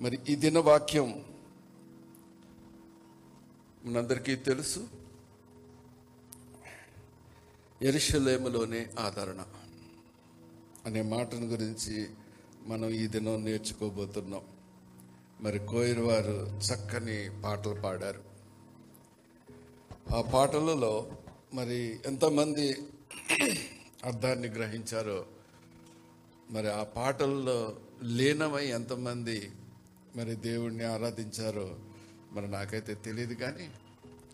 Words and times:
మరి 0.00 0.18
ఈ 0.28 0.34
దిన 0.34 0.58
వాక్యం 0.58 1.24
మనందరికీ 3.84 4.36
తెలుసు. 4.36 4.88
ఎరుషలేములోనే 7.82 8.90
ఆదరణ 8.98 9.44
అనే 10.86 11.02
మాటను 11.02 11.46
గురించి 11.46 12.08
మనం 12.66 12.88
ఈ 12.88 13.06
దినం 13.06 13.44
నేర్చుకోబోతున్నాం. 13.44 14.40
మరి 15.40 15.58
కోయిర్ 15.58 15.98
వారు 15.98 16.60
చక్కని 16.68 17.42
పాటలు 17.42 17.80
పాడారు. 17.80 18.22
ఆ 20.16 20.20
పాటలలో 20.20 21.12
మరి 21.54 22.00
ఎంతమంది 22.06 22.76
అర్థాన్ని 24.04 24.48
గ్రహించారో 24.48 25.26
మరి 26.50 26.70
ఆ 26.70 26.82
పాటల్లో 26.82 27.76
లీనమై 28.04 28.66
ఎంతమంది 28.66 29.50
మరి 30.16 30.34
దేవుణ్ణి 30.34 30.84
ఆరాధించారో 30.84 31.76
మరి 32.32 32.48
నాకైతే 32.48 32.94
తెలియదు 32.94 33.34
కానీ 33.34 33.70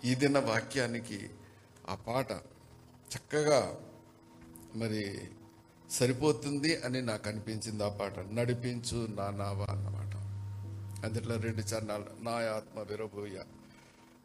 ఈ 0.05 0.15
దిన 0.15 0.39
వాక్యానికి 0.39 1.31
ఆ 1.89 1.95
పాట 1.95 2.31
చక్కగా 3.17 3.77
మరి 4.77 5.21
సరిపోతుంది 5.91 6.77
అని 6.77 7.03
నాకు 7.03 7.29
అనిపించింది 7.29 7.85
ఆ 7.85 7.89
పాట. 7.89 8.19
నడిపించు 8.19 9.09
నా 9.17 9.31
నావా 9.31 9.67
అన్నమాట 9.71 10.17
అందులో 11.07 11.37
రెండు 11.37 11.61
చరణాలు. 11.61 12.07
నా 12.23 12.31
ఆత్మ 12.31 12.81
విరబోయ. 12.81 13.39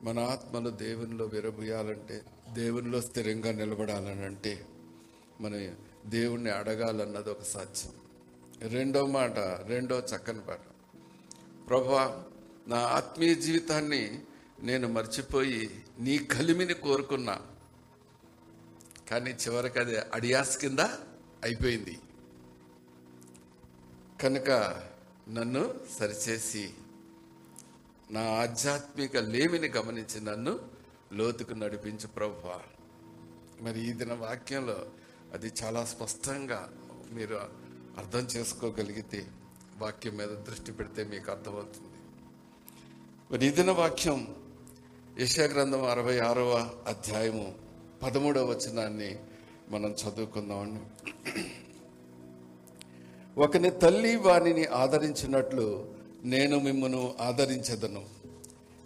మన 0.03 0.19
ఆత్మలు 0.19 0.69
దేవునిలో 0.69 1.25
విరబోయాలంటే 1.25 2.21
దేవునిలో 2.53 3.01
స్థిరంగా 3.01 3.51
నిలబడాలని 3.51 4.25
అంటే 4.25 4.65
మన 5.41 5.69
దేవుణ్ణి 6.05 6.51
అడగాలన్నది 6.51 7.29
ఒక 7.29 7.43
సాధ్యం. 7.43 7.91
రెండో 8.69 9.05
మాట 9.05 9.39
రెండో 9.39 9.99
చక్కని 9.99 10.41
పాట. 10.41 10.59
ప్రభా 11.69 12.25
నా 12.67 12.77
ఆత్మీయ 12.77 13.33
జీవితాన్ని 13.33 14.21
నేను 14.59 14.87
మర్చిపోయి 14.87 15.83
నీ 15.99 16.17
కలిమిని 16.17 16.73
కోరుకున్నా. 16.73 17.41
కానీ 19.09 19.31
చివరికి 19.31 19.79
అది 19.79 19.97
అడియాస్ 19.97 20.57
కింద 20.57 20.79
అయిపోయింది. 21.43 21.97
కనుక 24.21 24.49
నన్ను 25.29 25.73
సరిచేసి 25.99 26.73
నా 28.11 28.21
ఆధ్యాత్మిక 28.21 29.17
లేమిని 29.17 29.67
గమనించి 29.67 30.21
నన్ను 30.21 30.59
లోతుకు 31.13 31.53
నడిపించు 31.53 32.07
ప్రభా. 32.07 32.61
మరి 33.61 33.89
ఈ 33.89 33.93
దిన 33.93 34.13
వాక్యంలో 34.13 34.89
అది 35.33 35.51
చాలా 35.63 35.85
స్పష్టంగా 35.85 36.73
మీరు 37.11 37.35
అర్థం 37.97 38.19
చేసుకోగలిగితే 38.19 39.27
వాక్యం 39.79 40.17
మీద 40.17 40.27
దృష్టి 40.27 40.71
పెడితే 40.71 41.03
మీకు 41.03 41.31
అర్థమవుతుంది. 41.31 41.87
మరి 43.31 43.45
ఇదిన 43.45 43.71
వాక్యం 43.71 44.35
యశాగ్రంథం 45.19 45.83
అరవై 45.83 46.19
ఆరవ 46.19 46.69
అధ్యాయము 46.87 47.55
పదమూడవ 48.03 48.45
వచనాన్ని 48.45 49.19
మనం 49.69 49.89
చదువుకుందామండి. 49.89 51.11
ఒకని 53.37 53.69
తల్లి 53.69 54.15
వానిని 54.15 54.65
ఆదరించినట్లు 54.65 55.95
నేను 56.23 56.59
మిమ్మను 56.59 57.15
ఆదరించదను. 57.21 58.05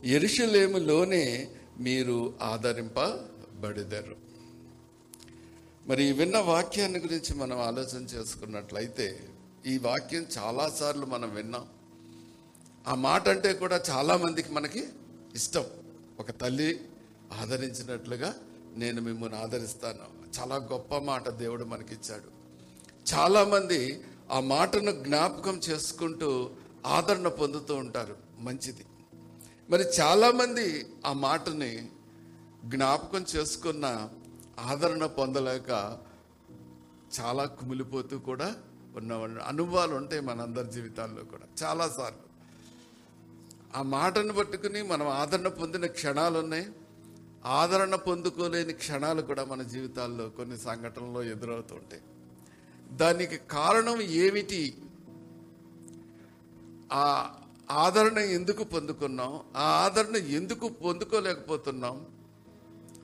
ఎరుషులేములోనే 0.04 1.48
మీరు 1.80 2.34
ఆదరింపబడిదరు. 2.42 4.16
మరి 5.88 6.12
విన్న 6.12 6.38
వాక్యాన్ని 6.38 7.00
గురించి 7.00 7.36
మనం 7.36 7.60
ఆలోచన 7.60 8.02
చేసుకున్నట్లయితే 8.02 9.30
ఈ 9.68 9.78
వాక్యం 9.78 10.26
చాలాసార్లు 10.38 11.06
మనం 11.06 11.36
విన్నాం. 11.36 11.68
ఆ 12.88 12.96
మాట 12.96 13.30
అంటే 13.30 13.54
కూడా 13.54 13.82
చాలామందికి 13.90 14.52
మనకి 14.52 14.90
ఇష్టం. 15.36 15.64
ఒక 16.20 16.32
తల్లి 16.32 16.90
ఆదరించినట్లుగా 17.42 18.36
నేను 18.76 19.02
మిమ్మల్ని 19.02 19.38
ఆదరిస్తాను. 19.38 20.40
చాలా 20.40 20.56
గొప్ప 20.56 20.96
మాట 20.96 21.30
దేవుడు 21.30 21.64
మనకిచ్చాడు. 21.64 22.24
చాలామంది 23.14 24.04
ఆ 24.32 24.40
మాటను 24.40 24.92
జ్ఞాపకం 24.92 25.58
చేసుకుంటూ 25.58 26.50
ఆదరణ 26.86 27.28
పొందుతూ 27.28 27.76
ఉంటారు. 27.76 28.18
మంచిది. 28.40 28.86
మరి 29.70 29.84
చాలామంది 29.84 30.86
ఆ 31.06 31.14
మాటని 31.14 31.90
జ్ఞాపకం 32.66 33.26
చేసుకున్న 33.36 34.10
ఆదరణ 34.60 35.06
పొందలేక 35.06 35.98
చాలా 37.20 37.46
కుమిలిపోతూ 37.46 38.20
కూడా 38.20 38.56
ఉన్న 38.96 39.40
అనుభవాలు 39.40 39.96
ఉంటాయి 39.96 40.22
మనందరి 40.22 40.72
జీవితాల్లో 40.72 41.24
కూడా. 41.24 41.68
చాలాసార్లు 41.68 42.34
ఆ 43.78 43.82
మాటను 43.82 44.34
పట్టుకుని 44.34 44.84
మనం 44.84 45.08
ఆదరణ 45.08 45.48
పొందిన 45.48 45.86
క్షణాలు 45.86 46.40
ఉన్నాయి. 46.40 46.72
ఆదరణ 47.46 47.96
పొందుకోలేని 47.96 48.74
క్షణాలు 48.74 49.22
కూడా 49.22 49.46
మన 49.46 49.62
జీవితాల్లో 49.62 50.30
కొన్ని 50.30 50.58
సంఘటనలో 50.58 51.24
ఎదురవుతుంటాయి 51.24 52.02
దానికి 52.92 53.38
కారణం 53.38 54.02
ఏమిటి? 54.02 54.78
ఆ 56.94 57.34
ఆదరణ 57.72 58.18
ఎందుకు 58.18 58.64
పొందుకున్నాం? 58.64 59.42
ఆ 59.56 59.62
ఆదరణ 59.62 60.16
ఎందుకు 60.16 60.68
పొందుకోలేకపోతున్నాం? 60.68 62.06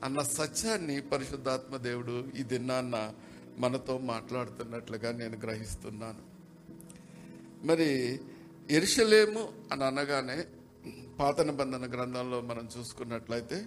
అన్న 0.03 0.21
సత్యాన్ని 0.21 1.01
పరిశుద్ధాత్మ 1.01 1.77
దేవుడు 1.77 2.27
ఈ 2.39 2.44
దిన్నాన్న 2.44 3.13
మనతో 3.59 3.97
మాట్లాడుతున్నట్లుగా 3.97 5.12
నేను 5.12 5.38
గ్రహిస్తున్నాను. 5.38 6.22
మరి 7.66 8.20
ఎరుషలేము 8.72 9.50
అని 9.72 9.84
అనగానే 9.84 10.46
పాత 11.20 11.42
నిబంధన 11.42 11.86
గ్రంథంలో 11.94 12.42
మనం 12.42 12.69
చూసుకున్నట్లయితే 12.78 13.66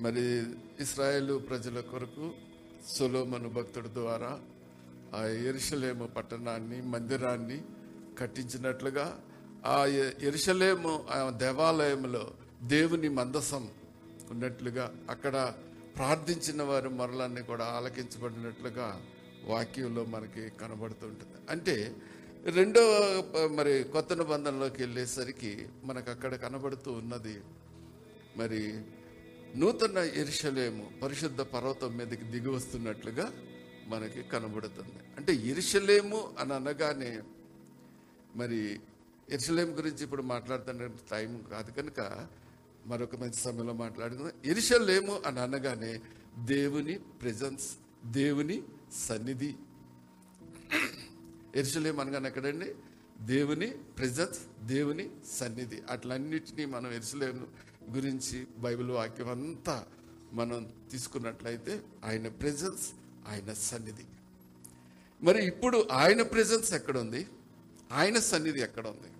మరి 0.00 0.22
ఇస్రాయేలు 0.80 1.38
ప్రజల 1.38 1.80
కొరకు 1.80 2.34
సులోమను 2.96 3.48
భక్తుడి 3.48 3.88
ద్వారా 3.88 4.40
ఆ 5.14 5.26
ఎరుషలేము 5.26 6.06
పట్టణాన్ని 6.06 6.82
మందిరాన్ని 6.82 7.62
కట్టించినట్లుగా 8.18 9.20
ఆ 9.66 9.86
ఎరుషలేము 10.22 11.06
ఆ 11.10 11.30
దేవాలయంలో 11.30 12.32
దేవుని 12.62 13.08
మందసం 13.08 13.68
ఉన్నట్లుగా 14.30 14.94
అక్కడ 15.10 15.36
ప్రార్థించిన 15.98 16.62
వారు 16.62 16.88
మరలన్నీ 16.88 17.42
కూడా 17.42 17.64
ఆలకించబడినట్లుగా 17.64 18.88
వాక్యంలో 19.44 20.04
మనకి 20.04 20.50
కనబడుతుంటుంది 20.60 21.50
అంటే 21.50 21.76
రెండో 22.44 22.82
మరి 23.56 23.84
కొత్త 23.84 24.12
నిబంధనలోకి 24.12 24.82
వెళ్ళేసరికి 24.82 25.52
మనకు 25.84 26.10
అక్కడ 26.10 26.34
కనబడుతూ 26.34 26.92
ఉన్నది 26.92 27.36
మరి 28.36 28.60
నూతన 29.56 29.98
ఇరుషలేము 29.98 31.00
పరిశుద్ధ 31.02 31.40
పర్వతం 31.40 31.96
మీదకి 31.96 32.24
దిగి 32.24 32.48
వస్తున్నట్లుగా 32.48 33.26
మనకి 33.86 34.22
కనబడుతుంది. 34.22 34.98
అంటే 35.16 35.32
ఇరుషలేము 35.34 36.34
అని 36.38 36.54
అనగానే 36.54 37.12
మరి 38.36 38.60
ఎరుసలేం 39.30 39.78
గురించి 39.78 40.04
ఇప్పుడు 40.04 40.22
మాట్లాడుతున్న 40.22 40.86
టైం 41.10 41.44
కాదు 41.52 41.70
కనుక 41.70 42.00
మరొక 42.88 43.16
మంచి 43.16 43.34
సమయంలో 43.34 43.72
మాట్లాడుకుందాం. 43.72 44.32
ఎరుసలేము 44.44 45.22
అని 45.26 45.40
అనగానే 45.40 46.00
దేవుని 46.38 46.98
ప్రెజెన్స్ 46.98 47.76
దేవుని 48.04 48.62
సన్నిధి. 48.92 49.54
ఎరుసలేం 51.54 52.00
అనగానే 52.00 52.28
ఎక్కడండి? 52.28 52.74
దేవుని 53.20 53.66
ప్రజెన్స్ 53.66 54.66
దేవుని 54.66 55.10
సన్నిధి. 55.32 55.82
అట్లన్నిటినీ 55.90 56.64
మనం 56.64 56.92
ఎరుసలేము 56.92 57.46
గురించి 57.90 58.46
బైబిల్ 58.58 58.90
వాక్యం 58.90 59.28
అంతా 59.28 59.86
మనం 60.32 60.72
తీసుకున్నట్లయితే 60.90 61.82
ఆయన 62.04 62.28
ప్రెజెన్స్ 62.28 62.92
ఆయన 63.28 63.52
సన్నిధి. 63.52 64.04
మరి 65.22 65.46
ఇప్పుడు 65.46 65.88
ఆయన 65.92 66.22
ప్రెజెన్స్ 66.22 66.72
ఎక్కడ 66.72 66.98
ఉంది 66.98 67.26
ఆయన 67.92 68.18
సన్నిధి 68.18 68.60
ఎక్కడ 68.60 68.86
ఉంది 68.86 69.10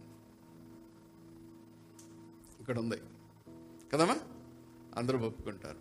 ఇక్కడ 2.61 2.79
ఉంది 2.79 2.97
కదమ్మా? 3.93 4.17
అందరూ 4.97 5.19
ఒప్పుకుంటారు. 5.19 5.77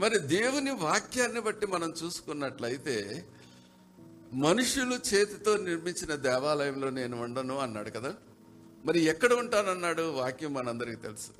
మరి 0.00 0.18
దేవుని 0.18 0.70
వాక్యాన్ని 0.70 1.40
బట్టి 1.40 1.66
మనం 1.66 1.94
చూసుకున్నట్లయితే 2.04 3.26
మనుషులు 4.32 4.94
చేతితో 4.94 5.56
నిర్మించిన 5.56 6.14
దేవాలయంలో 6.14 6.90
నేను 6.90 7.22
ఉండను 7.22 7.58
అన్నాడు 7.58 7.90
కదా? 7.90 8.14
మరి 8.84 9.00
ఎక్కడ 9.00 9.32
ఉంటానన్నాడు? 9.32 10.02
వాక్యం 10.02 10.54
మనందరికీ 10.54 10.96
తెలుసు. 10.96 11.30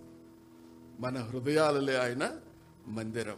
మన 1.00 1.18
హృదయాలలే 1.18 1.96
ఆయన 1.96 2.36
మందిరం. 2.86 3.36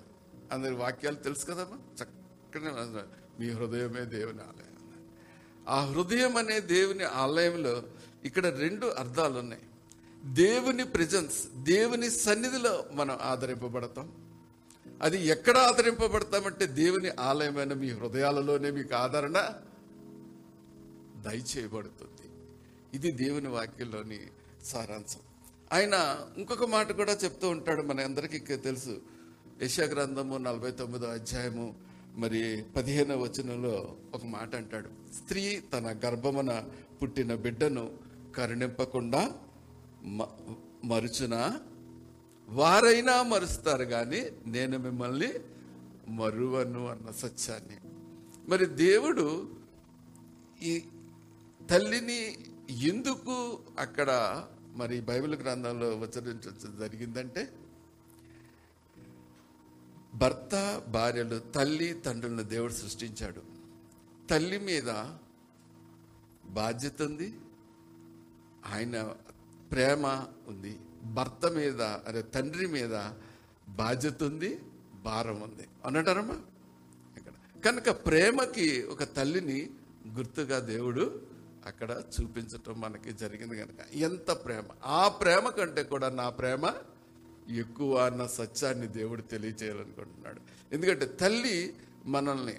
అందరి 0.52 0.74
వాక్యాలు 0.74 1.16
తెలుసు 1.16 1.46
కదమ్మా? 1.46 2.04
చక్కగా 2.04 3.08
మీ 3.40 3.50
హృదయమే 3.50 4.04
దేవుని 4.04 4.38
ఆలయం 4.38 4.66
ఆ 5.68 5.84
హృదయం 5.84 6.36
అనే 6.36 6.60
దేవుని 6.60 7.04
ఆలయంలో 7.04 7.82
ఇక్కడ 8.24 8.46
రెండు 8.46 8.86
అర్థాలు 8.86 9.38
ఉన్నాయి 9.38 9.62
దేవుని 10.26 10.84
ప్రెజెన్స్ 10.84 11.56
దేవుని 11.56 12.10
సన్నిధిలో 12.10 12.84
మనం 12.92 13.18
ఆదరింపబడతాం. 13.22 14.12
అది 15.02 15.26
ఎక్కడ 15.26 15.58
ఆదరింపబడతామంటే 15.58 16.66
దేవుని 16.66 17.08
ఆలయమైన 17.08 17.72
మీ 17.72 17.90
హృదయాలలోనే 17.90 18.70
మీకు 18.70 18.94
ఆదరణ 18.94 19.52
దయచేయబడుతుంది. 21.16 22.30
ఇది 22.94 23.10
దేవుని 23.10 23.48
వాక్యంలోని 23.48 24.20
సారాంశం. 24.64 25.20
ఆయన 25.72 26.18
ఇంకొక 26.38 26.64
మాట 26.64 26.92
కూడా 26.92 27.12
చెప్తూ 27.12 27.48
ఉంటాడు 27.48 27.82
మన 27.82 28.00
అందరికీ 28.00 28.38
తెలుసు. 28.38 29.00
యశాగ్రంథము 29.62 30.38
నలభై 30.38 30.70
తొమ్మిదో 30.70 31.06
అధ్యాయము 31.06 31.74
మరి 32.14 32.64
పదిహేనో 32.76 33.16
వచనంలో 33.16 33.96
ఒక 34.14 34.24
మాట 34.24 34.56
అంటాడు. 34.56 34.88
స్త్రీ 35.14 35.62
తన 35.72 36.00
గర్భమున 36.06 36.64
పుట్టిన 37.02 37.34
బిడ్డను 37.34 37.90
కరుణింపకుండా 38.36 39.32
మరుచునా? 40.84 41.60
వారైనా 42.48 43.22
మరుస్తారు 43.22 43.84
కానీ 43.84 44.30
నేను 44.46 44.78
మిమ్మల్ని 44.78 45.32
మరువను 46.08 46.86
అన్న 46.86 47.10
సత్యాన్ని. 47.10 47.76
మరి 48.48 48.66
దేవుడు 48.66 49.56
ఈ 50.62 50.84
తల్లిని 51.70 52.38
ఎందుకు 52.70 53.60
అక్కడ 53.78 54.42
మరి 54.74 55.00
బైబిల్ 55.00 55.34
గ్రంథంలో 55.34 55.88
ఉచ్చరించడం 55.88 56.78
జరిగిందంటే 56.78 57.52
భర్త 60.14 60.82
భార్యలు 60.88 61.38
తల్లి 61.38 62.00
తండ్రులను 62.06 62.42
దేవుడు 62.42 62.72
సృష్టించాడు. 62.72 63.42
తల్లి 64.30 64.58
మీద 64.58 65.04
బాధ్యత 66.46 67.02
ఉంది. 67.02 67.34
ఆయన 68.66 69.16
ప్రేమ 69.72 70.24
ఉంది. 70.48 70.80
భర్త 71.04 71.50
మీద 71.50 71.82
అదే 71.82 72.22
తండ్రి 72.22 72.66
మీద 72.66 73.10
బాధ్యత 73.68 74.22
ఉంది 74.22 74.58
భారం 75.04 75.40
ఉంది. 75.40 75.68
అనటారమ్మా 75.84 76.40
ఇక్కడ. 77.16 77.60
కనుక 77.60 77.90
ప్రేమకి 77.90 78.82
ఒక 78.82 79.04
తల్లిని 79.04 79.70
గుర్తుగా 80.08 80.58
దేవుడు 80.58 81.22
అక్కడ 81.66 82.02
చూపించటం 82.20 82.80
మనకి 82.80 83.12
జరిగింది 83.12 83.56
కనుక. 83.56 83.94
ఎంత 83.94 84.30
ప్రేమ. 84.30 84.64
ఆ 84.84 85.08
ప్రేమ 85.08 85.48
కంటే 85.48 85.82
కూడా 85.82 86.08
నా 86.08 86.28
ప్రేమ 86.28 86.74
ఎక్కువ 87.50 87.96
అన్న 87.96 88.26
సత్యాన్ని 88.26 88.86
దేవుడు 88.86 89.22
తెలియచేయాలనుకుంటున్నాడు. 89.22 90.40
ఎందుకంటే 90.72 91.06
తల్లి 91.06 91.74
మనల్ని 92.06 92.56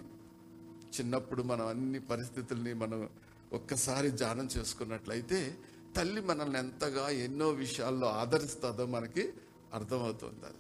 చిన్నప్పుడు 1.00 1.44
మనం 1.44 1.68
అన్ని 1.68 2.00
పరిస్థితుల్ని 2.00 2.74
మనం 2.74 3.10
ఒక్కసారి 3.54 4.10
ధ్యానం 4.10 4.50
చేసుకున్నట్లయితే 4.58 5.58
తల్లి 5.96 6.22
మనల్ని 6.22 6.60
ఎంతగా 6.60 7.10
ఎన్నో 7.10 7.50
విషయాల్లో 7.50 8.08
ఆదరిస్తుందో 8.08 8.86
మనకి 8.86 9.34
అర్థమవుతుంది 9.74 10.46
అది. 10.46 10.56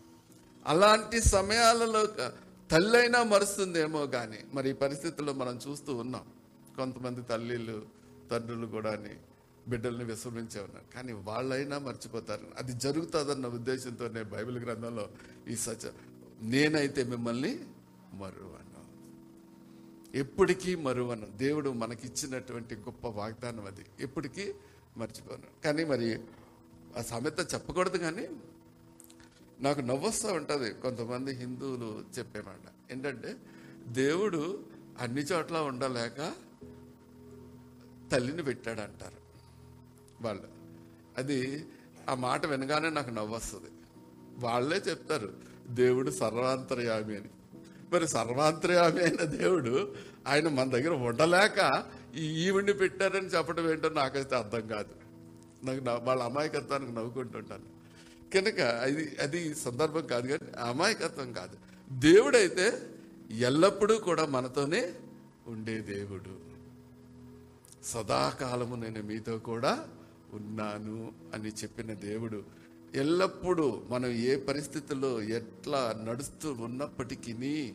అలాంటి 0.65 1.21
సమయాలలో 1.21 2.05
తల్లైనా 2.05 2.67
తల్లి 2.71 2.97
అయినా 2.97 3.23
మరుస్తుందేమో 3.23 4.07
కానీ 4.07 4.37
మరి 4.53 4.69
ఈ 4.69 4.73
పరిస్థితుల్లో 4.73 5.33
మనం 5.33 5.59
చూస్తూ 5.67 5.95
ఉన్నాం. 5.95 6.27
కొంతమంది 6.75 7.21
తల్లిలు 7.21 7.85
తండ్రులు 8.31 8.67
కూడా 8.67 9.05
బిడ్డల్ని 9.67 10.03
విస్మరించే 10.03 10.61
ఉన్నారు. 10.61 10.95
కానీ 10.95 11.13
వాళ్ళైనా 11.13 11.77
మర్చిపోతారు. 11.77 12.47
అది 12.57 12.73
జరుగుతుందన్న 12.73 13.47
ఉద్దేశంతోనే 13.47 14.23
బైబిల్ 14.23 14.59
గ్రంథంలో 14.59 15.09
ఈ 15.47 15.55
సత్య 15.55 15.91
నేనైతే 16.41 17.03
మిమ్మల్ని 17.03 17.59
మరువను. 18.13 18.67
ఎప్పటికీ 20.17 20.75
మరువను. 20.75 21.25
దేవుడు 21.25 21.69
మనకిచ్చినటువంటి 21.69 22.75
గొప్ప 22.75 23.07
వాగ్దానం 23.07 23.65
అది. 23.65 23.85
ఎప్పటికీ 23.99 24.53
మర్చిపోను. 24.97 25.63
కానీ 25.63 25.83
మరి 25.83 26.19
ఆ 26.97 27.01
సామెత 27.01 27.39
చెప్పకూడదు 27.53 27.97
కానీ 27.97 28.29
నాకు 29.59 29.79
నవ్వొస్తూ 29.79 30.33
ఉంటుంది. 30.33 30.73
కొంతమంది 30.73 31.35
హిందువులు 31.35 32.03
చెప్పే 32.19 32.41
మాట. 32.41 32.91
ఏంటంటే 32.91 33.35
దేవుడు 33.87 34.65
అన్ని 34.99 35.21
చోట్ల 35.21 35.57
ఉండలేక 35.57 36.33
తల్లిని 38.11 38.43
పెట్టాడు 38.43 38.81
అంటారు 38.81 39.17
వాళ్ళు. 40.21 40.47
అది 41.17 41.65
ఆ 42.09 42.13
మాట 42.13 42.45
వినగానే 42.45 42.89
నాకు 42.89 43.09
నవ్వొస్తుంది. 43.09 43.71
వాళ్ళే 44.39 44.77
చెప్తారు 44.77 45.33
దేవుడు 45.67 46.11
సర్వాంతర్యామి 46.11 47.15
అని. 47.15 47.29
మరి 47.93 48.07
సర్వాంతర్యామి 48.07 49.01
అయిన 49.01 49.23
దేవుడు 49.23 49.95
ఆయన 50.27 50.47
మన 50.47 50.69
దగ్గర 50.69 50.91
ఉండలేక 50.91 51.83
ఈ 52.15 52.47
ఈవిడ్ని 52.47 52.73
పెట్టారని 52.73 53.27
చెప్పడం 53.27 53.71
ఏంటో 53.71 53.89
నాకైతే 53.89 54.35
అర్థం 54.35 54.67
కాదు. 54.67 54.89
నాకు 55.65 56.05
వాళ్ళ 56.05 56.23
అమాయకత్వానికి 56.23 56.91
నవ్వుకుంటుంటాను. 56.91 57.77
కనుక 58.33 58.59
అది 58.59 59.15
అది 59.21 59.55
సందర్భం 59.55 60.07
కాదు 60.07 60.27
కానీ 60.27 60.51
అమాయకత్వం 60.69 61.33
కాదు. 61.33 61.57
దేవుడైతే 61.99 62.89
ఎల్లప్పుడూ 63.31 63.99
కూడా 63.99 64.25
మనతోనే 64.25 64.93
ఉండే 65.47 65.81
దేవుడు. 65.81 66.47
సదాకాలము 67.83 68.75
నేను 68.75 69.03
మీతో 69.03 69.37
కూడా 69.37 69.87
ఉన్నాను 70.33 71.11
అని 71.33 71.49
చెప్పిన 71.49 71.93
దేవుడు 71.93 72.43
ఎల్లప్పుడూ 72.95 73.81
మనం 73.89 74.11
ఏ 74.11 74.35
పరిస్థితుల్లో 74.35 75.21
ఎట్లా 75.21 76.01
నడుస్తూ 76.05 76.53
ఉన్నప్పటికీ 76.53 77.73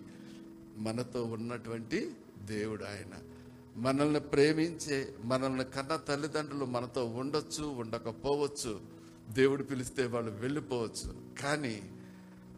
మనతో 0.76 1.24
ఉన్నటువంటి 1.24 2.10
దేవుడు 2.44 2.84
ఆయన. 2.84 3.31
మనల్ని 3.76 4.20
ప్రేమించే 4.20 5.14
మనల్ని 5.24 5.64
కన్న 5.64 5.96
తల్లిదండ్రులు 5.96 6.64
మనతో 6.64 7.04
ఉండొచ్చు 7.04 7.64
ఉండకపోవచ్చు. 7.64 8.80
దేవుడు 9.28 9.62
పిలిస్తే 9.62 10.06
వాళ్ళు 10.06 10.30
వెళ్ళిపోవచ్చు. 10.30 11.16
కానీ 11.42 11.90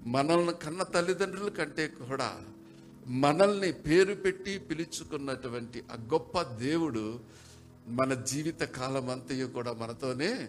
మనల్ని 0.06 0.52
కన్న 0.52 0.82
తల్లిదండ్రుల 0.82 1.48
కంటే 1.48 1.86
కూడా 1.86 2.40
మనల్ని 3.06 3.72
పేరు 3.72 4.14
పెట్టి 4.14 4.58
పిలుచుకున్నటువంటి 4.58 5.82
ఆ 5.92 5.94
గొప్ప 5.94 6.42
దేవుడు 6.42 7.20
మన 7.86 8.14
జీవిత 8.14 8.60
కాలం 8.60 9.10
అంతయు 9.10 9.46
కూడా 9.46 9.72
మనతోనే 9.72 10.48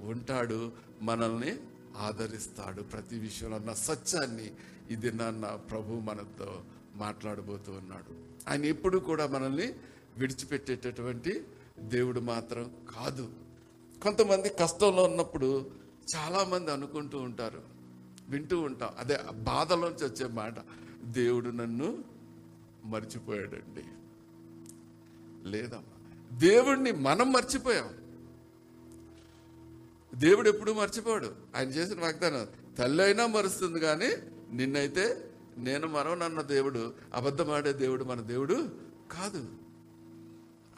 ఉంటాడు 0.00 0.72
మనల్ని 1.02 1.56
ఆదరిస్తాడు 1.96 2.82
ప్రతి 2.82 3.18
విషయంలో 3.18 3.56
అన్న 3.56 3.72
సత్యాన్ని 3.72 4.50
ఇది 4.90 5.12
నాన్న 5.12 5.46
ప్రభు 5.46 5.92
మనతో 5.92 6.62
మాట్లాడబోతూ 6.94 7.72
ఉన్నాడు. 7.72 8.26
ఆయన 8.50 8.64
ఎప్పుడు 8.64 8.98
కూడా 8.98 9.26
మనల్ని 9.26 9.74
విడిచిపెట్టేటటువంటి 10.18 11.44
దేవుడు 11.78 12.20
మాత్రం 12.20 12.70
కాదు. 12.96 13.30
కొంతమంది 14.02 14.48
కష్టంలో 14.48 15.04
ఉన్నప్పుడు 15.04 15.70
చాలామంది 16.16 16.72
అనుకుంటూ 16.72 17.18
ఉంటారు 17.18 17.62
వింటూ 18.28 18.60
ఉంటాం. 18.60 18.88
అదే 18.98 19.18
బాధలోంచి 19.32 20.04
వచ్చే 20.04 20.26
మాట 20.26 20.54
దేవుడు 21.04 21.48
నన్ను 21.50 22.04
మర్చిపోయాడండి. 22.84 23.84
లేదమ్మా. 25.50 26.10
దేవుడిని 26.38 26.92
మనం 26.92 27.32
మర్చిపోయాం. 27.32 27.88
దేవుడు 30.14 30.48
ఎప్పుడు 30.48 30.72
మర్చిపోడు. 30.72 31.34
ఆయన 31.56 31.68
చేసిన 31.68 32.00
వాగ్దానం 32.00 32.46
తల్లి 32.78 33.04
అయినా 33.04 33.26
మరుస్తుంది 33.26 33.80
కానీ 33.80 34.08
నిన్నైతే 34.52 35.30
నేను 35.58 35.86
మరవనన్న 35.86 36.40
దేవుడు 36.40 36.94
అబద్ధమాడే 37.14 37.72
దేవుడు 37.72 38.04
మన 38.04 38.20
దేవుడు 38.20 38.70
కాదు. 39.12 39.48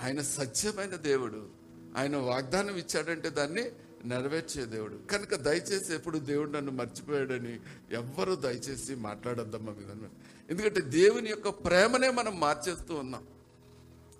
ఆయన 0.03 0.23
సత్యమైన 0.23 0.97
దేవుడు. 0.97 1.49
ఆయన 1.97 2.17
వాగ్దానం 2.17 2.77
ఇచ్చాడంటే 2.77 3.31
దాన్ని 3.31 3.71
నెరవేర్చే 4.05 4.65
దేవుడు. 4.65 4.99
కనుక 5.11 5.35
దయచేసి 5.35 5.95
ఎప్పుడు 5.95 6.19
దేవుడు 6.19 6.51
నన్ను 6.51 6.73
మర్చిపోయాడని 6.73 7.61
ఎవ్వరూ 7.93 8.35
దయచేసి 8.35 8.95
మాట్లాడొద్దమ్మా 8.95 9.73
మీద 9.73 10.09
ఎందుకంటే 10.51 10.81
దేవుని 10.81 11.31
యొక్క 11.31 11.49
ప్రేమనే 11.49 12.11
మనం 12.11 12.41
మార్చేస్తూ 12.41 12.95
ఉన్నాం. 12.95 13.27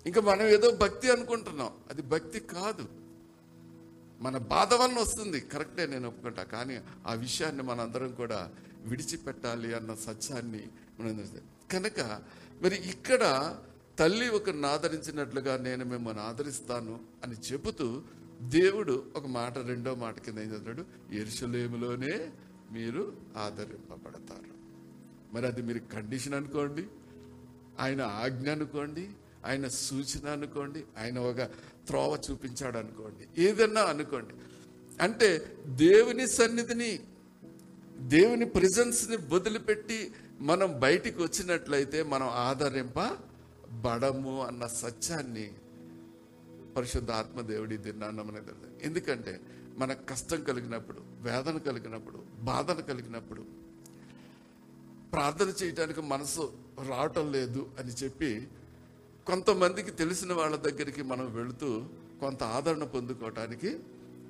ఇంకా 0.05 0.21
మనం 0.21 0.41
ఏదో 0.41 0.71
భక్తి 0.71 1.11
అనుకుంటున్నాం. 1.11 1.73
అది 1.89 2.01
భక్తి 2.01 2.39
కాదు. 2.39 2.85
మన 4.21 4.37
బాధ 4.37 4.73
వలన 4.73 4.99
వస్తుంది. 4.99 5.39
కరెక్టే 5.39 5.85
నేను 5.85 6.07
ఒప్పుకుంటా. 6.07 6.43
కానీ 6.43 6.81
ఆ 7.07 7.13
విషయాన్ని 7.13 7.63
మనందరం 7.63 8.13
కూడా 8.13 8.49
విడిచిపెట్టాలి 8.81 9.73
అన్న 9.73 9.93
సత్యాన్ని 9.93 10.67
మనం 10.99 11.29
కనుక 11.71 12.21
మరి 12.61 12.75
ఇక్కడ 12.75 13.55
తల్లి 13.99 14.29
ఒకరిని 14.29 14.67
ఆదరించినట్లుగా 14.67 15.57
నేను 15.57 15.85
మిమ్మల్ని 15.85 16.21
ఆదరిస్తాను 16.21 16.99
అని 17.23 17.35
చెబుతూ 17.51 18.01
దేవుడు 18.41 19.03
ఒక 19.15 19.27
మాట 19.27 19.57
రెండో 19.57 19.95
మాట 19.95 20.19
కింద 20.19 20.37
ఏం 20.37 20.55
చదివాడు? 20.55 20.85
ఎరుసలేములోనే 21.13 22.31
మీరు 22.71 23.17
ఆదరింపబడతారు. 23.37 24.59
మరి 25.33 25.47
అది 25.47 25.61
మీరు 25.61 25.79
కండిషన్ 25.79 26.33
అనుకోండి 26.33 26.83
ఆయన 27.79 28.01
ఆజ్ఞ 28.01 28.49
అనుకోండి 28.49 29.09
ఆయన 29.45 29.67
సూచన 29.67 30.29
అనుకోండి 30.29 30.83
ఆయన 30.99 31.19
ఒక 31.19 31.41
త్రోవ 31.87 32.19
చూపించాడు 32.31 32.77
అనుకోండి 32.77 33.41
ఏదన్నా 33.43 33.81
అనుకోండి. 33.81 34.33
అంటే 35.01 35.55
దేవుని 35.65 36.27
సన్నిధిని 36.27 36.99
దేవుని 37.97 38.45
ప్రజెన్స్ని 38.45 39.17
వదిలిపెట్టి 39.17 40.11
మనం 40.39 40.79
బయటికి 40.79 41.21
వచ్చినట్లయితే 41.21 42.03
మనం 42.03 42.27
ఆదరింప 42.27 43.17
బడము 43.71 44.45
అన్న 44.45 44.67
సత్యాన్ని 44.67 45.51
పరిశుద్ధ 46.77 47.11
ఆత్మదేవుడి 47.11 47.77
దిన్నాన్న 47.77 48.21
మనకు 48.21 48.45
తెలుసు 48.45 48.83
ఎందుకంటే 48.83 49.41
మనకు 49.77 50.05
కష్టం 50.05 50.43
కలిగినప్పుడు 50.43 51.01
వేదన 51.01 51.57
కలిగినప్పుడు 51.57 52.23
బాధన 52.39 52.73
కలిగినప్పుడు 52.73 53.45
ప్రార్థన 55.11 55.53
చేయడానికి 55.63 56.01
మనసు 56.01 56.53
రావటం 56.87 57.31
లేదు 57.31 57.71
అని 57.79 57.89
చెప్పి 57.89 58.47
కొంతమందికి 59.27 59.91
తెలిసిన 59.91 60.33
వాళ్ళ 60.33 60.55
దగ్గరికి 60.55 61.03
మనం 61.03 61.33
వెళుతూ 61.33 61.87
కొంత 62.21 62.43
ఆదరణ 62.43 62.83
పొందుకోవటానికి 62.83 63.79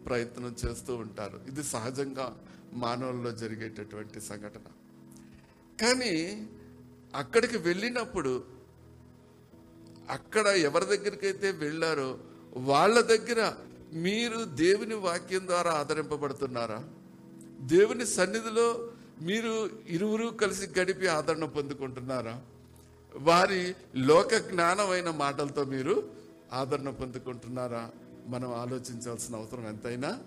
ప్రయత్నం 0.06 0.56
చేస్తూ 0.66 0.96
ఉంటారు. 0.96 1.42
ఇది 1.48 1.64
సహజంగా 1.64 2.44
మానవుల్లో 2.74 3.32
జరిగేటటువంటి 3.32 4.22
సంఘటన. 4.22 4.68
కానీ 5.82 6.48
అక్కడికి 7.16 7.58
వెళ్ళినప్పుడు 7.58 8.59
అక్కడ 10.10 10.48
ఎవరి 10.48 10.86
దగ్గరికి 10.86 11.26
అయితే 11.28 11.52
వెళ్ళారో 11.52 12.20
వాళ్ళ 12.56 13.02
దగ్గర 13.02 13.54
మీరు 13.94 14.44
దేవుని 14.44 14.96
వాక్యం 14.96 15.48
ద్వారా 15.48 15.72
ఆదరింపబడుతున్నారా? 15.72 16.84
దేవుని 17.60 18.06
సన్నిధిలో 18.06 18.90
మీరు 19.22 19.70
ఇరువురు 19.88 20.28
కలిసి 20.28 20.80
గడిపి 20.80 21.08
ఆదరణ 21.08 21.46
పొందుకుంటున్నారా? 21.46 22.42
వారి 23.16 23.76
లోక 23.96 24.36
జ్ఞానమైన 24.36 25.10
మాటలతో 25.10 25.64
మీరు 25.64 26.10
ఆదరణ 26.54 26.90
పొందుకుంటున్నారా? 26.90 27.92
మనం 28.28 28.54
ఆలోచించాల్సిన 28.54 29.36
అవసరం 29.36 29.68
ఎంతైనా 29.68 30.20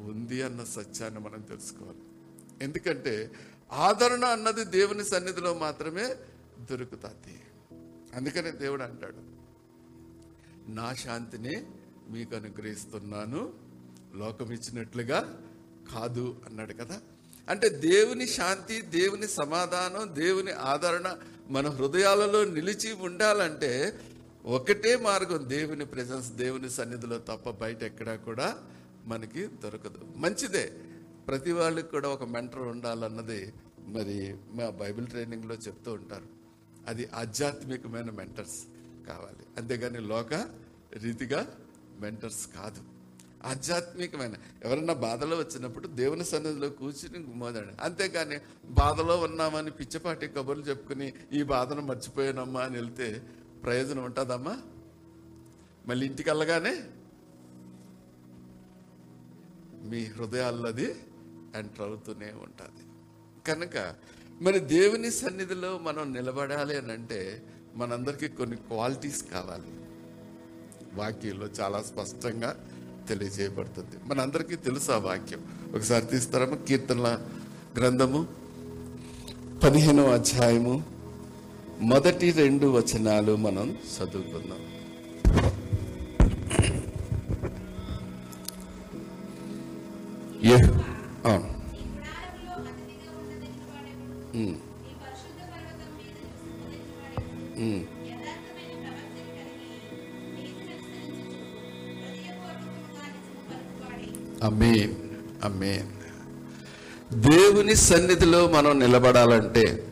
ఉంది 0.00 0.42
అన్న 0.42 0.64
సత్యాన్ని 0.64 1.20
మనం 1.20 1.40
తెలుసుకోవాలి. 1.40 1.98
ఎందుకంటే 2.62 3.32
ఆదరణ 3.72 4.24
అన్నది 4.24 4.64
దేవుని 4.64 5.04
సన్నిధిలో 5.04 5.54
మాత్రమే 5.54 6.16
దొరుకుతుంది. 6.70 7.40
అందుకనే 8.14 8.50
దేవుడు 8.50 8.82
అంటాడు 8.82 9.34
నా 10.70 10.94
శాంతిని 10.94 11.66
మీకు 12.10 12.36
అనుగ్రహిస్తున్నాను 12.36 13.52
లోకం 14.14 14.52
ఇచ్చినట్లుగా 14.52 15.42
కాదు 15.94 16.40
అన్నాడు 16.48 16.72
కదా. 16.72 17.00
అంటే 17.48 17.68
దేవుని 17.68 18.26
శాంతి 18.26 18.82
దేవుని 18.82 19.28
సమాధానం 19.28 20.16
దేవుని 20.16 20.52
ఆదరణ 20.52 21.16
మన 21.50 21.68
హృదయాలలో 21.68 22.44
నిలిచి 22.44 22.92
ఉండాలంటే 22.92 23.98
ఒకటే 24.44 24.96
మార్గం 24.96 25.48
దేవుని 25.48 25.86
ప్రెజెన్స్ 25.86 26.32
దేవుని 26.32 26.70
సన్నిధిలో 26.70 27.18
తప్ప 27.18 27.50
బయట 27.50 27.82
ఎక్కడా 27.82 28.16
కూడా 28.16 28.58
మనకి 29.04 29.46
దొరకదు. 29.46 29.98
మంచిదే. 30.16 30.72
ప్రతి 31.26 31.52
వాళ్ళకి 31.52 31.88
కూడా 31.88 32.08
ఒక 32.08 32.24
మెంటర్ 32.24 32.60
ఉండాలన్నది 32.60 33.52
మరి 33.78 34.36
మా 34.52 34.70
బైబిల్ 34.70 35.06
ట్రైనింగ్లో 35.06 35.54
చెప్తూ 35.54 35.92
ఉంటారు. 35.92 36.33
అది 36.86 37.08
ఆధ్యాత్మికమైన 37.14 38.10
మెంటర్స్ 38.10 38.66
కావాలి. 39.08 39.46
అంతేగాని 39.58 40.00
లోక 40.00 40.34
రీతిగా 40.92 41.58
మెంటర్స్ 42.00 42.46
కాదు. 42.46 42.82
ఆధ్యాత్మికమైన 43.44 44.34
ఎవరన్నా 44.64 44.94
బాధలో 44.94 45.36
వచ్చినప్పుడు 45.36 45.86
దేవుని 45.86 46.24
సన్నిధిలో 46.24 46.68
కూర్చుని 46.68 47.18
గుమ్మోదండి. 47.18 47.82
అంతేకాని 47.82 48.40
బాధలో 48.64 49.20
ఉన్నామని 49.20 49.70
పిచ్చపాటి 49.70 50.28
కబుర్లు 50.28 50.62
చెప్పుకుని 50.62 51.12
ఈ 51.32 51.42
బాధను 51.42 51.82
మర్చిపోయానమ్మా 51.82 52.60
అని 52.60 52.76
వెళ్తే 52.76 53.22
ప్రయోజనం 53.62 54.04
ఉంటుందమ్మా? 54.04 54.62
మళ్ళీ 55.86 56.06
ఇంటికి 56.06 56.30
వెళ్ళగానే 56.30 56.84
మీ 59.82 60.04
హృదయాల్లో 60.04 60.68
అది 60.68 60.96
ఎంటర్ 61.54 61.80
అవుతూనే 61.80 62.32
ఉంటుంది. 62.32 62.84
కనుక 63.50 63.94
మరి 64.44 64.58
దేవుని 64.60 65.10
సన్నిధిలో 65.10 65.78
మనం 65.82 66.12
నిలబడాలి 66.12 66.76
అని 66.76 66.92
అంటే 66.92 67.42
మనందరికీ 67.76 68.28
కొన్ని 68.28 68.56
క్వాలిటీస్ 68.56 69.24
కావాలి. 69.32 69.70
వాక్యంలో 70.94 71.46
చాలా 71.60 71.82
స్పష్టంగా 71.82 72.56
తెలియజేయబడుతుంది. 73.08 73.96
మనందరికీ 74.06 74.56
తెలుసు 74.56 74.92
ఆ 74.92 74.96
వాక్యం. 74.96 75.40
ఒకసారి 75.74 76.06
తీస్తారమ్మా 76.06 76.56
కీర్తనల 76.56 77.26
గ్రంథము 77.78 78.26
పదిహేనవ 79.64 80.12
అధ్యాయము 80.12 80.82
మొదటి 81.80 82.32
రెండు 82.32 82.66
వచనాలు 82.66 83.36
మనం 83.36 83.78
చదువుకుందాం. 83.96 84.64
యహ్ 90.44 90.73
సన్నిధిలో 107.84 108.48
మనం 108.48 108.78
నిలబడాలంటే 108.78 109.86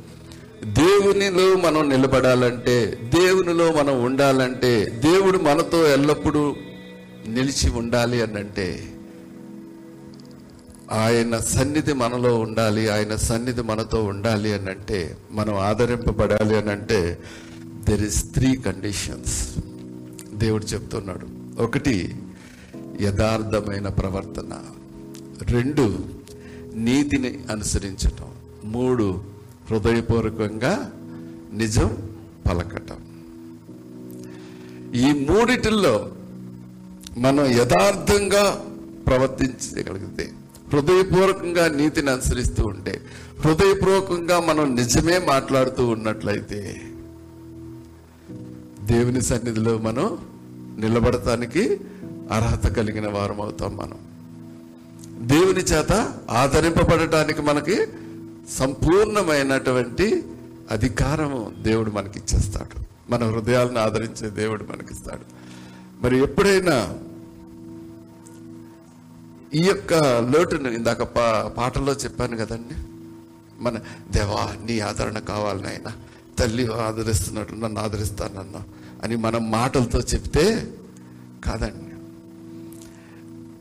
దేవునిలో 0.65 1.57
మనం 1.57 1.89
నిలబడాలంటే 1.89 2.99
దేవునిలో 3.15 3.73
మనం 3.73 4.05
ఉండాలంటే 4.05 4.85
దేవుడు 4.85 5.39
మనతో 5.39 5.87
ఎల్లప్పుడూ 5.87 6.57
నిలిచి 7.29 7.71
ఉండాలి 7.71 8.23
అనంటే 8.23 8.95
ఆయన 10.93 11.39
సన్నిధి 11.39 11.93
మనలో 11.93 12.39
ఉండాలి 12.39 12.89
ఆయన 12.89 13.17
సన్నిధి 13.17 13.63
మనతో 13.63 14.05
ఉండాలి 14.05 14.53
అనంటే 14.53 15.17
మనం 15.31 15.55
ఆదరింపబడాలి 15.55 16.57
అనంటే 16.57 17.19
దెర్ 17.89 18.03
ఇస్ 18.03 18.25
త్రీ 18.35 18.57
కండిషన్స్ 18.57 19.55
దేవుడు 20.35 20.65
చెప్తున్నాడు. 20.65 21.27
ఒకటి 21.63 22.15
యథార్థమైన 23.01 23.89
ప్రవర్తన. 23.89 24.59
రెండు 25.43 26.22
నీతిని 26.75 27.39
అనుసరించటం. 27.51 28.27
మూడు 28.65 29.25
హృదయపూర్వకంగా 29.71 30.93
నిజం 31.53 31.97
పలకటం. 32.51 32.97
ఈ 34.95 35.27
మూడిటిల్లో 35.27 36.13
మనం 37.19 37.47
యథార్థంగా 37.47 38.65
ప్రవర్తించగలిగితే 39.07 40.33
హృదయపూర్వకంగా 40.73 41.69
నీతిని 41.69 42.11
అనుసరిస్తూ 42.11 42.67
ఉంటే 42.67 43.01
హృదయపూర్వకంగా 43.45 44.41
మనం 44.41 44.77
నిజమే 44.77 45.19
మాట్లాడుతూ 45.19 45.87
ఉన్నట్లయితే 45.87 46.81
దేవుని 48.83 49.23
సన్నిధిలో 49.23 49.79
మనం 49.79 50.19
నిలబడటానికి 50.79 51.81
అర్హత 52.31 52.67
కలిగిన 52.67 53.09
వారం 53.09 53.41
అవుతాం 53.41 53.77
మనం. 53.77 54.12
దేవుని 55.23 55.61
చేత 55.61 56.15
ఆదరింపబడటానికి 56.31 57.43
మనకి 57.43 57.87
సంపూర్ణమైనటువంటి 58.51 60.25
అధికారము 60.71 61.53
దేవుడు 61.63 61.91
మనకి 61.91 62.19
ఇచ్చేస్తాడు 62.19 62.85
మన 63.11 63.25
హృదయాలను 63.25 63.79
ఆదరించే 63.79 64.31
దేవుడు 64.31 64.65
మనకిస్తాడు. 64.65 65.21
మరి 66.03 66.19
ఎప్పుడైనా 66.19 66.99
ఈ 69.55 69.63
యొక్క 69.63 69.95
లోటును 70.35 70.69
ఇందాక 70.69 71.03
పా 71.03 71.55
పాటల్లో 71.59 71.93
చెప్పాను 71.93 72.37
కదండి. 72.37 72.75
మన 73.63 73.79
దేవా 74.11 74.67
నీ 74.67 74.81
ఆదరణ 74.81 75.19
కావాలి 75.19 75.63
నాయన. 75.63 75.93
తల్లి 76.39 76.75
ఆదరిస్తున్నట్లు 76.75 77.57
నన్ను 77.57 77.81
ఆదరిస్తానన్నా 77.81 78.63
అని 79.03 79.17
మనం 79.17 79.51
మాటలతో 79.51 80.01
చెప్తే 80.01 80.73
కాదండి. 81.45 81.82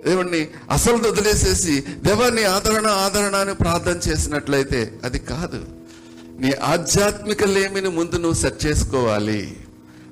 దేవుణ్ణి 0.06 0.48
అసలు 0.72 1.10
వదిలేసేసి 1.10 1.82
దేవాన్ని 1.82 2.44
ఆదరణ 2.44 2.88
ఆదరణ 2.88 3.36
అని 3.36 3.54
ప్రార్థన 3.56 4.10
చేసినట్లయితే 4.10 5.00
అది 5.04 5.20
కాదు. 5.20 5.66
నీ 6.40 6.52
ఆధ్యాత్మిక 6.52 7.44
లేమిని 7.44 7.88
ముందు 7.88 8.16
నువ్వు 8.16 8.34
సెట్ 8.34 8.66
చేసుకోవాలి. 8.66 9.58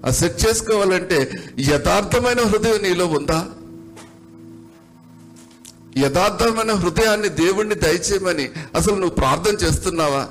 ఆ 0.05 0.09
సెట్ 0.09 0.45
చేసుకోవాలంటే 0.45 1.31
యథార్థమైన 1.59 2.41
హృదయం 2.41 2.83
నీలో 2.83 3.05
ఉందా? 3.05 3.47
యథార్థమైన 5.97 6.71
హృదయాన్ని 6.71 7.29
దేవుణ్ణి 7.29 7.75
దయచేయమని 7.75 8.49
అసలు 8.75 8.93
నువ్వు 8.93 9.15
ప్రార్థన 9.15 9.53
చేస్తున్నావా? 9.53 10.27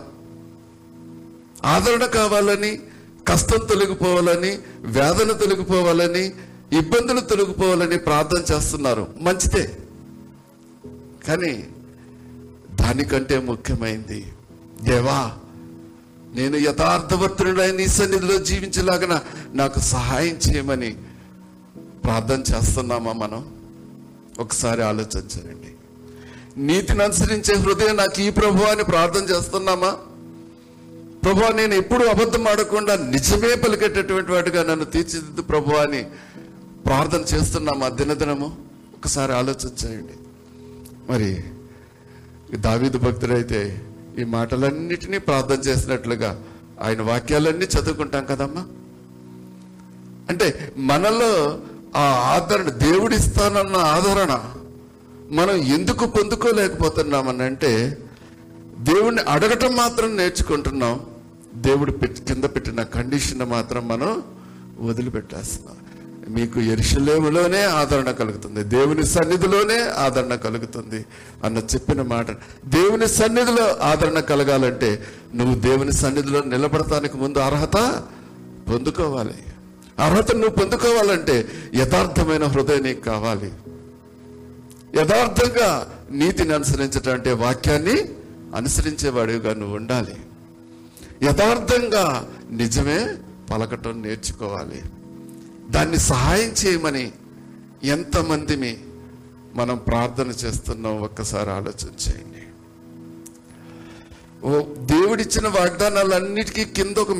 ఆదరణ 1.64 2.04
కావాలని 2.04 2.80
కష్టం 3.28 3.66
తొలగిపోవాలని 3.66 4.58
వేదన 4.82 5.32
తొలగిపోవాలని 5.32 6.32
ఇబ్బందులు 6.72 7.20
తొలగిపోవాలని 7.20 7.98
ప్రార్థన 7.98 8.54
చేస్తున్నారు. 8.54 9.06
మంచిదే. 9.20 9.78
కానీ 11.28 11.68
దానికంటే 12.80 13.38
ముఖ్యమైంది 13.38 14.32
దేవా 14.82 15.32
నేను 16.34 16.56
యథార్థవర్తుడైన 16.56 17.74
నీ 17.74 17.86
సన్నిధిలో 17.86 18.38
జీవించలాగన 18.38 19.20
నాకు 19.54 19.80
సహాయం 19.80 20.34
చేయమని 20.34 20.96
ప్రార్థన 22.04 22.42
చేస్తున్నామా 22.54 23.12
మనం? 23.12 23.52
ఒకసారి 24.38 24.82
ఆలోచించండి 24.82 25.68
నీతిని 26.60 27.02
అనుసరించే 27.02 27.54
హృదయం 27.54 27.96
నాకు 27.96 28.20
ఈ 28.20 28.30
ప్రభు 28.30 28.62
అని 28.62 28.84
ప్రార్థన 28.84 29.22
చేస్తున్నామా? 29.22 29.96
ప్రభు 31.24 31.52
నేను 31.52 31.74
ఎప్పుడు 31.74 32.04
అబద్ధం 32.04 32.48
ఆడకుండా 32.48 32.96
నిజమే 32.96 33.54
పలికేటటువంటి 33.54 34.32
వాడిగా 34.32 34.62
నన్ను 34.62 34.84
తీర్చిదిద్దు 34.84 35.42
ప్రభు 35.42 35.74
అని 35.74 36.06
ప్రార్థన 36.88 37.20
చేస్తున్నాము 37.20 37.84
ఆ 37.84 37.88
దినదినము 37.88 38.56
ఒకసారి 38.96 39.32
ఆలోచించండి 39.32 40.12
మరి 41.10 41.44
దావీదు 42.60 42.98
భక్తుడైతే 42.98 43.82
ఈ 44.18 44.24
మాటలన్నిటినీ 44.24 45.18
ప్రార్థన 45.18 45.54
చేసినట్లుగా 45.54 46.44
ఆయన 46.82 47.02
వాక్యాలన్నీ 47.02 47.64
చదువుకుంటాం 47.64 48.24
కదమ్మా? 48.24 48.66
అంటే 50.30 50.72
మనలో 50.76 51.58
ఆ 51.96 52.02
ఆదరణ 52.34 52.70
దేవుడిస్తానన్న 52.70 53.76
ఆదరణ 53.76 54.54
మనం 55.30 55.56
ఎందుకు 55.56 56.06
పొందుకోలేకపోతున్నామని 56.06 57.42
అంటే 57.42 57.98
దేవుణ్ణి 58.78 59.22
అడగటం 59.22 59.76
మాత్రం 59.76 60.16
నేర్చుకుంటున్నాం. 60.16 61.00
దేవుడు 61.54 61.92
పెట్టి 61.92 62.22
కింద 62.22 62.44
పెట్టిన 62.44 62.82
కండిషన్ 62.82 63.38
మాత్రం 63.38 63.88
మనం 63.88 64.22
వదిలిపెట్టేస్తున్నాం. 64.78 65.76
మీకు 66.28 66.60
ఎరుషలేములోనే 66.60 67.62
ఆదరణ 67.64 68.10
కలుగుతుంది. 68.10 68.64
దేవుని 68.64 69.06
సన్నిధిలోనే 69.06 69.80
ఆదరణ 69.80 70.34
కలుగుతుంది 70.34 71.04
అన్న 71.44 71.58
చెప్పిన 71.58 72.02
మాట. 72.02 72.30
దేవుని 72.64 73.08
సన్నిధిలో 73.08 73.76
ఆదరణ 73.82 74.20
కలగాలంటే 74.20 75.04
నువ్వు 75.34 75.60
దేవుని 75.60 75.92
సన్నిధిలో 75.92 76.42
నిలబడటానికి 76.42 77.16
ముందు 77.16 77.38
అర్హత 77.38 78.02
పొందుకోవాలి. 78.68 79.34
అర్హత 79.98 80.32
నువ్వు 80.32 80.50
పొందుకోవాలంటే 80.50 81.48
యథార్థమైన 81.74 82.44
హృదయం 82.44 82.82
నీకు 82.82 83.00
కావాలి. 83.00 83.52
యథార్థంగా 85.00 85.98
నీతిని 86.10 86.54
అనుసరించటం 86.54 87.12
అంటే 87.12 87.32
వాక్యాన్ని 87.32 88.04
అనుసరించేవాడిగా 88.56 89.54
నువ్వు 89.54 89.76
ఉండాలి. 89.76 90.14
యథార్థంగా 91.22 92.28
నిజమే 92.50 93.08
పలకటం 93.52 94.02
నేర్చుకోవాలి. 94.02 94.82
దాన్ని 95.70 95.98
సహాయం 95.98 96.48
చేయమని 96.48 97.12
ఎంతమందిని 97.84 98.78
మనం 99.54 99.78
ప్రార్థన 99.78 100.26
చేస్తున్నాం? 100.26 101.00
ఒక్కసారి 101.00 101.50
ఆలోచన 101.50 101.88
చేయండి. 102.08 102.38
ఓ 104.46 104.62
దేవుడిచ్చిన 104.84 105.48
వాగ్దానాలన్నిటికీ 105.48 106.64
కింద 106.64 106.96
ఒక 106.96 107.10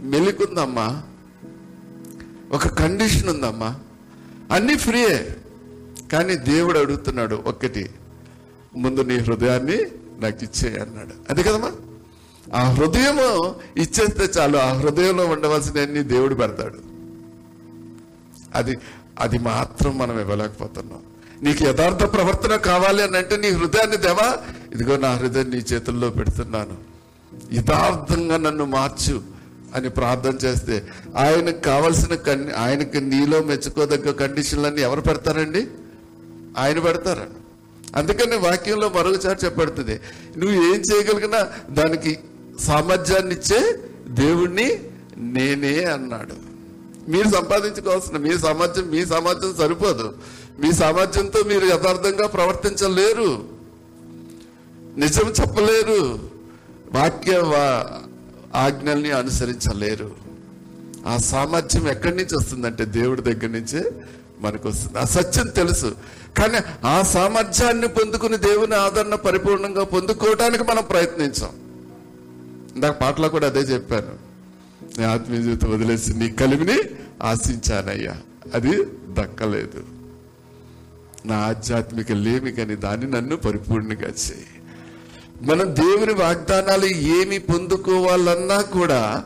మెలికుందమ్మా. 0.00 1.02
ఒక 2.50 2.68
కండిషన్ 2.68 3.28
ఉందమ్మా. 3.28 3.76
అన్నీ 4.52 4.76
ఫ్రీయే 4.76 5.36
కానీ 6.12 6.34
దేవుడు 6.34 6.78
అడుగుతున్నాడు 6.78 7.42
ఒక్కటి 7.46 7.90
ముందు 8.76 9.00
నీ 9.00 9.18
హృదయాన్ని 9.18 9.78
నాకు 10.18 10.44
ఇచ్చే 10.44 10.80
అన్నాడు. 10.80 11.10
అదే 11.30 11.42
కదమ్మా. 11.42 11.72
ఆ 12.54 12.70
హృదయము 12.70 13.54
ఇచ్చేస్తే 13.76 14.40
చాలు 14.40 14.56
ఆ 14.56 14.72
హృదయంలో 14.72 15.26
ఉండవలసినవన్నీ 15.26 16.02
దేవుడు 16.02 16.34
పెడతాడు. 16.34 16.97
అది 18.54 18.78
అది 19.18 19.38
మాత్రం 19.38 19.98
మనం 19.98 20.20
ఇవ్వలేకపోతున్నాం. 20.20 21.00
నీకు 21.42 21.64
యథార్థ 21.64 22.04
ప్రవర్తన 22.04 22.56
కావాలి 22.56 23.02
అని 23.02 23.16
అంటే 23.16 23.36
నీ 23.36 23.48
హృదయాన్ని 23.48 23.96
దేవా 23.96 24.38
ఇదిగో 24.74 24.96
నా 24.96 25.14
హృదయం 25.14 25.50
నీ 25.50 25.56
చేతుల్లో 25.56 26.10
పెడుతున్నాను. 26.10 26.76
యథార్థంగా 27.52 28.36
నన్ను 28.36 28.64
మార్చు 28.64 29.22
అని 29.74 29.88
ప్రార్థన 29.88 30.34
చేస్తే 30.44 30.86
ఆయనకు 31.16 31.60
కావలసిన 31.60 32.14
కన్ 32.14 32.52
ఆయనకి 32.52 33.00
నీలో 33.00 33.42
మెచ్చుకోదగ్గ 33.42 34.10
కండిషన్లన్నీ 34.10 34.82
ఎవరు 34.82 35.00
పెడతారండి? 35.00 35.66
ఆయన 36.58 36.78
పెడతారని 36.78 37.38
అందుకని 37.96 38.36
వాక్యంలో 38.36 38.88
మరొకసారి 38.88 39.38
చెప్పబడుతుంది. 39.44 40.00
నువ్వు 40.36 40.74
ఏం 40.74 40.80
చేయగలిగినా 40.80 41.48
దానికి 41.70 42.18
సామర్థ్యాన్ని 42.60 43.34
ఇచ్చే 43.34 43.78
దేవుణ్ణి 44.08 44.80
నేనే 45.16 45.84
అన్నాడు. 45.84 46.47
మీరు 47.08 47.28
సంపాదించుకోవాల్సిన 47.28 48.16
మీ 48.16 48.38
సామర్థ్యం 48.38 48.90
మీ 48.90 49.06
సామర్థ్యం 49.06 49.54
సరిపోదు. 49.54 50.12
మీ 50.60 50.72
సామర్థ్యంతో 50.72 51.42
మీరు 51.42 51.66
యథార్థంగా 51.66 52.26
ప్రవర్తించలేరు. 52.26 53.44
నిజం 54.96 55.30
చెప్పలేరు. 55.30 56.30
వాక్య 56.92 57.42
ఆజ్ఞల్ని 58.54 59.10
అనుసరించలేరు. 59.10 60.12
ఆ 61.06 61.16
సామర్థ్యం 61.16 61.88
ఎక్కడి 61.88 62.16
నుంచి 62.16 62.36
వస్తుందంటే 62.36 62.84
దేవుడి 62.84 63.22
దగ్గర 63.22 63.46
నుంచే 63.46 63.92
మనకు 64.40 64.68
వస్తుంది 64.68 64.98
ఆ 64.98 65.04
సత్యం 65.04 65.46
తెలుసు. 65.46 65.94
కానీ 66.38 66.58
ఆ 66.86 67.02
సామర్థ్యాన్ని 67.02 67.88
పొందుకుని 67.88 68.36
దేవుని 68.36 68.74
ఆదరణ 68.74 69.14
పరిపూర్ణంగా 69.14 69.84
పొందుకోవడానికి 69.84 70.64
మనం 70.64 70.84
ప్రయత్నించాం. 70.84 71.50
ఇందాక 72.74 73.00
పాటలో 73.00 73.28
కూడా 73.28 73.46
అదే 73.46 73.60
చెప్పాను 73.60 74.27
నీ 74.98 75.04
ఆత్మీయ 75.04 75.42
జీవితం 75.42 75.70
వదిలేసి 75.70 76.14
నీ 76.14 76.30
కలిమిని 76.30 76.78
ఆశించానయ్యా. 77.22 78.16
అది 78.54 78.84
దక్కలేదు. 79.08 79.82
నా 81.26 81.36
ఆధ్యాత్మిక 81.36 82.12
లేమికని 82.12 82.76
దాన్ని 82.76 83.10
నన్ను 83.10 83.36
పరిపూర్ణంగా 83.36 84.08
చేయి. 84.08 84.46
మనం 85.42 85.76
దేవుని 85.76 86.12
వాగ్దానాలు 86.12 86.86
ఏమి 86.86 87.38
పొందుకోవాలన్నా 87.38 88.62
కూడా 88.62 89.24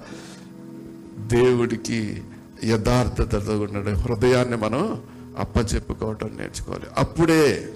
దేవుడికి 1.19 2.23
యథార్థతతో 2.65 3.61
ఉన్న 3.61 3.95
హృదయాన్ని 3.95 4.57
మనం 4.57 5.03
అప్పచెప్పుకోవటం 5.39 6.31
నేర్చుకోవాలి. 6.41 6.85
అప్పుడే 6.99 7.73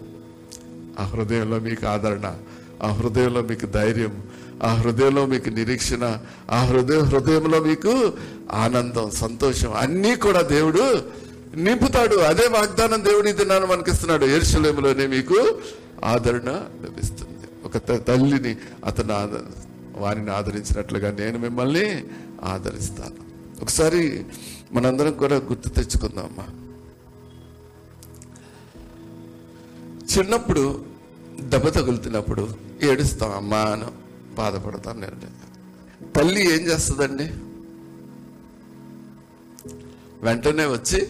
ఆ 0.98 1.04
హృదయంలో 1.04 1.58
మీకు 1.58 1.86
ఆదరణ 1.86 2.34
ఆ 2.82 2.88
హృదయంలో 2.88 3.42
మీకు 3.42 3.66
ధైర్యం 3.66 4.22
ఆ 4.62 4.72
హృదయంలో 4.74 5.26
మీకు 5.26 5.48
నిరీక్షణ 5.48 6.18
ఆ 6.50 6.64
హృదయ 6.64 6.98
హృదయంలో 6.98 7.60
మీకు 7.60 8.12
ఆనందం 8.52 9.10
సంతోషం 9.10 9.72
అన్నీ 9.72 10.16
కూడా 10.16 10.40
దేవుడు 10.40 11.04
నింపుతాడు. 11.54 12.16
అదే 12.16 12.46
వాగ్దానం 12.46 13.04
దేవుడు 13.04 13.28
ఇది 13.28 13.44
నన్ను 13.44 13.66
మనకిస్తున్నాడు. 13.66 14.24
ఎరుసలేములోనే 14.24 15.06
మీకు 15.06 15.58
ఆదరణ 16.04 16.50
లభిస్తుంది. 16.84 17.32
ఒక 17.64 17.76
తల్లిని 18.08 18.56
అతను 18.84 19.14
ఆదర 19.14 19.38
వారిని 19.96 20.30
ఆదరించినట్లుగా 20.30 21.10
నేను 21.10 21.38
మిమ్మల్ని 21.38 22.04
ఆదరిస్తాను. 22.42 23.16
ఒకసారి 23.62 24.24
మనందరం 24.72 25.12
కూడా 25.12 25.36
గుర్తు 25.36 25.68
తెచ్చుకుందామా? 25.68 26.44
చిన్నప్పుడు 30.16 30.84
దెబ్బ 31.40 31.68
తగులుతున్నప్పుడు 31.68 32.48
ఏడుస్తాం 32.82 33.32
అమ్మా 33.32 33.58
అని. 33.58 33.84
బాధపడతాం 34.36 35.00
నేను. 35.00 35.46
తల్లి 36.12 36.40
ఏం 36.40 36.60
చేస్తుందండి? 36.60 37.24
వెంటనే 40.22 40.66
వచ్చి 40.66 41.08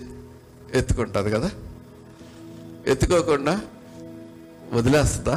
ఎత్తుకుంటుంది 0.74 1.30
కదా? 1.30 1.50
ఎత్తుకోకుండా 2.86 3.60
వదిలేస్తుందా? 4.72 5.36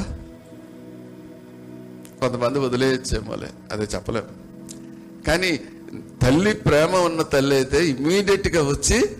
కొంతమంది 2.19 2.59
వదిలేయచ్చేమోలే 2.59 3.49
అదే 3.71 3.83
చెప్పలేము 3.83 4.27
కానీ 5.27 5.59
తల్లి 6.21 6.53
ప్రేమ 6.53 6.95
ఉన్న 6.95 7.21
తల్లి 7.21 7.55
అయితే 7.55 7.89
ఇమీడియట్గా 7.89 8.63
వచ్చి 8.63 9.17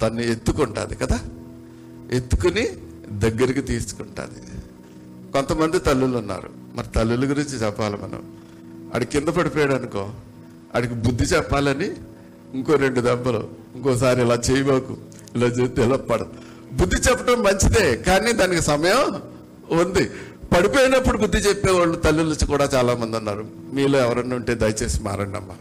తన్ని 0.00 0.32
ఎత్తుకుంటుంది 0.32 0.94
కదా? 0.94 1.18
ఎత్తుకుని 2.12 2.68
దగ్గరికి 3.08 3.62
తీసుకుంటుంది. 3.62 4.40
కొంతమంది 5.32 5.78
తల్లులు 5.78 6.18
ఉన్నారు. 6.18 6.61
మరి 6.74 6.86
తల్లుల 6.86 7.30
గురించి 7.30 7.50
చెప్పాలి 7.50 7.96
మనం. 7.96 8.36
ఆడి 8.94 9.06
కింద 9.06 9.28
పడిపోయాడు 9.28 9.72
అనుకో 9.74 10.10
ఆడికి 10.76 10.94
బుద్ధి 10.94 11.24
చెప్పాలని 11.24 11.90
ఇంకో 12.54 12.74
రెండు 12.74 13.00
దెబ్బలు 13.00 13.48
ఇంకోసారి 13.74 14.22
ఇలా 14.22 14.34
చేయబోకు 14.34 14.96
ఇలా 15.36 15.46
చేస్తే 15.46 15.84
ఇలా 15.84 15.96
పడ 15.96 16.20
బుద్ధి 16.72 16.96
చెప్పడం 16.96 17.42
మంచిదే 17.42 17.96
కానీ 17.96 18.32
దానికి 18.32 18.62
సమయం 18.62 19.22
ఉంది. 19.80 20.10
పడిపోయినప్పుడు 20.56 21.18
బుద్ధి 21.18 21.38
చెప్పేవాళ్ళు 21.38 21.96
తల్లులు 21.96 22.46
కూడా 22.46 22.70
చాలా 22.74 22.94
మంది 22.94 23.16
ఉన్నారు. 23.16 23.46
మీలో 23.72 23.98
ఎవరన్నా 23.98 24.36
ఉంటే 24.36 24.54
దయచేసి 24.54 25.02
మారండి 25.02 25.36
అమ్మా. 25.36 25.54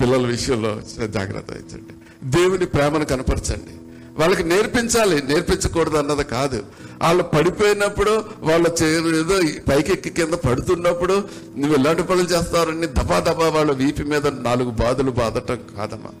పిల్లల 0.00 0.26
విషయంలో 0.26 0.82
జాగ్రత్త 1.06 1.52
వహించండి. 1.52 1.94
దేవుని 2.30 2.66
ప్రేమను 2.66 3.04
కనపరచండి. 3.04 3.83
వాళ్ళకి 4.18 4.44
నేర్పించాలి. 4.44 5.22
నేర్పించకూడదు 5.22 5.96
అన్నది 5.96 6.24
కాదు. 6.24 6.58
వాళ్ళు 7.02 7.22
పడిపోయినప్పుడు 7.22 8.24
వాళ్ళ 8.40 8.66
ఏదో 8.84 9.36
పైకి 9.68 9.92
ఎక్కి 9.92 10.10
కింద 10.10 10.34
పడుతున్నప్పుడు 10.34 11.14
నువ్వు 11.56 11.74
ఎలాంటి 11.78 12.02
పనులు 12.02 12.28
చేస్తారని 12.28 12.86
దబా 12.86 13.18
దబా 13.18 13.48
వాళ్ళ 13.48 13.72
వీపి 13.72 14.02
మీద 14.02 14.26
నాలుగు 14.26 14.70
బాధలు 14.70 15.10
బాధటం 15.10 15.58
కాదమ్మా. 15.76 16.12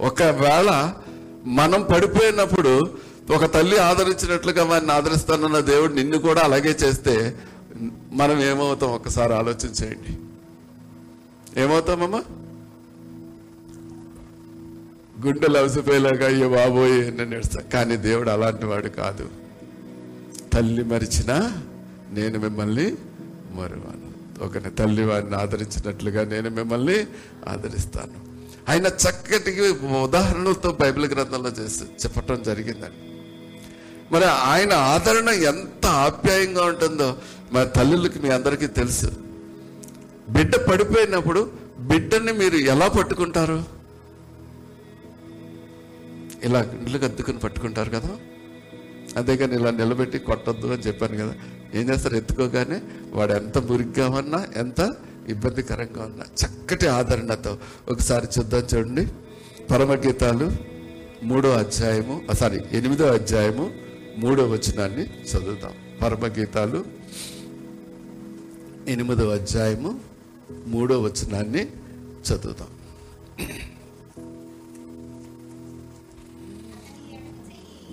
ఒకవేళ 0.00 0.70
మనం 1.46 1.82
పడిపోయినప్పుడు 1.82 2.72
ఒక 3.34 3.44
తల్లి 3.54 3.78
ఆదరించినట్లుగా 3.78 4.64
వారిని 4.64 4.92
ఆదరిస్తానన్న 4.92 5.58
దేవుడు 5.60 5.92
నిన్ను 5.92 6.18
కూడా 6.18 6.40
అలాగే 6.40 6.70
చేస్తే 6.82 7.14
మనం 8.12 8.42
ఏమవుతాం? 8.42 8.90
ఒకసారి 8.90 9.32
ఆలోచించేయండి 9.34 10.12
ఏమవుతామమ్మా? 11.60 12.22
గుండెలు 15.26 15.58
అవసిపోయేలాగా 15.58 16.26
అయ్యో 16.26 16.48
బాబోయే 16.48 17.10
నన్ను 17.10 17.24
నేడుస్తా 17.24 17.60
కానీ 17.60 17.96
దేవుడు 17.96 18.30
అలాంటి 18.30 18.66
వాడు 18.66 18.88
కాదు. 18.88 19.28
తల్లి 20.52 20.84
మరిచినా 20.84 21.62
నేను 22.10 22.38
మిమ్మల్ని 22.38 22.96
మరువాను. 23.50 24.08
ఒకని 24.44 24.70
తల్లి 24.70 25.04
వారిని 25.04 25.36
ఆదరించినట్లుగా 25.36 26.24
నేను 26.24 26.50
మిమ్మల్ని 26.50 27.06
ఆదరిస్తాను. 27.48 28.28
ఆయన 28.70 28.86
చక్కటి 28.86 29.70
ఉదాహరణలతో 29.86 30.76
బైబిల్ 30.80 31.06
గ్రంథంలో 31.06 31.50
చేసి 31.50 31.84
చెప్పటం 31.84 32.42
జరిగిందండి. 32.42 33.08
మరి 34.14 34.24
ఆయన 34.24 34.72
ఆదరణ 34.72 35.28
ఎంత 35.28 35.86
ఆప్యాయంగా 35.86 36.64
ఉంటుందో 36.64 37.16
మా 37.52 37.64
తల్లులకి 37.64 38.18
మీ 38.18 38.28
అందరికీ 38.28 38.66
తెలుసు. 38.66 39.06
బిడ్డ 40.28 40.56
పడిపోయినప్పుడు 40.56 41.50
బిడ్డని 41.78 42.32
మీరు 42.32 42.56
ఎలా 42.56 42.88
పట్టుకుంటారు? 42.88 43.77
ఇలా 46.44 46.60
ఇల్లు 46.86 47.04
అద్దుకుని 47.04 47.38
పట్టుకుంటారు 47.38 47.90
కదా? 47.90 48.18
అంతేగాని 49.16 49.54
ఇలా 49.54 49.70
నిలబెట్టి 49.70 50.18
కొట్టొద్దు 50.18 50.66
అని 50.66 50.82
చెప్పాను 50.82 51.16
కదా. 51.16 51.34
ఏం 51.74 51.90
చేస్తారు? 51.90 52.16
ఎత్తుకోగానే 52.16 52.82
వాడు 53.12 53.32
ఎంత 53.32 53.58
మురిగ్గా 53.58 54.08
ఉన్నా 54.08 54.46
ఎంత 54.56 54.96
ఇబ్బందికరంగా 55.28 56.04
ఉన్నా 56.04 56.24
చక్కటి 56.40 56.86
ఆదరణతో 56.86 57.58
ఒకసారి 57.88 58.26
చూద్దాం 58.38 58.60
చూడండి. 58.74 59.06
పరమగీతాలు 59.70 60.50
మూడో 61.22 61.50
అధ్యాయము 61.50 62.26
సారీ 62.34 62.60
ఎనిమిదో 62.72 63.06
అధ్యాయము 63.06 63.70
మూడో 64.18 64.48
వచనాన్ని 64.48 65.04
చదువుతాం 65.04 65.72
పరమగీతాలు 66.02 66.84
ఎనిమిదో 68.88 69.30
అధ్యాయము 69.30 70.00
మూడో 70.66 71.02
వచనాన్ని 71.02 71.66
చదువుతాం 72.26 72.68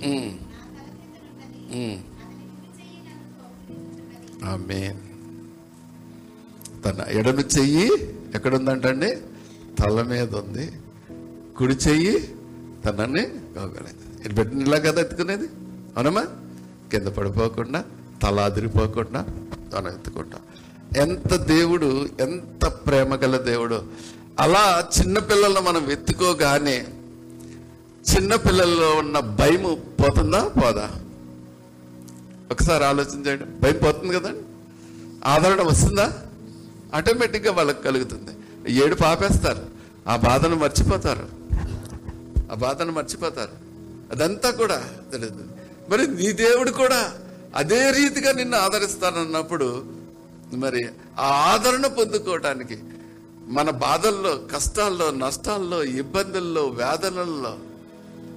ఉమ్. 0.06 1.98
తన 6.84 7.06
ఎడమ 7.10 7.39
చెయ్యి 7.39 7.89
ఎక్కడుందంటండి? 8.36 9.18
తల 9.80 10.04
మీద 10.04 10.36
ఉంది 10.36 10.72
కుడి 11.58 11.74
చెయ్యి 11.74 12.20
తనని 12.86 13.26
కాగలేదు. 13.56 14.26
ఇది 14.26 14.36
పెట్టిన 14.36 14.62
ఇలా 14.62 14.80
కదా 14.80 15.02
ఎత్తుకునేది? 15.02 15.46
అవునమ్మా? 15.96 16.26
కింద 16.91 17.08
పడిపోకుండా 17.08 17.86
తల 18.24 18.39
అదిరిపోకుండా 18.39 19.26
తన 19.74 19.88
ఎత్తుకుంటా. 19.88 20.38
ఎంత 20.98 21.36
దేవుడు 21.36 22.10
ఎంత 22.20 22.68
ప్రేమ 22.68 23.15
గల 23.15 23.38
దేవుడు. 23.38 23.84
అలా 24.39 24.89
చిన్నపిల్లలను 25.00 25.62
మనం 25.62 25.91
ఎత్తుకోగానే 25.91 26.88
చిన్నపిల్లల్లో 28.13 28.96
ఉన్న 28.96 29.20
భయము 29.20 29.76
పోతుందా? 29.76 30.48
పోదా? 30.48 30.89
ఒకసారి 32.52 32.84
ఆలోచన 32.84 33.28
చేయండి. 33.28 33.44
భయం 33.44 33.78
పోతుంది 33.84 34.13
కదండి. 34.13 34.39
ఆదరణ 35.26 35.62
వస్తుందా? 35.62 36.22
ఆటోమేటిక్గా 36.94 37.52
వాళ్ళకి 37.54 37.84
కలుగుతుంది. 37.84 38.32
ఏడు 38.70 38.96
పాపేస్తారు. 38.96 39.65
ఆ 40.08 40.15
బాధను 40.15 40.56
మర్చిపోతారు. 40.56 41.30
ఆ 42.52 42.56
బాధను 42.56 42.91
మర్చిపోతారు. 42.91 43.52
అదంతా 44.12 44.52
కూడా 44.52 44.84
తెలియదు. 45.12 45.44
మరి 45.89 46.08
నీ 46.08 46.32
దేవుడు 46.32 46.72
కూడా 46.72 47.12
అదే 47.56 47.91
రీతిగా 47.91 48.32
నిన్ను 48.32 48.58
ఆదరిస్తానన్నప్పుడు 48.58 49.84
మరి 50.54 50.89
ఆ 51.20 51.24
ఆదరణ 51.24 51.88
పొందుకోవటానికి 51.88 52.80
మన 53.48 53.70
బాధల్లో 53.70 54.39
కష్టాల్లో 54.54 55.12
నష్టాల్లో 55.12 55.84
ఇబ్బందుల్లో 55.84 56.65
వేదనల్లో 56.68 57.58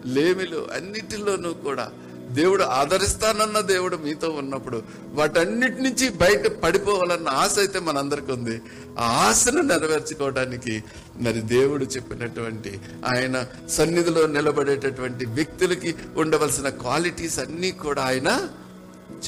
లేమిలో 0.08 0.68
అన్నిటిలోనూ 0.72 1.52
కూడా 1.64 1.86
దేవుడు 2.32 2.62
ఆదరిస్తానన్న 2.62 3.60
దేవుడు 3.60 3.96
మీతో 3.96 4.30
ఉన్నప్పుడు 4.30 4.78
వాటన్నిటి 5.12 5.82
నుంచి 5.82 6.08
బయట 6.16 6.46
పడిపోవాలన్న 6.62 7.28
ఆశ 7.34 7.58
అయితే 7.58 7.78
మనందరికీ 7.78 8.32
ఉంది. 8.32 8.56
ఆ 8.98 9.06
ఆశను 9.26 9.62
నెరవేర్చుకోవడానికి 9.62 10.74
మరి 11.20 11.40
దేవుడు 11.46 11.84
చెప్పినటువంటి 11.84 12.72
ఆయన 13.06 13.36
సన్నిధిలో 13.68 14.26
నిలబడేటటువంటి 14.26 15.24
వ్యక్తులకి 15.26 15.94
ఉండవలసిన 16.16 16.68
క్వాలిటీస్ 16.82 17.38
అన్నీ 17.38 17.70
కూడా 17.70 18.02
ఆయన 18.02 18.28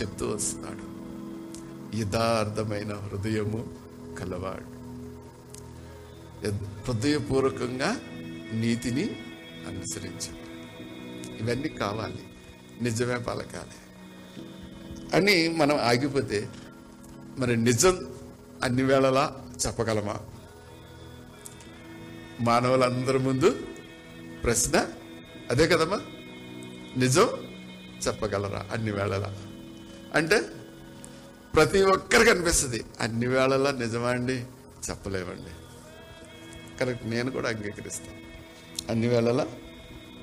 చెప్తూ 0.01 0.27
వస్తున్నాడు 0.29 0.85
యథార్థమైన 1.97 2.93
హృదయము 3.05 3.63
కలవాడు. 4.19 4.69
హృదయపూర్వకంగా 6.85 7.91
నీతిని 8.53 9.07
అనుసరించాడు 9.69 10.40
ఇవన్నీ 11.41 11.69
కావాలి. 11.69 12.25
నిజమే 12.83 13.19
పలకాలి. 13.19 13.81
అని 15.17 15.49
మనం 15.49 15.77
ఆగిపోతే 15.77 16.49
మరి 17.39 17.57
నిజం 17.57 18.15
అన్ని 18.63 18.83
వేళలా 18.83 19.47
చెప్పగలమా? 19.67 20.21
మానవులందరి 22.41 23.19
ముందు 23.19 23.67
ప్రశ్న 24.45 24.87
అదే 25.51 25.69
కదమ్మా. 25.69 26.01
నిజం 26.97 27.29
చెప్పగలరా 28.07 28.69
అన్ని 28.73 28.91
వేళలా? 28.91 29.37
అంటే 30.15 30.41
ప్రతి 31.55 31.83
ఒక్కరికి 31.83 32.31
అనిపిస్తుంది 32.31 32.85
అన్ని 33.01 33.27
వేళలా 33.27 33.71
నిజమా 33.71 34.09
అండి? 34.09 34.45
చెప్పలేమండి. 34.91 35.51
కరెక్ట్ 36.79 37.07
నేను 37.07 37.31
కూడా 37.31 37.49
అంగీకరిస్తాను 37.49 38.19
అన్ని 38.93 39.07
వేళలా 39.07 39.47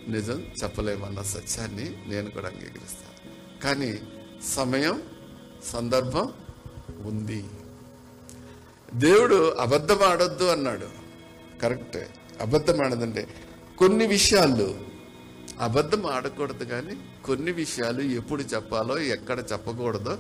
నిజం 0.08 0.46
చెప్పలేమన్న 0.64 1.22
సత్యాన్ని 1.22 1.98
నేను 2.08 2.32
కూడా 2.32 2.48
అంగీకరిస్తాను. 2.48 3.18
కానీ 3.64 4.00
సమయం 4.54 5.02
సందర్భం 5.66 6.34
ఉంది. 7.06 7.46
దేవుడు 8.94 9.54
అబద్ధం 9.54 10.02
ఆడొద్దు 10.02 10.44
అన్నాడు. 10.44 10.88
కరెక్టే. 11.62 12.10
అబద్ధం 12.42 12.82
ఆడదంటే 12.82 13.28
కొన్ని 13.78 14.08
విషయాలు 14.08 14.80
అబద్ధం 15.60 16.06
ఆడకూడదు 16.06 16.64
కానీ 16.64 16.98
కొన్ని 17.26 17.52
విషయాలు 17.52 18.02
ఎప్పుడు 18.02 18.42
చెప్పాలో 18.42 19.00
ఎక్కడ 19.00 19.40
చెప్పకూడదో 19.40 20.18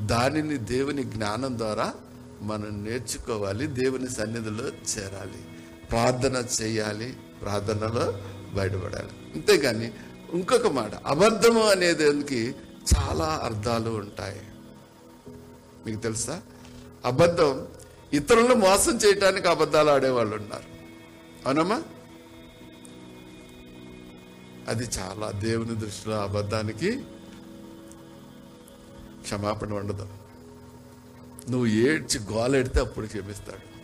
దానిని 0.00 0.56
దేవుని 0.56 1.04
జ్ఞానం 1.04 1.58
ద్వారా 1.58 1.94
మనం 2.42 2.84
నేర్చుకోవాలి 2.84 3.66
దేవుని 3.66 4.10
సన్నిధిలో 4.10 4.68
చేరాలి. 4.68 5.42
ప్రార్థన 5.90 6.46
చేయాలి. 6.62 7.16
ప్రార్థనలో 7.42 8.18
బయటపడాలి. 8.54 9.08
అంతేగాని 9.34 9.92
ఇంకొక 10.32 10.66
మాట 10.66 10.94
అబద్ధము 10.94 11.62
అనేదానికి 11.62 12.54
చాలా 12.96 13.40
అర్థాలు 13.44 13.90
ఉంటాయి. 13.90 14.40
మీకు 15.86 16.00
తెలుసా? 16.00 16.42
అబద్ధం 17.04 17.66
ఇతరులను 18.12 18.54
మోసం 18.54 18.96
చేయటానికి 18.96 19.48
అబద్ధాలు 19.48 19.90
ఆడేవాళ్ళు 19.90 20.36
ఉన్నారు. 20.36 20.64
అవునమ్మా? 21.46 21.82
అది 24.68 24.88
చాలా 24.98 25.30
దేవుని 25.30 25.74
దృష్టిలో 25.76 26.22
అబద్ధానికి 26.22 27.02
క్షమాపణ 29.22 29.72
ఉండదు. 29.72 30.08
నువ్వు 31.50 31.66
ఏడ్చి 31.66 32.20
గోలెడితే 32.32 32.80
అప్పుడు 32.80 33.06
క్షమిస్తాడు. 33.06 33.74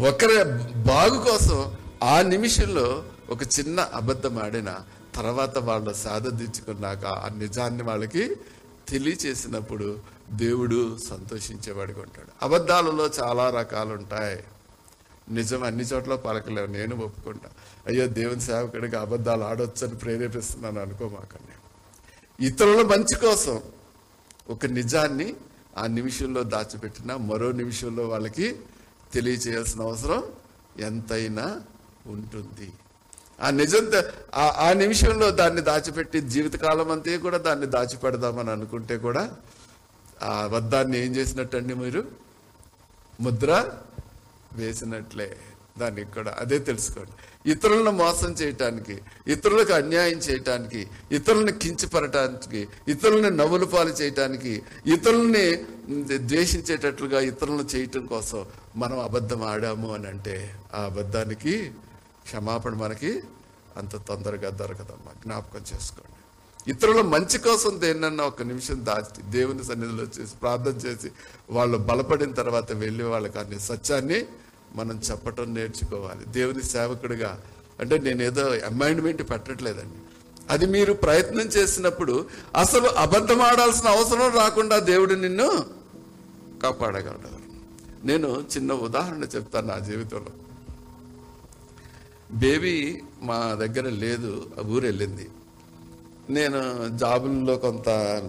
ఒకరి 0.00 0.44
బాగు 0.78 1.30
కోసం 1.30 1.76
ఆ 2.02 2.22
నిమిషంలో 2.22 3.04
ఒక 3.30 3.42
చిన్న 3.42 3.80
అబద్ధం 3.80 4.42
ఆడిన 4.42 4.78
తర్వాత 5.14 5.58
వాళ్ళు 5.58 5.94
సాధించుకున్నాక 5.94 7.04
ఆ 7.06 7.28
నిజాన్ని 7.28 7.82
వాళ్ళకి 7.82 8.36
తెలియచేసినప్పుడు 8.88 9.98
దేవుడు 10.30 10.98
సంతోషించేవాడిగా 11.08 12.00
ఉంటాడు. 12.00 12.28
అబద్ధాలలో 12.42 13.06
చాలా 13.06 13.50
రకాలు 13.50 13.94
ఉంటాయి 13.94 14.44
నిజం 15.30 15.62
అన్ని 15.62 15.84
చోట్ల 15.84 16.14
పలకలేవు. 16.14 16.66
నేను 16.66 16.96
ఒప్పుకుంటా. 16.96 17.48
అయ్యో 17.86 18.06
దేవుని 18.06 18.40
సేవకుడికి 18.40 18.96
అబద్ధాలు 18.96 19.44
ఆడొచ్చని 19.44 19.94
ప్రేరేపిస్తున్నాను 19.94 20.80
అనుకోమాకండి 20.80 21.56
ఇతరుల 22.46 22.82
మంచి 22.82 23.20
కోసం 23.20 23.60
ఒక 24.50 24.66
నిజాన్ని 24.66 25.34
ఆ 25.78 25.86
నిమిషంలో 25.86 26.42
దాచిపెట్టిన 26.42 27.14
మరో 27.14 27.52
నిమిషంలో 27.52 28.08
వాళ్ళకి 28.08 28.56
తెలియచేయాల్సిన 29.14 29.82
అవసరం 29.82 30.22
ఎంతైనా 30.80 31.60
ఉంటుంది. 32.10 32.68
ఆ 33.40 33.50
నిజం 33.52 33.84
ఆ- 34.34 34.54
ఆ 34.58 34.72
నిమిషంలో 34.74 35.30
దాన్ని 35.32 35.60
దాచిపెట్టి 35.60 36.20
జీవితకాలం 36.30 36.90
అంతే 36.90 37.18
కూడా 37.18 37.38
దాన్ని 37.38 37.66
దాచిపెడదామని 37.66 38.50
అనుకుంటే 38.50 38.96
కూడా 38.98 39.22
ఆ 40.22 40.32
అబద్ధాన్ని 40.42 40.98
ఏం 40.98 41.16
చేసినట్టండి 41.16 41.74
మీరు? 41.74 42.02
ముద్ర 43.20 43.50
వేసినట్లే 44.52 45.28
దానికి 45.78 46.10
కూడా 46.12 46.36
అదే 46.38 46.58
తెలుసుకోండి. 46.58 47.12
ఇతరులను 47.46 47.90
మోసం 47.96 48.30
చేయటానికి 48.32 48.94
ఇతరులకు 49.26 49.72
అన్యాయం 49.72 50.18
చేయటానికి 50.18 50.80
ఇతరులను 51.12 51.52
కించపరటానికి 51.58 52.60
ఇతరులని 52.88 53.30
నవ్వులు 53.36 53.66
పాలు 53.66 53.90
చేయటానికి 53.90 54.52
ఇతరుల్ని 54.86 55.44
ద్వేషించేటట్లుగా 56.24 57.20
ఇతరులను 57.20 57.66
చేయటం 57.74 58.06
కోసం 58.06 58.42
మనం 58.76 58.98
అబద్ధం 59.00 59.42
ఆడాము 59.44 59.94
అని 59.94 60.06
అంటే 60.06 60.34
ఆ 60.74 60.82
అబద్ధానికి 60.82 61.54
క్షమాపణ 62.30 62.74
మనకి 62.74 63.22
అంత 63.76 63.96
తొందరగా 63.96 64.50
దొరకదమ్మా. 64.50 65.12
జ్ఞాపకం 65.26 65.60
చేసుకోండి. 65.74 66.16
ఇతరుల 66.70 67.00
మంచి 67.00 67.38
కోసం 67.38 67.80
దేన్నన్నా 67.80 68.24
ఒక 68.24 68.42
నిమిషం 68.42 68.86
దాచి 68.86 69.22
దేవుని 69.22 69.64
సన్నిధిలో 69.64 70.02
చేసి 70.02 70.36
ప్రార్థన 70.42 70.72
చేసి 70.72 71.12
వాళ్ళు 71.50 71.78
బలపడిన 71.78 72.32
తర్వాత 72.32 72.72
వెళ్ళి 72.72 73.04
వాళ్ళకి 73.04 73.38
అనే 73.38 73.58
సత్యాన్ని 73.58 74.26
మనం 74.74 75.00
చెప్పటం 75.10 75.54
నేర్చుకోవాలి. 75.54 76.24
దేవుని 76.26 76.62
సేవకుడిగా 76.62 77.40
అంటే 77.80 77.98
నేను 77.98 78.22
ఏదో 78.22 78.42
అమైండ్మెంట్ 78.42 79.30
పెట్టట్లేదండి. 79.30 79.98
అది 80.50 80.66
మీరు 80.66 80.92
ప్రయత్నం 80.92 81.46
చేసినప్పుడు 81.46 82.26
అసలు 82.56 82.88
అబద్ధం 82.88 83.40
ఆడాల్సిన 83.40 83.88
అవసరం 83.88 84.32
రాకుండా 84.36 84.78
దేవుడు 84.78 85.14
నిన్ను 85.14 85.64
కాపాడగలడు. 86.62 87.30
నేను 88.06 88.44
చిన్న 88.56 88.72
ఉదాహరణ 88.72 89.24
చెప్తాను 89.24 89.66
నా 89.66 89.78
జీవితంలో. 89.78 90.49
బేబీ 92.32 93.02
మా 93.22 93.54
దగ్గర 93.54 93.88
లేదు 93.88 94.50
ఊరు 94.66 94.84
వెళ్ళింది. 94.84 95.28
నేను 96.30 96.88
జాబుల్లో 96.98 97.56
కొంత 97.56 97.88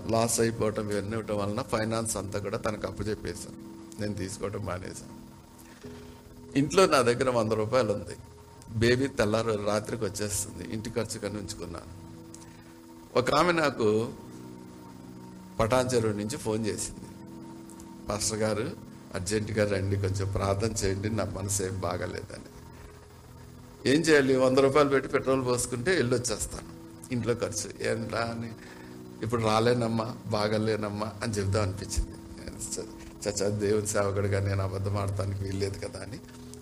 లాస్ 0.09 0.39
అయిపోవటం 0.39 0.91
ఇవన్నీ 0.91 1.11
ఇవ్వటం 1.11 1.37
వలన 1.37 1.61
ఫైనాన్స్ 1.61 2.17
అంతా 2.17 2.39
కూడా 2.39 2.57
తనకు 2.57 2.87
అప్పచెప్పేశాను 2.87 3.59
నేను 4.01 4.13
తీసుకోవటం 4.13 4.65
మానేశాను. 4.65 5.21
ఇంట్లో 6.57 6.85
నా 6.85 7.01
దగ్గర 7.01 7.29
వంద 7.29 7.51
రూపాయలు 7.51 7.93
ఉంది. 7.93 8.15
బేబీ 8.75 9.07
తెల్లారు 9.07 9.65
రాత్రికి 9.65 10.05
వచ్చేస్తుంది. 10.05 10.73
ఇంటి 10.73 10.89
ఖర్చు 10.89 11.19
కానీ 11.19 11.35
ఉంచుకున్నాను 11.35 12.01
ఒక 13.15 13.35
ఆమె 13.35 13.51
నాకు 13.51 14.13
పటాన్చెరువు 15.59 16.13
నుంచి 16.13 16.37
ఫోన్ 16.37 16.65
చేసింది. 16.65 17.09
పాస్టర్ 18.09 18.39
గారు 18.39 18.71
అర్జెంటుగా 19.15 19.71
రండి 19.71 19.95
కొంచెం 19.95 20.31
ప్రార్థన 20.31 20.71
చేయండి 20.71 21.09
నా 21.09 21.23
మనసు 21.23 21.63
ఏం 21.63 21.79
బాగాలేదని. 21.79 22.50
ఏం 23.85 24.01
చేయాలి? 24.01 24.35
వంద 24.35 24.57
రూపాయలు 24.57 24.89
పెట్టి 24.89 25.09
పెట్రోల్ 25.09 25.45
పోసుకుంటే 25.45 25.95
వెళ్ళి 25.95 26.15
వచ్చేస్తాను 26.15 26.67
ఇంట్లో 27.13 27.33
ఖర్చు. 27.33 27.89
ఏంట్రా 27.89 28.19
అని. 28.19 28.51
ఇప్పుడు 29.23 29.41
రాలేనమ్మా 29.41 30.15
బాగాలేనమ్మా 30.27 31.11
అని 31.23 31.33
చెబుదాం 31.33 31.63
అనిపించింది. 31.63 32.11
చచ్చా 33.27 33.49
దేవుని 33.49 33.87
సేవకుడిగా 33.87 34.39
నేను 34.39 34.63
అబద్ధం 34.63 34.97
ఆడటానికి 34.97 35.43
వీల్లేదు 35.43 35.87
కదా 35.87 35.99
అని 35.99 36.19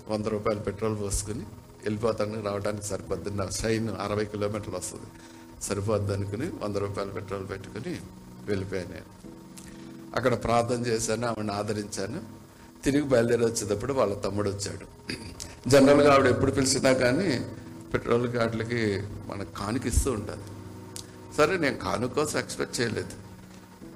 వంద 0.10 0.26
రూపాయలు 0.26 0.60
పెట్రోల్ 0.60 1.00
పోసుకుని 1.00 1.40
వెళ్ళిపోతాను. 1.84 2.44
రావడానికి 2.44 2.86
సరిపోద్ది. 2.86 3.30
నా 3.30 3.46
ట్రైన్ 3.46 3.90
అరవై 3.90 4.26
కిలోమీటర్లు 4.26 4.76
వస్తుంది. 4.76 5.06
సరిపోద్ది 5.64 6.14
అనుకుని 6.14 6.50
వంద 6.64 6.76
రూపాయలు 6.76 7.12
పెట్రోల్ 7.12 7.50
పెట్టుకుని 7.50 8.00
వెళ్ళిపోయాను 8.46 8.90
నేను. 8.90 9.06
అక్కడ 10.16 10.44
ప్రార్థన 10.44 10.86
చేశాను 10.88 11.28
ఆమెను 11.28 11.54
ఆదరించాను. 11.54 12.22
తిరిగి 12.84 13.04
బయలుదేరి 13.04 13.46
వచ్చేటప్పుడు 13.46 13.94
వాళ్ళ 13.94 14.14
తమ్ముడు 14.14 14.50
వచ్చాడు. 14.50 14.86
జనరల్గా 15.68 16.14
ఆవిడ 16.14 16.26
ఎప్పుడు 16.26 16.52
పిలిచినా 16.52 16.94
కానీ 16.94 17.46
పెట్రోల్ 17.94 18.34
కార్డులకి 18.34 19.04
మనకు 19.28 19.60
కానుకిస్తూ 19.60 20.12
ఉంటుంది 20.12 20.44
సరే 21.38 21.58
నేను 21.58 21.78
కానుకోసం 21.78 22.40
ఎక్స్పెక్ట్ 22.40 22.82
చేయలేదు. 22.82 23.10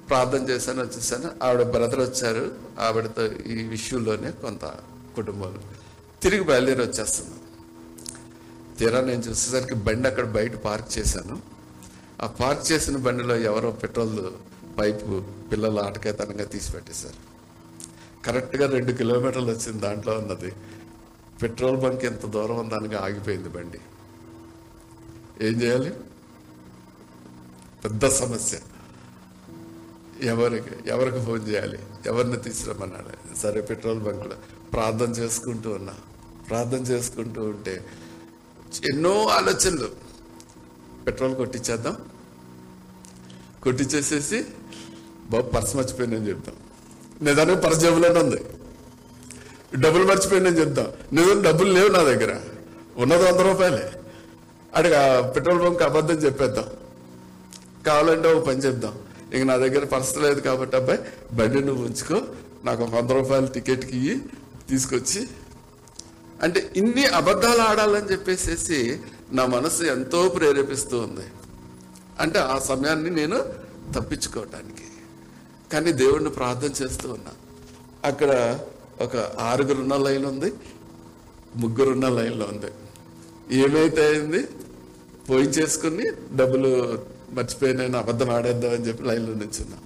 ప్రార్థన 0.07 0.49
చేశాను 0.49 0.81
వచ్చేసాను. 0.81 1.31
ఆవిడ 1.43 1.67
బ్రదర్ 1.67 1.99
వచ్చారు. 1.99 2.51
ఆవిడతో 2.79 3.25
ఈ 3.25 3.63
విషయంలోనే 3.63 4.31
కొంత 4.31 4.65
కుటుంబాలు. 5.15 5.59
తిరిగి 6.21 6.43
బయలుదేరి 6.43 6.81
వచ్చేస్తున్నాను 6.81 7.43
తీరా 8.77 9.01
నేను 9.01 9.21
చూసేసరికి 9.21 9.75
బండి 9.75 10.07
అక్కడ 10.07 10.25
బయట 10.25 10.55
పార్క్ 10.55 10.99
చేశాను. 10.99 11.41
ఆ 12.21 12.27
పార్క్ 12.27 12.71
చేసిన 12.71 12.97
బండిలో 12.97 13.37
ఎవరో 13.37 13.71
పెట్రోల్ 13.71 14.19
పైపు 14.79 15.23
పిల్లలు 15.51 15.79
ఆటకేతనంగా 15.79 16.43
తీసి 16.43 16.71
పెట్టేశారు 16.71 17.33
కరెక్ట్గా 18.25 18.69
రెండు 18.69 18.91
కిలోమీటర్లు 18.91 19.51
వచ్చింది 19.51 19.79
దాంట్లో 19.79 20.13
ఉన్నది. 20.13 20.53
పెట్రోల్ 21.41 21.77
బంక్ 21.77 22.05
ఎంత 22.05 22.25
దూరం 22.25 22.57
ఉందానికి 22.57 22.95
ఆగిపోయింది 22.95 23.49
బండి. 23.49 23.79
ఏం 25.41 25.61
చేయాలి? 25.61 25.93
పెద్ద 27.83 28.07
సమస్య. 28.07 28.59
ఎవరికి 30.21 30.89
ఎవరికి 30.89 31.25
ఫోన్ 31.25 31.47
చేయాలి? 31.47 31.79
ఎవరిని 32.05 32.37
తీసుకురమ్మన్నాడు? 32.37 33.35
సరే 33.35 33.61
పెట్రోల్ 33.61 33.99
బంక్లో 33.99 34.35
ప్రార్థన 34.73 35.11
చేసుకుంటూ 35.11 35.69
ఉన్నా. 35.69 35.95
ప్రార్థన 36.49 36.77
చేసుకుంటూ 36.77 37.43
ఉంటే 37.43 37.85
ఎన్నో 38.93 39.27
ఆలోచనలు. 39.27 39.91
పెట్రోల్ 41.05 41.35
కొట్టించేద్దాం 41.35 41.97
కొట్టించేసేసి 43.63 44.45
బాబు 45.29 45.49
పర్స్ 45.49 45.75
మర్చిపోయిందని 45.75 46.29
చెప్తాం. 46.29 46.55
నిజానికి 47.21 47.61
పర్స్ 47.61 47.79
జేబులోనే 47.79 48.19
ఉంది. 48.19 48.43
డబ్బులు 49.79 50.03
మర్చిపోయిందని 50.03 50.59
చెప్తా. 50.59 50.91
నిజం 51.13 51.41
డబ్బులు 51.41 51.71
లేవు 51.71 51.87
నా 51.87 52.03
దగ్గర. 52.03 52.39
ఉన్నది 52.97 53.23
వంద 53.23 53.39
రూపాయలే 53.39 53.91
అడిగా 54.75 55.21
పెట్రోల్ 55.21 55.59
బంక్ 55.59 55.81
అబద్ధం 55.81 56.15
చెప్పేద్దాం. 56.15 56.65
కావాలంటే 57.87 58.33
ఒక 58.33 58.45
పని 58.45 58.59
చెప్దాం. 58.59 58.93
ఇక 59.33 59.43
నా 59.43 59.57
దగ్గర 59.57 59.85
పర్స్ 59.85 60.17
లేదు 60.17 60.39
కాబట్టి 60.39 60.77
అబ్బాయి 60.77 60.99
బండి 61.33 61.65
నువ్వు 61.65 61.85
ఉంచుకో. 61.85 62.21
నాకు 62.63 62.83
ఒక 62.83 62.95
వంద 62.95 63.11
రూపాయల 63.11 63.45
టికెట్కి 63.45 64.21
తీసుకొచ్చి. 64.69 65.27
అంటే 66.41 66.71
ఇన్ని 66.75 67.05
అబద్ధాలు 67.05 67.61
ఆడాలని 67.61 68.11
చెప్పేసేసి 68.11 68.99
నా 69.31 69.45
మనసు 69.45 69.83
ఎంతో 69.83 70.29
ప్రేరేపిస్తూ 70.29 70.99
ఉంది. 70.99 71.25
అంటే 72.19 72.39
ఆ 72.39 72.59
సమయాన్ని 72.59 73.09
నేను 73.09 73.43
తప్పించుకోవటానికి. 73.95 74.83
కానీ 75.73 75.91
దేవుణ్ణి 75.91 76.29
ప్రార్థన 76.29 76.83
చేస్తూ 76.83 77.09
ఉన్నా. 77.09 77.31
అక్కడ 78.03 78.59
ఒక 79.01 79.17
ఆరుగురున్న 79.17 79.97
లైన్ 79.97 80.25
ఉంది 80.25 80.53
ముగ్గురున్న 81.55 82.09
లైన్లో 82.09 82.45
ఉంది. 82.45 82.71
ఏమైతే 83.51 84.07
అయింది 84.07 84.47
పోయి 85.29 85.47
చేసుకుని 85.47 86.11
డబ్బులు 86.35 87.03
మర్చిపోయిన 87.29 87.95
అబద్ధం 87.95 88.29
ఆడేద్దామని 88.29 88.87
చెప్పి 88.87 89.03
లైన్లో 89.03 89.33
నిల్చున్నా. 89.33 89.77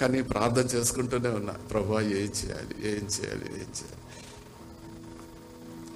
కానీ 0.00 0.22
ప్రార్థన 0.22 0.62
చేసుకుంటూనే 0.62 1.28
ఉన్నా 1.28 1.52
ప్రభా 1.52 2.00
ఏం 2.00 2.10
చేయాలి? 2.10 2.88
ఏం 2.88 3.06
చేయాలి? 3.06 3.44
ఏం 3.44 3.66
చేయాలి? 3.66 4.00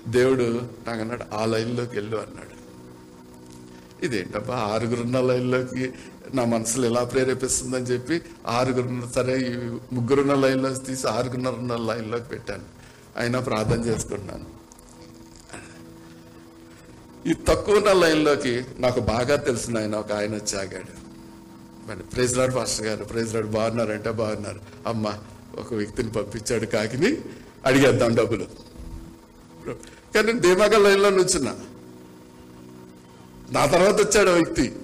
దేవుడు 0.06 0.68
నాకు 0.87 1.00
అన్నాడు 1.00 1.34
ఆ 1.34 1.44
లైన్లోకి 1.44 1.96
వెళ్ళు 1.96 2.16
అన్నాడు. 2.16 2.58
ఇదేంటబ్బా 4.04 4.54
ఆరుగురున్న 4.54 5.20
లైన్లోకి 5.20 5.92
నా 6.34 6.44
మనసులో 6.44 6.86
ఎలా 6.86 7.04
ప్రేరేపిస్తుందని 7.04 7.84
చెప్పి 7.84 8.22
ఆరుగురున్న 8.46 9.10
సరే 9.14 9.38
ఈ 9.40 9.78
ముగ్గురున్న 9.92 10.34
లైన్లో 10.34 10.74
తీసి 10.74 11.06
ఆరుగురున్న 11.06 11.76
లైన్లోకి 11.76 12.24
పెట్టాను. 12.24 12.62
అయినా 13.16 13.40
ప్రార్థన 13.40 13.84
చేసుకున్నాను 13.84 14.58
ఈ 17.28 17.34
తక్కువన్న 17.48 17.92
లైన్లోకి 17.92 18.64
నాకు 18.78 19.00
బాగా 19.00 19.36
తెలిసిన 19.36 19.78
ఆయన 19.78 19.94
ఒక 19.96 20.12
ఆయన 20.12 20.34
వచ్చి 20.34 20.58
ఆగాడు. 20.58 21.08
మరి 21.88 21.98
ప్రెసిడెంట్ 21.98 22.56
లాడ్ 22.56 22.82
గారు 22.82 23.04
ప్రైజ్ 23.04 23.34
లాడ్ 23.34 23.46
బాగున్నారంటే 23.46 24.10
బాగున్నారు. 24.10 24.60
అమ్మ 24.86 25.18
ఒక 25.58 25.74
వ్యక్తిని 25.74 26.12
పంపించాడు 26.12 26.66
కాకిని 26.66 27.18
అడిగేద్దాం 27.66 28.14
డబ్బులు. 28.14 28.46
కానీ 30.14 30.32
ధీమాగా 30.32 30.78
లైన్లో 30.78 31.10
నుంచున్నా. 31.10 31.56
నా 33.50 33.66
తర్వాత 33.66 33.94
వచ్చాడు 33.94 34.30
ఆ 34.30 34.32
వ్యక్తి. 34.32 34.74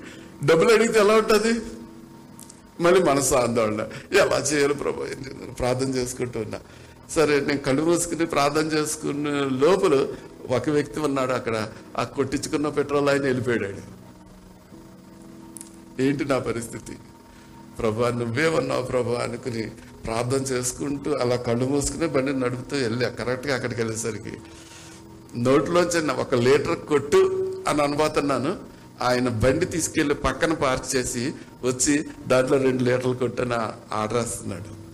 డబ్బులు 0.44 0.74
అడిగితే 0.74 0.98
ఎలా 0.98 1.14
ఉంటుంది? 1.14 1.60
మళ్ళీ 2.80 3.02
మనసు 3.02 3.34
ఆందోళన 3.34 3.88
ఎలా 4.12 4.38
చేయాలి 4.38 4.74
ప్రభు? 4.74 5.06
ప్రార్థన 5.52 5.88
చేసుకుంటూ 5.88 6.40
ఉన్నా. 6.40 6.60
సరే 7.10 7.40
నేను 7.40 7.58
కళ్ళు 7.58 7.82
మూసుకుని 7.82 8.26
ప్రార్థన 8.26 8.66
చేసుకున్న 8.66 9.28
లోపల 9.28 10.06
ఒక 10.56 10.68
వ్యక్తి 10.70 11.00
ఉన్నాడు 11.00 11.32
అక్కడ. 11.32 11.68
ఆ 11.98 12.02
కొట్టించుకున్న 12.02 12.68
పెట్రోల్ 12.68 13.08
ఆయన 13.08 13.22
వెళ్ళిపోయాడు. 13.22 14.04
ఏంటి 16.02 16.24
నా 16.24 16.38
పరిస్థితి? 16.38 16.98
ప్రభా 17.78 18.10
నువ్వే 18.10 18.48
ఉన్నావు 18.48 18.82
ప్రభా 18.82 19.20
అనుకుని 19.22 19.70
ప్రార్థన 20.06 20.38
చేసుకుంటూ 20.38 21.10
అలా 21.10 21.36
కళ్ళు 21.36 21.66
మూసుకుని 21.66 22.06
బండి 22.06 22.32
నడుపుతూ 22.32 22.76
వెళ్ళా. 22.76 23.08
కరెక్ట్గా 23.08 23.54
అక్కడికి 23.54 23.80
వెళ్ళేసరికి. 23.82 24.32
నోట్లోంచి 25.36 26.12
ఒక 26.12 26.34
లీటర్ 26.34 26.78
కొట్టు 26.78 27.52
అని 27.68 27.82
అనుబోతున్నాను 27.82 28.73
ఆయన 29.02 29.28
బండి 29.28 29.66
తీసుకెళ్ళి 29.66 30.14
పక్కన 30.14 30.52
పార్క్ 30.52 30.96
చేసి 30.96 31.34
వచ్చి 31.64 32.06
దాంట్లో 32.26 32.58
రెండు 32.58 32.82
లీటర్లు 32.82 33.14
కొట్టని 33.14 33.54
ఆర్డర్ 33.94 34.18
వేస్తున్నాడు. 34.18 34.84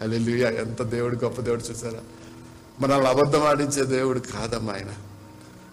హల్లెలూయా 0.00 0.50
ఎంత 0.50 0.82
దేవుడు 0.82 1.16
గొప్ప 1.16 1.40
దేవుడు 1.40 1.62
చూసారా? 1.70 2.00
మనల్ని 2.80 3.08
అబద్ధం 3.08 3.42
ఆడించే 3.42 3.84
దేవుడు 3.84 4.18
కాదమ్మా 4.18 4.72
ఆయన. 4.72 4.88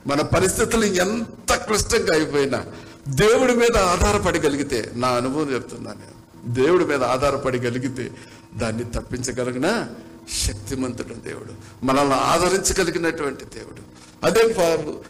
మన 0.08 0.21
పరిస్థితులు 0.21 0.86
ఎంత 0.86 1.56
క్లిష్టంగా 1.56 2.13
అయిపోయినా 2.13 2.65
దేవుడి 3.08 3.56
మీద 3.56 3.77
ఆధారపడగలిగితే 3.77 4.91
నా 4.95 5.08
అనుభవం 5.08 5.53
చెప్తున్నాను 5.53 5.99
నేను 5.99 6.53
దేవుడి 6.53 6.86
మీద 6.86 7.03
ఆధారపడగలిగితే 7.03 8.12
దాన్ని 8.56 8.84
తప్పించగలిగిన 8.84 9.88
శక్తిమంతుడు 10.45 11.13
దేవుడు. 11.13 11.86
మనల్ని 11.86 12.13
ఆదరించగలిగినటువంటి 12.13 13.45
దేవుడు. 13.45 13.87
అదే 14.23 14.43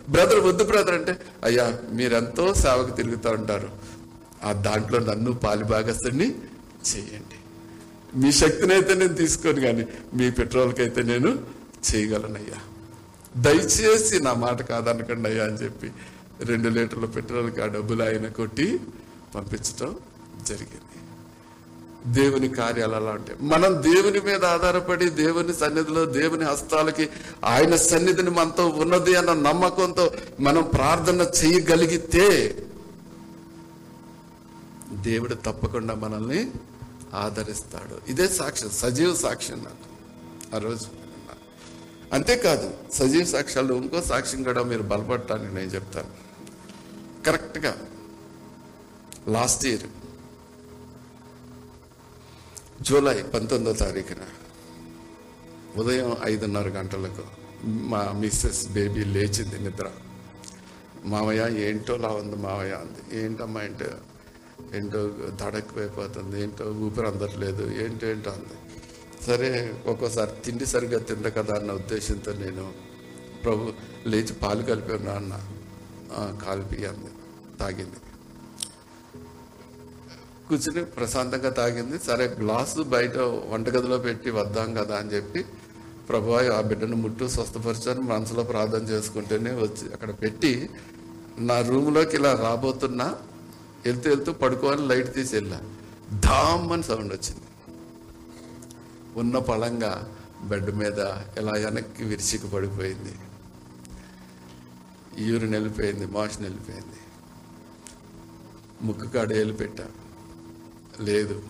బ్రదర్ 0.10 0.40
వద్దు 0.40 0.64
బ్రదర్ 0.64 0.94
అంటే 0.94 1.14
అయ్యా 1.44 1.66
మీరెంతో 1.92 2.54
సేవకు 2.54 2.92
తిరుగుతూ 2.96 3.30
ఉంటారు 3.30 3.70
ఆ 4.44 4.52
దాంట్లో 4.52 5.00
నన్ను 5.00 5.34
పాలిభాగస్తుడిని 5.34 6.28
చేయండి. 6.90 7.38
మీ 8.16 8.32
శక్తిని 8.32 8.74
అయితే 8.74 8.94
నేను 8.94 9.14
తీసుకోను 9.14 9.62
కానీ 9.62 9.84
మీ 10.14 10.32
పెట్రోల్కి 10.32 10.82
అయితే 10.82 11.04
నేను 11.04 11.30
చేయగలనయ్యా. 11.84 12.60
దయచేసి 13.38 14.20
నా 14.20 14.34
మాట 14.34 14.62
కాదనకండి 14.62 15.28
అయ్యా 15.30 15.44
అని 15.44 15.58
చెప్పి 15.58 15.88
రెండు 16.44 16.70
లీటర్ల 16.70 17.06
పెట్రోల్కి 17.06 17.62
ఆ 17.62 17.66
డబ్బులు 17.66 18.04
ఆయన 18.04 18.28
కొట్టి 18.28 18.68
పంపించటం 19.36 19.96
జరిగింది. 20.46 20.87
దేవుని 22.06 22.50
కార్యాలు 22.50 22.96
అలా 22.96 23.12
ఉంటాయి 23.12 23.40
మనం 23.42 23.84
దేవుని 23.84 24.20
మీద 24.20 24.46
ఆధారపడి 24.46 25.10
దేవుని 25.10 25.54
సన్నిధిలో 25.54 26.06
దేవుని 26.06 26.46
హస్తాలకి 26.46 27.10
ఆయన 27.44 27.76
సన్నిధిని 27.76 28.30
మనతో 28.30 28.68
ఉన్నది 28.68 29.16
అన్న 29.16 29.34
నమ్మకంతో 29.34 30.12
మనం 30.40 30.64
ప్రార్థన 30.64 31.30
చేయగలిగితే 31.46 32.58
దేవుడు 34.94 35.36
తప్పకుండా 35.36 35.96
మనల్ని 35.96 36.52
ఆదరిస్తాడు. 37.14 38.12
ఇదే 38.12 38.28
సాక్ష్యం 38.28 38.70
సజీవ 38.70 39.16
సాక్ష్యం 39.16 39.58
నాకు 39.58 39.88
ఆ 40.56 40.60
రోజు. 40.60 40.88
అంతేకాదు 42.14 42.74
సజీవ 42.94 43.26
సాక్ష్యాలు 43.26 43.74
ఇంకో 43.74 44.02
సాక్ష్యం 44.02 44.44
కూడా 44.44 44.64
మీరు 44.64 44.82
బలపడటానికి 44.82 45.56
నేను 45.56 45.68
చెప్తాను. 45.68 46.28
కరెక్ట్గా 47.24 47.78
లాస్ట్ 49.28 49.66
ఇయర్ 49.66 49.84
జూలై 52.82 53.24
పంతొమ్మిదో 53.24 53.74
తారీఖున 53.74 54.18
ఉదయం 55.76 56.18
ఐదున్నర 56.24 56.70
గంటలకు 56.70 57.24
మా 57.66 58.12
మిస్సెస్ 58.12 58.68
బేబీ 58.68 59.04
లేచింది 59.04 59.60
నిద్ర. 59.60 59.90
మామయ్య 61.06 61.70
ఏంటోలా 61.70 62.08
ఉంది 62.08 62.36
మామయ్య 62.36 62.74
అంది. 62.74 63.20
ఏంటమ్మా 63.20 63.64
ఏంటో? 63.64 63.86
ఏంటో 64.76 65.08
దడక్కుపోయిపోతుంది 65.30 66.44
ఏంటో 66.44 66.64
ఊపిరి 66.66 67.08
అందట్లేదు 67.08 67.84
ఏంటో 67.84 68.08
ఏంటో 68.08 68.32
అంది. 68.32 68.58
సరే 69.26 69.74
ఒక్కోసారి 69.86 70.32
తిండి 70.46 70.66
సరిగ్గా 70.66 71.00
తింద 71.00 71.26
కదా 71.26 71.56
అన్న 71.56 71.72
ఉద్దేశంతో 71.72 72.34
నేను 72.34 72.74
ప్రభు 73.44 73.74
లేచి 74.08 74.34
పాలు 74.34 74.64
కలిపి 74.64 74.94
ఉన్నా 74.94 75.12
అన్న 75.12 75.34
"ఆ, 76.14 76.40
అంది. 76.74 77.12
తాగింది. 77.60 77.98
కూర్చుని 80.50 80.86
ప్రశాంతంగా 80.86 81.50
తాగింది. 81.50 82.00
సరే 82.00 82.26
గ్లాసు 82.40 82.82
బయట 82.82 83.18
వంటగదిలో 83.18 83.98
పెట్టి 83.98 84.30
వద్దాం 84.30 84.74
కదా 84.74 84.98
అని 84.98 85.10
చెప్పి 85.10 85.46
ప్రభు 86.10 86.32
ఆ 86.32 86.62
బిడ్డను 86.62 86.96
ముట్టు 86.96 87.26
స్వస్థపరిచాను 87.26 88.02
మనసులో 88.02 88.44
ప్రార్థన 88.44 88.84
చేసుకుంటేనే 88.84 89.52
వచ్చి 89.52 89.94
అక్కడ 89.94 90.12
పెట్టి 90.12 90.70
నా 91.40 91.62
రూమ్లోకి 91.62 92.16
ఇలా 92.18 92.36
రాబోతున్నా 92.36 93.16
వెళ్తూ 93.86 94.10
వెళ్తూ 94.10 94.32
పడుకోవాలి 94.34 94.88
లైట్ 94.88 95.14
తీసి 95.14 95.36
వెళ్ళా. 95.36 95.62
ధామ్ 96.20 96.72
అని 96.72 96.84
సౌండ్ 96.84 97.14
వచ్చింది. 97.14 97.42
ఉన్న 99.20 99.38
పళంగా 99.38 100.18
బెడ్ 100.44 100.72
మీద 100.76 101.00
ఇలా 101.38 101.52
వెనక్కి 101.52 102.04
విరిచికి 102.04 102.48
పడిపోయింది. 102.48 103.14
యూరిన్ 105.18 105.52
వెళ్ళిపోయింది 105.52 106.06
మోషన్ 106.06 106.44
వెళ్ళిపోయింది 106.44 107.00
ముక్కు 108.82 109.08
కాడ 109.08 109.34
వెళ్ళి 109.34 109.54
పెట్టా. 109.54 109.86
లేదు. 111.00 111.44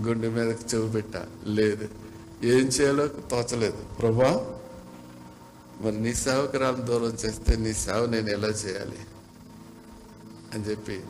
గుండె 0.00 0.28
మీద 0.28 0.48
చెవి 0.48 0.90
పెట్టా. 0.90 1.26
లేదు. 1.44 1.88
ఏం 2.42 2.66
చేయాలో 2.66 3.06
తోచలేదు. 3.06 3.84
ప్రభా 3.98 4.58
మరి 5.80 6.02
నీ 6.02 6.14
సేవకురాలను 6.14 6.82
దూరం 6.82 7.14
చేస్తే 7.14 7.56
నీ 7.56 7.72
సేవ 7.72 8.06
నేను 8.06 8.30
ఎలా 8.30 8.48
చేయాలి? 8.48 8.98
అని 10.54 10.64
చెప్పి 10.64 11.00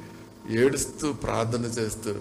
ఏడుస్తూ 0.48 1.12
ప్రార్థన 1.12 1.64
చేస్తూ 1.64 2.14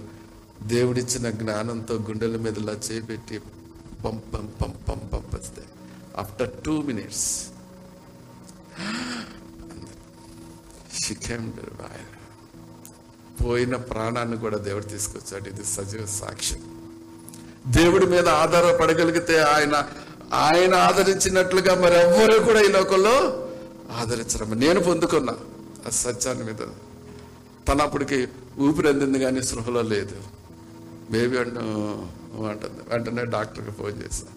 దేవుడిచ్చిన 0.61 1.29
జ్ఞానంతో 1.29 1.95
గుండెల 1.95 2.37
మీదలా 2.37 2.73
చేపెట్టి 2.73 3.39
పం 4.05 4.21
పం 4.33 4.53
పం 4.61 4.73
పం 4.89 5.01
పంపిస్తే 5.13 5.63
after 6.17 6.63
two 6.63 6.81
minutes 6.81 7.47
she 10.99 11.15
came 11.15 11.53
పోయిన 13.43 13.75
ప్రాణాన్ని 13.75 14.37
కూడా 14.37 14.57
దేవుడు 14.57 14.83
తీసుకొచ్చాడు. 14.83 15.49
ఇది 15.49 15.65
సజీవ 15.65 16.05
సాక్ష్యం. 16.05 16.59
దేవుడి 17.67 18.05
మీద 18.05 18.27
ఆధారపడగలిగితే 18.27 19.41
ఆయన 19.41 19.87
ఆయన 20.33 20.75
ఆదరించినట్లుగా 20.75 21.75
మరి 21.75 21.95
ఎవ్వరూ 21.95 22.45
కూడా 22.45 22.61
ఈ 22.61 22.67
లోకంలో 22.67 23.47
ఆదరించడం 23.91 24.59
నేను 24.59 24.79
పొందుకున్నా 24.79 25.33
ఆ 25.87 25.89
సత్యాన్ని 25.89 26.43
మీద. 26.43 26.61
తన 27.67 27.81
అప్పటికి 27.81 28.27
ఊపిరి 28.59 28.89
అందింది 28.89 29.19
కానీ 29.19 29.43
సృహలో 29.43 29.81
లేదు. 29.81 30.15
బేబీ 31.11 31.37
అంటూ 31.37 31.61
అంటుంది. 32.47 32.79
వెంటనే 32.87 33.25
డాక్టర్కి 33.25 33.71
ఫోన్ 33.71 34.03
చేశా. 34.03 34.27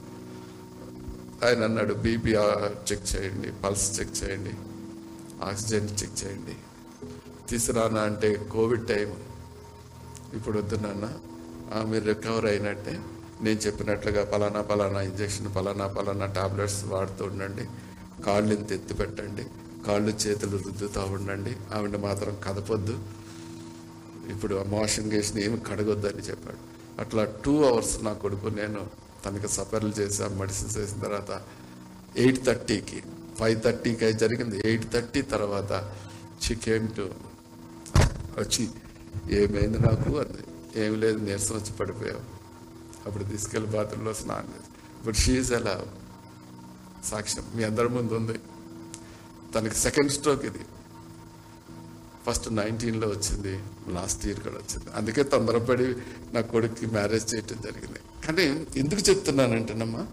ఆయన 1.49 1.64
అన్నాడు 1.64 1.95
బీపీ 1.95 2.31
చెక్ 2.31 3.17
చేయండి 3.17 3.53
పల్స్ 3.64 4.01
చెక్ 4.01 4.25
చేయండి 4.25 4.51
ఆక్సిజన్ 5.45 5.88
చెక్ 6.03 6.25
చేయండి. 6.25 6.57
తీసుకురానా 7.49 8.01
అంటే 8.01 8.35
కోవిడ్ 8.35 8.87
టైం. 8.87 9.17
ఇప్పుడు 10.35 10.59
వద్దు 10.59 10.77
నాన్న. 10.77 11.13
ఆ, 11.75 11.83
మీరు 11.83 12.05
రికవర్ 12.05 12.45
అయినట్టే. 12.45 13.01
నేను 13.43 13.59
చెప్పినట్లుగా 13.59 14.25
పలానా 14.25 14.63
పలానా 14.63 15.01
ఇంజెక్షన్ 15.03 15.57
పలానా 15.57 15.87
పలానా 15.87 16.27
టాబ్లెట్స్ 16.27 16.85
వాడుతూ 16.85 17.25
ఉండండి. 17.25 17.67
కాళ్ళు 18.23 18.55
తెత్తి 18.57 18.75
ఎత్తి 18.75 18.95
పెట్టండి. 18.95 19.47
కాళ్ళు 19.87 20.11
చేతులు 20.11 20.57
రుద్దుతూ 20.57 21.01
ఉండండి. 21.01 21.57
ఆవిడ 21.75 21.97
మాత్రం 21.97 22.37
కదపొద్దు. 22.45 22.99
ఇప్పుడు 24.31 24.55
ఆ 24.55 24.63
మోషన్ 24.63 25.13
గేషన్ 25.13 25.39
ఏమి 25.39 25.61
కడగొద్దని 25.61 26.23
చెప్పాడు. 26.23 26.75
అట్లా 27.01 27.29
టూ 27.45 27.63
అవర్స్ 27.63 28.05
నా 28.05 28.13
కొడుకు 28.13 28.47
నేను 28.47 28.87
తనకి 29.25 29.49
సపర్లు 29.49 29.93
చేసా 30.01 30.29
మెడిసిన్స్ 30.29 30.77
వేసిన 30.77 31.01
తర్వాత 31.01 31.43
ఎయిట్ 32.17 32.47
థర్టీకి 32.47 33.03
ఫైవ్ 33.39 33.63
థర్టీకి 33.63 34.05
అయితే 34.05 34.19
జరిగింది. 34.19 34.63
ఎయిట్ 34.65 34.93
థర్టీ 34.93 35.23
తర్వాత 35.23 35.93
చికెన్ 36.51 36.89
టు 36.97 37.34
వచ్చి 38.40 38.68
ఏమైంది 39.31 39.79
నాకు? 39.79 40.18
అంది. 40.18 40.42
ఏమి 40.85 40.97
లేదు 40.97 41.18
నీరసం 41.18 41.55
వచ్చి 41.55 41.73
పడిపోయావు 41.73 42.35
అప్పుడు 43.07 43.25
తీసుకెళ్ళి 43.25 43.70
బాత్రూంలో 43.70 44.14
స్నానం 44.14 44.49
చేసి 44.49 44.68
ఇప్పుడు 44.99 45.16
షీజ్ 45.16 45.53
ఎలా 45.53 45.85
సాక్ష్యం. 47.05 47.44
మీ 47.55 47.64
అందరి 47.64 47.88
ముందు 47.88 48.14
ఉంది. 48.14 48.38
తనకి 49.55 49.75
సెకండ్ 49.75 50.11
స్ట్రోక్ 50.11 50.44
ఇది. 50.44 50.59
ఫస్ట్ 52.27 52.53
నైన్టీన్లో 52.53 53.09
వచ్చింది. 53.09 53.62
లాస్ట్ 53.88 54.27
ఇయర్ 54.27 54.40
కూడా 54.40 54.55
వచ్చింది. 54.55 54.90
అందుకే 54.97 55.23
తొందరపడి 55.23 55.94
నా 56.33 56.40
కొడుక్కి 56.40 56.87
మ్యారేజ్ 56.87 57.35
చేయటం 57.35 57.57
జరిగింది. 57.64 57.99
కానీ 58.27 58.66
ఎందుకు 58.77 59.11
చెప్తున్నానంటేనమ్మా 59.11 60.07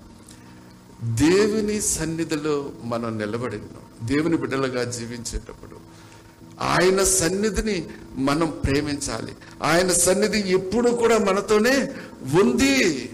దేవుని 1.04 1.82
సన్నిధిలో 1.82 2.72
మనం 2.84 3.18
నిలబడినాం. 3.18 4.08
దేవుని 4.08 4.38
బిడ్డలుగా 4.38 4.92
జీవించేటప్పుడు 4.92 5.91
ఆయన 6.62 7.04
సన్నిధిని 7.04 7.86
మనం 8.16 8.62
ప్రేమించాలి. 8.66 9.36
ఆయన 9.64 9.92
సన్నిధి 9.92 10.40
ఎప్పుడు 10.40 10.90
కూడా 10.90 11.18
మనతోనే 11.18 11.92
ఉంది. 12.42 13.10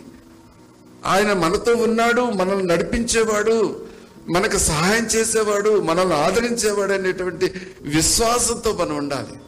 ఆయన 1.06 1.34
మనతో 1.34 1.76
ఉన్నాడు 1.76 2.22
మనల్ని 2.22 2.68
నడిపించేవాడు 2.68 3.88
మనకు 4.30 4.58
సహాయం 4.58 5.06
చేసేవాడు 5.06 5.82
మనల్ని 5.82 6.16
ఆదరించేవాడు 6.16 6.94
అనేటువంటి 6.94 7.54
విశ్వాసంతో 7.82 8.74
మనం 8.74 8.96
ఉండాలి. 8.96 9.40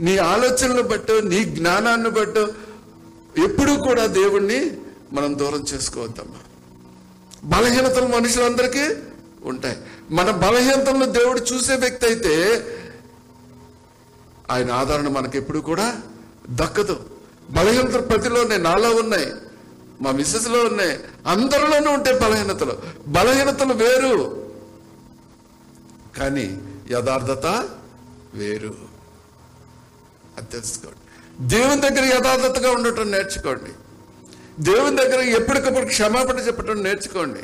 నీ 0.00 0.18
ఆలోచనలు 0.18 0.82
బట్టో 0.82 1.20
నీ 1.20 1.44
జ్ఞానాన్ని 1.44 2.10
బట్టో 2.10 2.48
ఎప్పుడూ 3.44 3.76
కూడా 3.76 4.06
దేవుణ్ణి 4.06 4.70
మనం 5.12 5.38
దూరం 5.38 5.64
చేసుకోవద్దమ్మా. 5.74 6.38
బలహీనతలు 7.60 8.06
మనుషులందరికీ 8.06 8.94
ఉంటాయి. 9.44 9.76
మన 10.10 10.30
బలహీనతలను 10.30 11.04
దేవుడు 11.04 11.40
చూసే 11.40 11.74
వ్యక్తి 11.74 12.06
అయితే 12.06 12.64
ఆయన 14.50 14.72
ఆదరణ 14.72 15.08
మనకి 15.08 15.38
ఎప్పుడు 15.38 15.58
కూడా 15.58 16.00
దక్కదు. 16.50 17.10
బలహీనతలు 17.50 18.02
ప్రతిలో 18.02 18.40
ఉన్నాయి 18.40 18.62
నాలో 18.62 18.90
ఉన్నాయి. 18.90 19.32
మా 20.02 20.10
మిస్సెస్లో 20.10 20.64
ఉన్నాయి. 20.64 21.00
అందరిలోనూ 21.26 21.92
ఉంటాయి 21.92 22.18
బలహీనతలు. 22.20 22.78
బలహీనతలు 23.06 23.74
వేరు. 23.74 24.50
కానీ 26.18 26.60
యథార్థత 26.90 27.68
వేరు. 28.34 28.74
అది 30.36 30.46
తెలుసుకోండి 30.46 30.98
దేవుని 31.48 31.80
దగ్గర 31.80 32.16
యథార్థతగా 32.16 32.70
ఉండటం 32.70 33.10
నేర్చుకోండి. 33.10 33.70
దేవుని 34.60 34.96
దగ్గర 34.96 35.20
ఎప్పటికప్పుడు 35.20 35.86
క్షమాపణ 35.86 36.38
చెప్పటం 36.38 36.82
నేర్చుకోండి. 36.82 37.40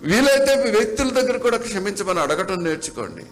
వీలైతే 0.00 0.54
వ్యక్తుల 0.70 1.08
దగ్గర 1.08 1.36
కూడా 1.36 1.56
క్షమించమని 1.56 2.20
అడగటం 2.20 2.64
నేర్చుకోండి. 2.64 3.26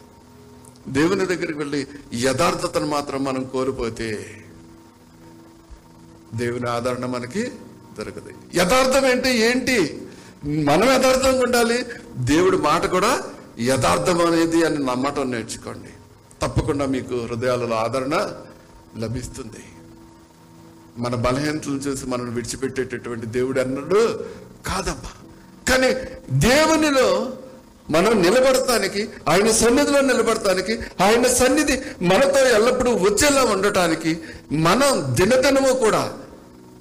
దేవుని 0.88 1.26
దగ్గరికి 1.26 1.58
వెళ్ళి 1.58 1.86
యథార్థతను 2.14 2.86
మాత్రం 2.86 3.24
మనం 3.24 3.44
కోల్పోతే 3.44 4.40
దేవుని 6.34 6.70
ఆదరణ 6.70 7.06
మనకి 7.06 7.52
దొరకదు. 7.98 8.30
యథార్థం 8.54 9.06
ఏంటి 9.06 9.28
ఏంటి? 9.28 10.02
మనం 10.44 10.90
యథార్థంగా 10.90 11.38
ఉండాలి. 11.38 11.84
దేవుడి 12.16 12.56
మాట 12.56 12.86
కూడా 12.86 13.22
యథార్థం 13.60 14.26
అనేది 14.26 14.64
అని 14.64 14.78
నమ్మటం 14.78 15.30
నేర్చుకోండి. 15.30 15.88
తప్పకుండా 16.42 16.86
మీకు 16.86 17.14
హృదయాలలో 17.14 17.76
ఆదరణ 17.76 18.32
లభిస్తుంది. 18.98 19.64
మన 20.98 21.14
బలహీనతలను 21.14 21.76
చూసి 21.76 22.06
మనల్ని 22.06 22.34
విడిచిపెట్టేటటువంటి 22.34 23.26
దేవుడు 23.26 23.60
అన్నాడు 23.60 24.24
కాదమ్మా. 24.66 25.10
కానీ 25.68 25.94
దేవునిలో 26.30 27.32
మనం 27.90 28.22
నిలబడటానికి 28.22 29.08
ఆయన 29.28 29.50
సన్నిధిలో 29.50 30.00
నిలబడటానికి 30.00 30.78
ఆయన 31.02 31.26
సన్నిధి 31.26 31.80
మనతో 32.02 32.48
ఎల్లప్పుడూ 32.48 32.94
వచ్చేలా 32.94 33.44
ఉండటానికి 33.44 34.18
మనం 34.52 35.16
దినదినము 35.20 35.72
కూడా 35.72 36.12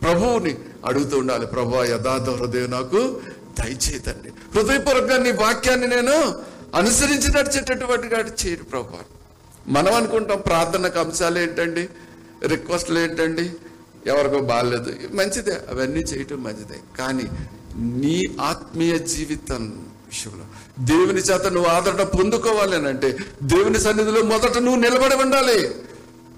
ప్రభువుని 0.02 0.56
అడుగుతూ 0.86 1.18
ఉండాలి. 1.18 1.46
ప్రభు 1.48 1.84
యథార్థ 1.84 2.30
హృదయం 2.30 2.72
నాకు 2.72 3.22
దయచేతండి 3.60 4.30
హృదయపూర్వకంగా 4.56 5.18
నీ 5.18 5.32
వాక్యాన్ని 5.32 5.88
నేను 5.88 6.36
అనుసరించి 6.76 7.32
నడిచేటటువంటి 7.32 8.16
వాటి 8.16 8.48
చేయడు 8.48 8.64
ప్రభు. 8.64 9.16
మనం 9.68 9.94
అనుకుంటాం 9.94 10.42
ప్రార్థనకు 10.42 11.00
అంశాలు 11.00 11.40
ఏంటండి? 11.40 11.90
రిక్వెస్ట్లు 12.48 13.00
ఏంటండి? 13.00 13.52
ఎవరికో 14.08 14.40
బాగాలేదు. 14.40 14.94
మంచిదే. 15.14 15.52
అవన్నీ 15.52 16.00
చేయటం 16.00 16.44
మంచిదే. 16.44 16.80
కానీ 16.98 17.24
నీ 17.76 18.24
ఆత్మీయ 18.42 18.98
జీవితం 18.98 19.86
విషయంలో 20.06 20.46
దేవుని 20.80 21.20
చేత 21.20 21.48
నువ్వు 21.48 21.70
ఆదరణ 21.72 22.04
పొందుకోవాలి 22.04 22.76
అని 22.76 22.88
అంటే 22.88 23.18
దేవుని 23.44 23.80
సన్నిధిలో 23.80 24.22
మొదట 24.24 24.58
నువ్వు 24.58 24.82
నిలబడి 24.82 25.16
ఉండాలి. 25.16 25.70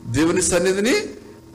దేవుని 0.05 0.41
సన్నిధిని 0.41 0.91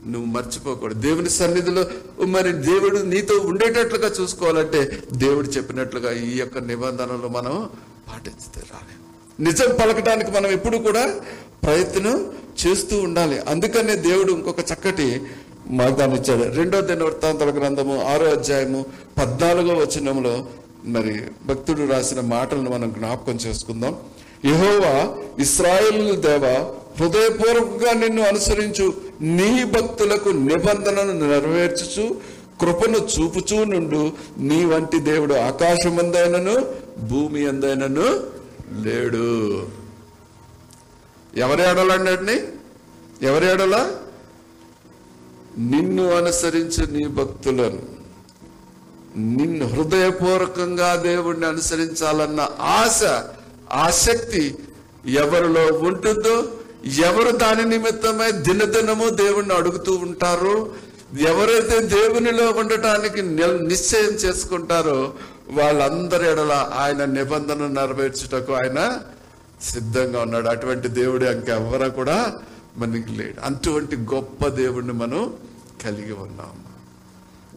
నువ్వు 0.06 0.24
మర్చిపోకూడదు. 0.24 1.00
దేవుని 1.00 1.30
సన్నిధిలో 1.30 1.84
మరి 2.26 2.52
దేవుడు 2.52 2.96
నీతో 2.96 3.38
ఉండేటట్లుగా 3.38 4.10
చూసుకోవాలంటే 4.20 5.02
దేవుడు 5.12 5.46
చెప్పినట్లుగా 5.46 6.12
ఈ 6.12 6.38
యొక్క 6.38 6.58
నిబంధనలు 6.58 7.28
మనం 7.28 7.70
పాటించితే 8.08 8.60
రాలి 8.60 8.94
నిజం 9.42 9.76
పలకడానికి 9.82 10.30
మనం 10.30 10.46
ఎప్పుడు 10.46 10.78
కూడా 10.78 11.14
ప్రయత్నం 11.62 12.32
చేస్తూ 12.66 13.00
ఉండాలి. 13.00 13.38
అందుకనే 13.38 13.96
దేవుడు 13.96 14.32
ఇంకొక 14.32 14.60
చక్కటి 14.60 15.22
మార్గాన్ని 15.66 16.20
ఇచ్చాడు. 16.20 16.54
రెండో 16.56 16.80
దిన 16.80 17.02
వృత్తాంతల 17.02 17.50
గ్రంథము 17.50 18.04
ఆరో 18.04 18.26
అధ్యాయము 18.26 18.86
పద్నాలుగో 19.18 19.74
వచనంలో 19.74 20.46
మరి 20.84 21.22
భక్తుడు 21.46 21.92
రాసిన 21.92 22.20
మాటలను 22.20 22.70
మనం 22.70 22.92
జ్ఞాపకం 22.98 23.32
చేసుకుందాం. 23.32 23.96
యహోవా 24.44 25.16
ఇస్రాయేల్ 25.38 26.16
దేవ 26.16 26.74
హృదయపూర్వకంగా 27.00 27.92
నిన్ను 27.92 28.22
అనుసరించు. 28.22 28.94
నీ 29.20 29.64
భక్తులకు 29.64 30.28
నిబంధనను 30.28 31.28
నెరవేర్చుచు 31.28 32.20
కృపను 32.60 32.98
చూపుచూ 32.98 33.64
నుండు 33.64 34.12
నీ 34.38 34.64
వంటి 34.64 34.98
దేవుడు 34.98 35.34
ఆకాశం 35.34 35.98
అందైనను 35.98 36.66
భూమి 37.04 37.46
అందైనను 37.46 38.20
లేడు. 38.82 39.66
ఎవరి 41.36 41.62
ఏడలండి 41.62 42.42
ఎవరి 43.26 43.46
ఏడలా 43.46 43.92
నిన్ను 45.58 46.10
అనుసరించు 46.10 46.92
నీ 46.92 47.06
భక్తులను. 47.06 47.91
నిన్ను 49.16 49.66
హృదయపూర్వకంగా 49.66 50.96
దేవుణ్ణి 50.96 51.46
అనుసరించాలన్న 51.46 52.48
ఆశ 52.60 53.02
ఆసక్తి 53.72 54.58
ఎవరిలో 55.06 55.66
ఉంటుందో 55.66 56.44
ఎవరు 56.84 57.30
దాని 57.30 57.64
నిమిత్తమై 57.64 58.32
దినదినము 58.32 59.08
దేవుణ్ణి 59.08 59.54
అడుగుతూ 59.54 59.96
ఉంటారో 59.96 60.68
ఎవరైతే 61.18 61.78
దేవునిలో 61.78 62.50
ఉండటానికి 62.50 63.22
నిల్- 63.22 63.68
నిశ్చయం 63.68 64.12
చేసుకుంటారో 64.14 65.14
వాళ్ళందరి 65.50 66.30
ఎడల 66.30 66.70
ఆయన 66.74 67.04
నిబంధన 67.04 67.66
నెరవేర్చుటకు 67.66 68.52
ఆయన 68.52 68.98
సిద్ధంగా 69.60 70.20
ఉన్నాడు. 70.22 70.48
అటువంటి 70.48 70.88
దేవుడు 70.88 71.24
ఇంకెవరు 71.24 71.90
కూడా 71.90 72.32
మనకి 72.76 73.12
లేడు. 73.12 73.40
అటువంటి 73.44 73.96
గొప్ప 73.96 74.48
దేవుణ్ణి 74.48 74.92
మనం 74.92 75.34
కలిగి 75.84 76.12
ఉన్నాం 76.12 76.61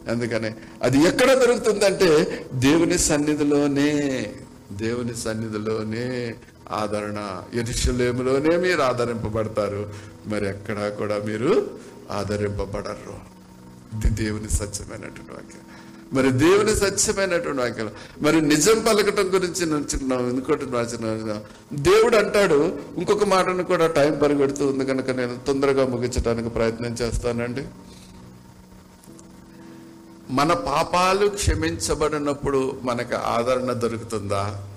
అందుకని 0.08 0.54
అది 0.82 0.98
ఎక్కడ 0.98 1.32
దొరుకుతుందంటే 1.32 2.46
దేవుని 2.54 2.98
సన్నిధిలోనే 2.98 4.26
దేవుని 4.72 5.16
సన్నిధిలోనే 5.16 6.34
ఆదరణ. 6.70 7.42
ఎరుషులేములోనే 7.54 8.56
మీరు 8.56 8.82
ఆదరింపబడతారు. 8.82 9.94
మరి 10.26 10.48
ఎక్కడా 10.48 10.88
కూడా 10.88 11.18
మీరు 11.18 11.70
ఆదరింపబడరు. 12.10 13.36
ఇది 13.96 14.08
దేవుని 14.08 14.50
సత్యమైనటువంటి 14.50 15.32
వాక్యం. 15.32 15.62
మరి 16.12 16.30
దేవుని 16.30 16.76
సత్యమైనటువంటి 16.76 17.60
వాక్యం. 17.60 17.90
మరి 18.20 18.40
నిజం 18.40 18.84
పలకటం 18.88 19.34
గురించి 19.34 19.66
నచ్చుకున్నాం 19.66 20.30
ఇంకోటి 20.30 20.64
రాసిన 20.72 21.40
దేవుడు 21.72 22.16
అంటాడు 22.16 22.78
ఇంకొక 22.96 23.24
మాటను 23.24 23.64
కూడా 23.64 23.86
టైం 23.86 24.18
పరిగెడుతూ 24.22 24.66
ఉంది 24.66 24.86
కనుక 24.86 25.10
నేను 25.10 25.38
తొందరగా 25.46 25.86
ముగించడానికి 25.86 26.48
ప్రయత్నం 26.48 26.92
చేస్తానండి. 26.92 27.62
మన 30.30 30.52
పాపాలు 30.54 31.28
క్షమించబడినప్పుడు 31.28 32.80
మనకు 32.82 33.14
ఆదరణ 33.14 33.72
దొరుకుతుందా? 33.72 34.68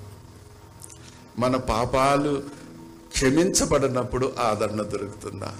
మన 1.39 1.55
పాపాలు 1.57 2.43
క్షమించబడినప్పుడు 3.13 4.33
ఆదరణ 4.39 4.81
దొరుకుతుందా? 4.81 5.55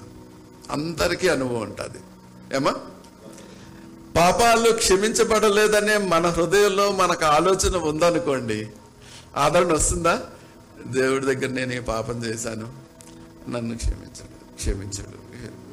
అందరికీ 0.71 1.27
అనుభవం 1.27 1.61
ఉంటుంది. 1.61 1.97
ఏమా? 2.55 2.75
పాపాలు 4.17 4.71
క్షమించబడలేదనే 4.71 5.97
మన 5.97 6.27
హృదయంలో 6.27 6.91
మనకు 6.91 7.25
ఆలోచన 7.25 7.77
ఉందనుకోండి 7.77 8.67
ఆదరణ 9.37 9.73
వస్తుందా? 9.73 10.21
దేవుడి 10.87 11.25
దగ్గర 11.25 11.47
నేను 11.47 11.73
ఈ 11.73 11.79
పాపం 11.79 12.25
చేశాను 12.25 12.73
నన్ను 13.49 13.77
క్షమించడు 13.77 14.55
క్షమించడు. 14.55 15.19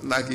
నాకు 0.06 0.32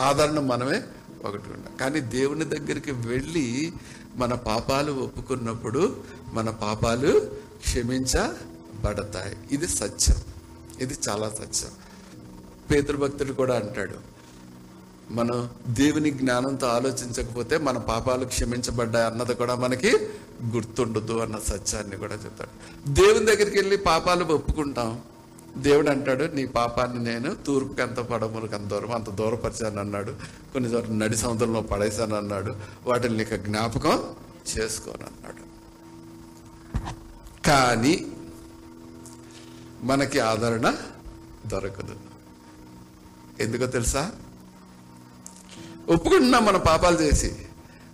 ఆదరణ 0.00 0.38
మనమే 0.40 0.82
ఒకటి 1.24 1.42
ఉండ 1.42 1.80
కానీ 1.80 2.00
దేవుని 2.00 2.44
దగ్గరికి 2.44 2.92
వెళ్ళి 2.92 3.72
మన 4.16 4.34
పాపాలు 4.34 4.92
ఒప్పుకున్నప్పుడు 4.92 5.96
మన 6.32 6.50
పాపాలు 6.50 7.20
క్షమించబడతాయి. 7.64 9.36
ఇది 9.52 9.68
సత్యం. 9.68 10.16
ఇది 10.80 10.96
చాలా 11.08 11.28
సత్యం. 11.28 11.70
పేతృభక్తుడు 12.70 13.32
కూడా 13.32 13.56
అంటాడు 13.56 14.16
మనం 15.10 15.50
దేవుని 15.68 16.10
జ్ఞానంతో 16.10 16.66
ఆలోచించకపోతే 16.66 17.58
మన 17.58 17.78
పాపాలు 17.78 18.24
క్షమించబడ్డాయి 18.24 19.06
అన్నది 19.06 19.34
కూడా 19.34 19.54
మనకి 19.54 19.96
గుర్తుండదు 20.44 21.18
అన్న 21.18 21.38
సత్యాన్ని 21.38 21.96
కూడా 21.96 22.14
చెప్తాడు. 22.14 22.50
దేవుని 22.88 23.26
దగ్గరికి 23.26 23.58
వెళ్ళి 23.58 23.76
పాపాలు 23.76 24.24
ఒప్పుకుంటాం. 24.24 25.00
దేవుడు 25.56 25.90
అంటాడు 25.90 26.24
నీ 26.24 26.46
పాపాన్ని 26.46 27.04
నేను 27.04 27.34
తూర్పుకి 27.34 27.82
ఎంత 27.82 27.96
పడములకు 27.96 28.54
అంత 28.54 28.66
దూరం 28.66 28.92
అంత 28.92 29.10
దూరపరిచాను 29.10 29.80
అన్నాడు. 29.80 30.12
కొన్ని 30.52 30.70
చోట్ల 30.70 30.92
నడి 30.92 31.16
సముద్రంలో 31.16 31.60
పడేశాను 31.60 32.16
అన్నాడు. 32.16 32.56
వాటిని 32.86 33.16
నీకు 33.16 33.36
జ్ఞాపకం 33.36 34.14
చేసుకోను 34.58 35.02
అన్నాడు. 35.02 35.46
కానీ 37.46 38.06
మనకి 39.82 40.20
ఆదరణ 40.20 40.74
దొరకదు. 41.46 41.96
ఎందుకో 43.40 43.66
తెలుసా? 43.66 44.10
ఒప్పుకుంటున్నాం 45.88 46.44
మన 46.44 46.56
పాపాలు 46.56 47.00
చేసి. 47.00 47.36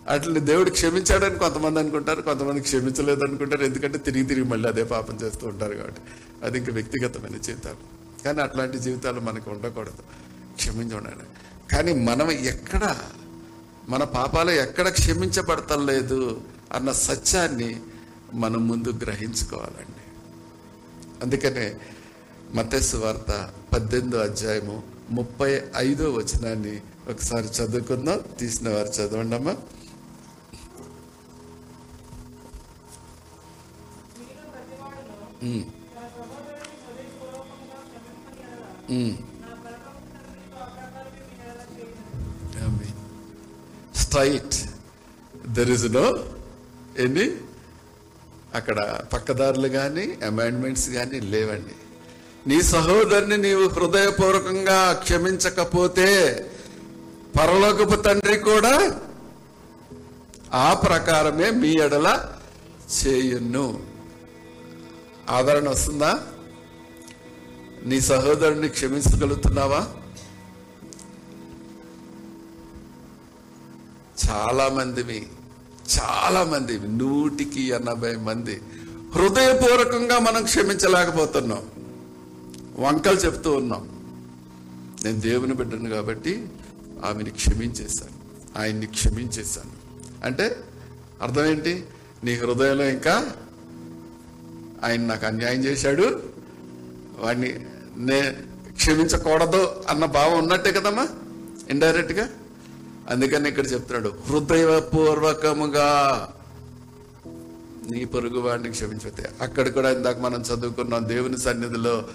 అట్లని 0.07 0.39
దేవుడు 0.39 0.69
క్షమించాడని 0.69 1.39
కొంతమంది 1.39 1.79
అనుకుంటారు 1.79 2.21
కొంతమంది 2.21 2.61
క్షమించలేదు 2.61 3.21
అనుకుంటారు 3.27 3.63
ఎందుకంటే 3.63 3.97
తిరిగి 3.97 4.25
తిరిగి 4.25 4.45
మళ్ళీ 4.45 4.69
అదే 4.69 4.83
పాపం 4.83 5.15
చేస్తూ 5.15 5.47
ఉంటారు 5.47 5.73
కాబట్టి. 5.73 6.01
అది 6.43 6.57
ఇంకా 6.57 6.73
వ్యక్తిగతమైన 6.73 7.37
జీవితాలు. 7.37 7.77
కానీ 8.23 8.41
అట్లాంటి 8.41 8.79
జీవితాలు 8.79 9.19
మనకు 9.19 9.51
ఉండకూడదు. 9.51 10.03
క్షమించండి. 10.55 11.09
కానీ 11.75 11.93
మనం 11.93 12.31
ఎక్కడ 12.31 12.99
మన 13.89 14.03
పాపాలు 14.03 14.51
ఎక్కడ 14.51 14.89
క్షమించబడతలేదు 14.89 16.41
అన్న 16.73 16.91
సత్యాన్ని 16.91 17.81
మనం 18.33 18.67
ముందు 18.67 18.89
గ్రహించుకోవాలండి. 18.89 20.03
అందుకనే 21.23 21.75
మతస్సు 22.53 22.97
వార్త 22.97 23.53
పద్దెనిమిదో 23.73 24.17
అధ్యాయము 24.17 24.83
ముప్పై 25.09 25.61
ఐదో 25.77 26.11
వచనాన్ని 26.11 26.81
ఒకసారి 27.09 27.47
చదువుకుందాం. 27.47 28.21
తీసిన 28.39 28.69
వారు 28.69 28.87
చదవండి 28.87 29.35
అమ్మా 29.35 29.51
ఉమ్. 35.43 35.82
స్ట్రైట్ 43.95 44.55
దెర్ 45.47 45.69
ఇస్ 45.69 45.85
నో 45.85 46.23
ఎన్ని 46.97 47.31
అక్కడ 48.55 49.05
పక్కదారులు 49.13 49.67
కానీ 49.67 50.17
అమెండ్మెంట్స్ 50.27 50.89
కానీ 50.89 51.19
లేవండి. 51.19 51.75
నీ 52.47 52.61
సహోదరుని 52.61 53.37
నీవు 53.37 53.67
హృదయపూర్వకంగా 53.67 54.93
క్షమించకపోతే 54.93 56.07
పరలోకపు 57.39 57.95
తండ్రి 57.95 58.37
కూడా 58.37 58.99
ఆ 60.53 60.73
ప్రకారమే 60.73 61.51
మీ 61.51 61.69
ఎడల 61.69 62.29
చేయును. 62.97 63.81
ఆదరణ 65.29 65.69
వస్తుందా? 65.69 66.19
నీ 67.85 68.01
సహోదరుని 68.01 68.69
క్షమించగలుగుతున్నావా? 68.69 69.87
చాలా 74.29 74.69
మందివి 74.69 75.27
చాలా 75.99 76.43
మంది 76.43 76.79
నూటికి 76.79 77.63
ఎనభై 77.63 78.15
మంది 78.15 78.61
హృదయపూర్వకంగా 79.15 80.19
మనం 80.19 80.43
క్షమించలేకపోతున్నాం. 80.43 81.63
వంకలు 82.79 83.17
చెప్తూ 83.17 83.51
ఉన్నాం. 83.51 83.89
నేను 85.03 85.19
దేవుని 85.19 85.53
బిడ్డను 85.53 85.89
కాబట్టి 85.89 86.47
ఆమెని 87.05 87.29
క్షమించేశాను. 87.29 88.23
ఆయన్ని 88.59 88.85
క్షమించేశాను. 88.85 89.71
అంటే 90.25 90.63
అర్థం 91.21 91.45
ఏంటి 91.45 91.85
నీ 92.23 92.35
హృదయంలో 92.35 92.89
ఇంకా 92.89 93.31
ఆయన 94.83 95.01
నాకు 95.01 95.25
అన్యాయం 95.25 95.65
చేశాడు. 95.65 96.23
వాడిని 97.19 97.65
నే 97.97 98.35
క్షమించకూడదు 98.75 99.75
అన్న 99.89 100.05
భావం 100.05 100.37
ఉన్నట్టే 100.37 100.71
కదమ్మా? 100.71 101.07
ఇండైరెక్ట్గా 101.69 102.29
అందుకని 103.09 103.49
ఇక్కడ 103.49 103.71
చెప్తున్నాడు 103.71 104.13
హృదయపూర్వకముగా 104.27 105.87
నీ 107.91 108.05
పొరుగు 108.05 108.39
వాడిని 108.39 108.71
క్షమించితే 108.71 109.29
అక్కడ 109.41 109.69
కూడా 109.69 109.89
ఇందాక 109.89 110.19
మనం 110.19 110.41
చదువుకున్నాం 110.41 111.07
దేవుని 111.07 111.37
సన్నిధిలో 111.37 112.05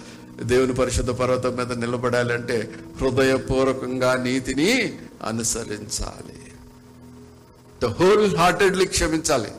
దేవుని 0.43 0.73
పరిశుద్ధ 0.73 1.09
పర్వతం 1.09 1.55
మీద 1.55 1.71
నిలబడాలంటే 1.73 2.75
హృదయపూర్వకంగా 3.01 4.15
నీతిని 4.15 4.97
అనుసరించాలి. 5.27 6.39
హోల్ 7.87 8.35
హార్టెడ్లీ 8.35 8.85
క్షమించాలి. 8.85 9.51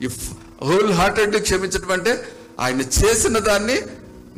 ఇఫ్ 0.00 0.32
హోల్ 0.62 0.92
హార్టెడ్లీ 0.92 1.40
క్షమించడం 1.40 1.90
అంటే 1.90 2.24
ఆయన 2.60 2.80
చేసిన 2.80 3.38
దాన్ని 3.38 3.82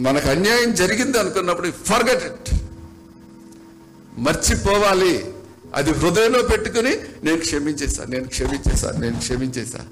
మనకు 0.01 0.29
అన్యాయం 0.29 0.75
జరిగింది 0.75 1.19
అనుకున్నప్పుడు 1.19 1.71
ఫర్గెట్ 1.71 2.25
ఇట్ 2.25 2.61
మర్చిపోవాలి. 4.19 5.35
అది 5.75 5.91
హృదయంలో 5.91 6.43
పెట్టుకుని 6.43 6.97
నేను 7.25 7.41
క్షమించేశాను 7.41 8.11
నేను 8.11 8.29
క్షమించేశాను 8.29 8.99
నేను 8.99 9.19
క్షమించేశా 9.19 9.87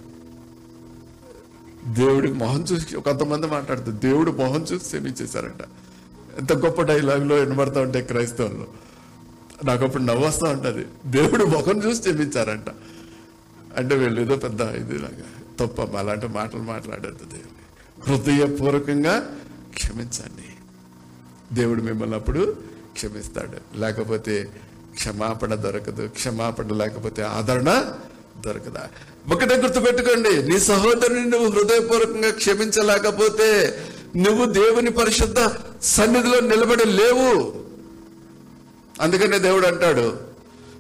దేవుడికి 1.87 2.33
మొహం 2.33 2.63
చూసి 2.63 2.97
కొంతమంది 2.97 3.47
మాట్లాడుతారు 3.47 3.91
దేవుడు 3.91 4.31
మొహం 4.31 4.63
చూసి 4.63 4.85
క్షమించేశారంట. 4.85 5.63
ఎంత 6.39 6.53
గొప్ప 6.53 6.83
డైలాగులో 6.83 7.37
వినబడతా 7.37 7.81
ఉంటాయి 7.81 8.05
క్రైస్తవులు 8.05 8.67
నాకు 9.65 9.85
అప్పుడు 9.85 10.03
నవ్వొస్తా 10.03 10.51
ఉంటుంది. 10.51 10.87
దేవుడు 11.07 11.45
మొహం 11.45 11.85
చూసి 11.85 12.01
క్షమించారంట. 12.01 12.71
అంటే 13.77 13.97
వీళ్ళు 13.97 14.21
ఏదో 14.21 14.37
పెద్ద 14.37 14.61
ఇదిలాగా 14.61 15.67
తప్ప 15.67 15.97
అలాంటి 15.97 16.29
మాటలు 16.29 16.61
మాట్లాడద్దు 16.61 17.25
దేవుడు. 17.25 17.55
హృదయపూర్వకంగా 18.11 19.37
క్షమించండి. 19.75 20.49
దేవుడు 21.55 21.83
మిమ్మల్ని 21.83 22.17
అప్పుడు 22.17 22.57
క్షమిస్తాడు. 22.93 23.79
లేకపోతే 23.79 24.49
క్షమాపణ 24.95 25.55
దొరకదు. 25.55 26.09
క్షమాపణ 26.09 26.69
లేకపోతే 26.75 27.23
ఆదరణ 27.23 27.85
దొరకదా. 28.45 28.89
ఒకటే 29.33 29.57
గుర్తుపెట్టుకోండి 29.57 30.43
నీ 30.43 30.59
సహోదరుని 30.59 31.25
నువ్వు 31.25 31.51
హృదయపూర్వకంగా 31.51 32.31
క్షమించలేకపోతే 32.31 33.81
నువ్వు 34.17 34.45
దేవుని 34.45 34.91
పరిశుద్ధ 34.91 35.51
సన్నిధిలో 35.83 36.41
నిలబడి 36.41 36.85
లేవు. 36.85 37.65
అందుకనే 39.01 39.39
దేవుడు 39.39 39.67
అంటాడు 39.67 40.35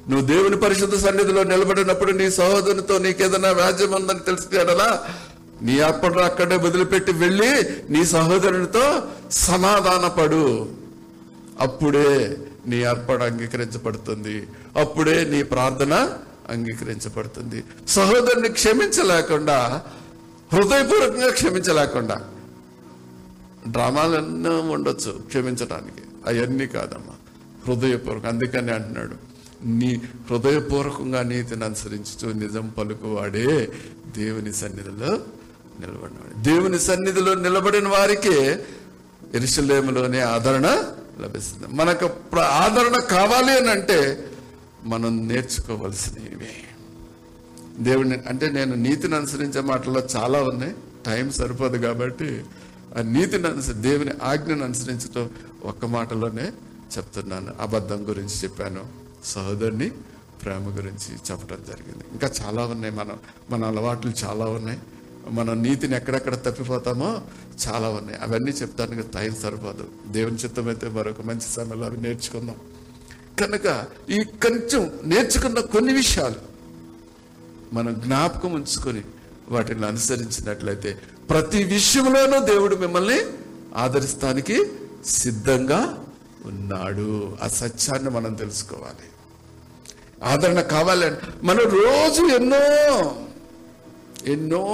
నువ్వు 0.09 0.27
దేవుని 0.27 0.61
పరిశుద్ధ 0.61 0.97
సన్నిధిలో 0.97 1.43
నిలబడినప్పుడు 1.43 2.13
నీ 2.13 2.31
సహోదరునితో 2.31 2.99
నీకేదైనా 2.99 3.51
వ్యాజ్యం 3.51 3.93
ఉందని 3.93 4.19
తెలుసుకునేలా 4.19 5.17
నీ 5.63 5.81
అప్పుడు 5.81 6.21
అక్కడే 6.21 6.57
వదిలిపెట్టి 6.57 7.13
వెళ్ళి 7.13 7.63
నీ 7.93 8.05
సహోదరునితో 8.05 9.03
సమాధానపడు 9.31 10.69
అప్పుడే 11.61 12.39
నీ 12.67 12.85
అర్పణ 12.85 13.23
అంగీకరించబడుతుంది. 13.23 14.49
అప్పుడే 14.77 15.25
నీ 15.25 15.43
ప్రార్థన 15.43 16.19
అంగీకరించబడుతుంది. 16.49 17.65
సహోదరుని 17.89 18.49
క్షమించలేకుండా 18.49 19.83
హృదయపూర్వకంగా 20.53 21.31
క్షమించలేకుండా 21.31 22.31
డ్రామాలన్నీ 23.69 24.49
ఉండొచ్చు 24.49 25.13
క్షమించడానికి 25.13 26.03
అవన్నీ 26.27 26.67
కాదమ్మా. 26.67 27.15
హృదయపూర్వకం 27.69 28.29
అందుకని 28.29 28.73
అంటున్నాడు. 28.73 29.35
నీ 29.65 30.03
హృదయపూర్వకంగా 30.31 31.23
నీతిని 31.23 31.65
అనుసరించు 31.65 32.33
నిజం 32.33 32.73
పలుకువాడే 32.79 33.73
దేవుని 34.17 34.53
సన్నిధిలో 34.53 35.19
నిలబడినవాడు. 35.81 36.43
దేవుని 36.43 36.79
సన్నిధిలో 36.79 37.35
నిలబడిన 37.35 37.89
వారికే 37.89 38.67
ఎరుసలేములోనే 39.35 40.21
ఆదరణ 40.21 40.83
లభిస్తుంది. 41.21 41.67
మనకు 41.75 42.39
ఆదరణ 42.41 42.99
కావాలి 42.99 43.59
అని 43.59 43.71
అంటే 43.71 44.31
మనం 44.85 45.29
నేర్చుకోవలసినవి. 45.29 46.49
దేవుని 47.79 48.23
అంటే 48.29 48.51
నేను 48.51 48.75
నీతిని 48.75 49.17
అనుసరించే 49.17 49.61
మాటల్లో 49.61 50.03
చాలా 50.17 50.43
ఉన్నాయి. 50.43 50.75
టైం 51.07 51.31
సరిపోదు 51.31 51.79
కాబట్టి 51.79 52.45
ఆ 52.99 53.03
నీతిని 53.03 53.47
అనుసరి 53.47 53.75
దేవుని 53.75 54.11
ఆజ్ఞను 54.23 54.65
అనుసరించడం 54.65 55.31
ఒక్క 55.65 55.87
మాటలోనే 55.87 56.53
చెప్తున్నాను. 56.99 57.55
అబద్ధం 57.61 58.09
గురించి 58.09 58.35
చెప్పాను. 58.45 58.85
సహోదరుని 59.25 59.91
ప్రేమ 60.43 60.77
గురించి 60.77 61.15
చెప్పడం 61.31 61.59
జరిగింది. 61.69 62.05
ఇంకా 62.13 62.31
చాలా 62.43 62.67
ఉన్నాయి. 62.67 62.95
మనం 62.95 63.19
మన 63.51 63.65
అలవాట్లు 63.65 64.13
చాలా 64.25 64.45
ఉన్నాయి. 64.45 64.79
మన 65.31 65.53
నీతిని 65.53 65.97
ఎక్కడెక్కడ 65.97 66.35
తప్పిపోతామో 66.35 67.21
చాలా 67.69 67.89
ఉన్నాయి. 67.89 68.21
అవన్నీ 68.21 68.51
చెప్తానికి 68.51 69.09
టైం 69.09 69.35
సరిపోదు. 69.43 69.89
దేవుని 70.07 70.37
చిత్తం 70.37 70.69
అయితే 70.69 70.89
మరొక 70.89 71.21
మంచి 71.21 71.41
సమయంలో 71.41 71.87
అవి 71.87 71.97
నేర్చుకుందాం. 71.97 72.57
కనుక 73.41 73.85
ఈ 74.11 74.25
కొంచెం 74.25 75.01
నేర్చుకున్న 75.05 75.61
కొన్ని 75.61 75.93
విషయాలు 75.93 76.35
మనం 77.73 78.01
జ్ఞాపకం 78.01 78.53
ఉంచుకొని 78.53 79.03
వాటిని 79.49 79.87
అనుసరించినట్లయితే 79.87 80.99
ప్రతి 81.31 81.65
విషయంలోనూ 81.65 82.47
దేవుడు 82.47 82.77
మిమ్మల్ని 82.77 83.21
ఆదరిస్తానికి 83.77 84.67
సిద్ధంగా 85.07 86.05
ఉన్నాడు. 86.47 87.37
ఆ 87.43 87.49
సత్యాన్ని 87.49 88.11
మనం 88.11 88.35
తెలుసుకోవాలి. 88.35 89.09
ఆదరణ 90.25 90.61
కావాలంటే 90.61 91.21
మనం 91.43 91.61
రోజు 91.61 92.23
ఎన్నో 92.23 93.24
ఎన్నో 94.27 94.65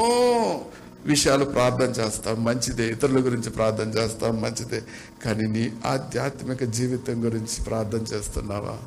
విషయాలు 1.07 1.45
ప్రార్థన 1.45 2.03
చేస్తాం. 2.03 2.45
మంచిదే 2.45 2.89
ఇతరుల 2.89 3.25
గురించి 3.25 3.51
ప్రార్థన 3.51 3.89
చేస్తాం 3.89 4.41
మంచిదే. 4.41 4.83
కానీ 5.25 5.47
నీ 5.47 5.73
ఆధ్యాత్మిక 5.87 6.65
జీవితం 6.65 7.25
గురించి 7.25 7.65
ప్రార్థన 7.65 7.99
చేస్తున్నావా? 7.99 8.79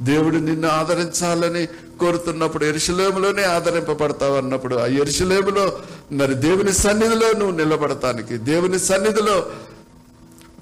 దేవుడు 0.00 0.36
నిన్ను 0.36 0.68
ఆదరించాలని 0.68 1.66
కోరుతున్నప్పుడు 2.00 2.64
ఎరుసలేములోనే 2.64 3.44
ఆదరింపబడతావు 3.44 4.34
అన్నప్పుడు 4.34 4.76
ఆ 4.76 4.86
ఎరుసలేములో 4.86 5.78
మరి 6.12 6.34
దేవుని 6.34 6.72
సన్నిధిలో 6.72 7.32
నువ్వు 7.32 7.56
నిలబడటానికి 7.56 8.36
దేవుని 8.36 8.78
సన్నిధిలో 8.78 9.46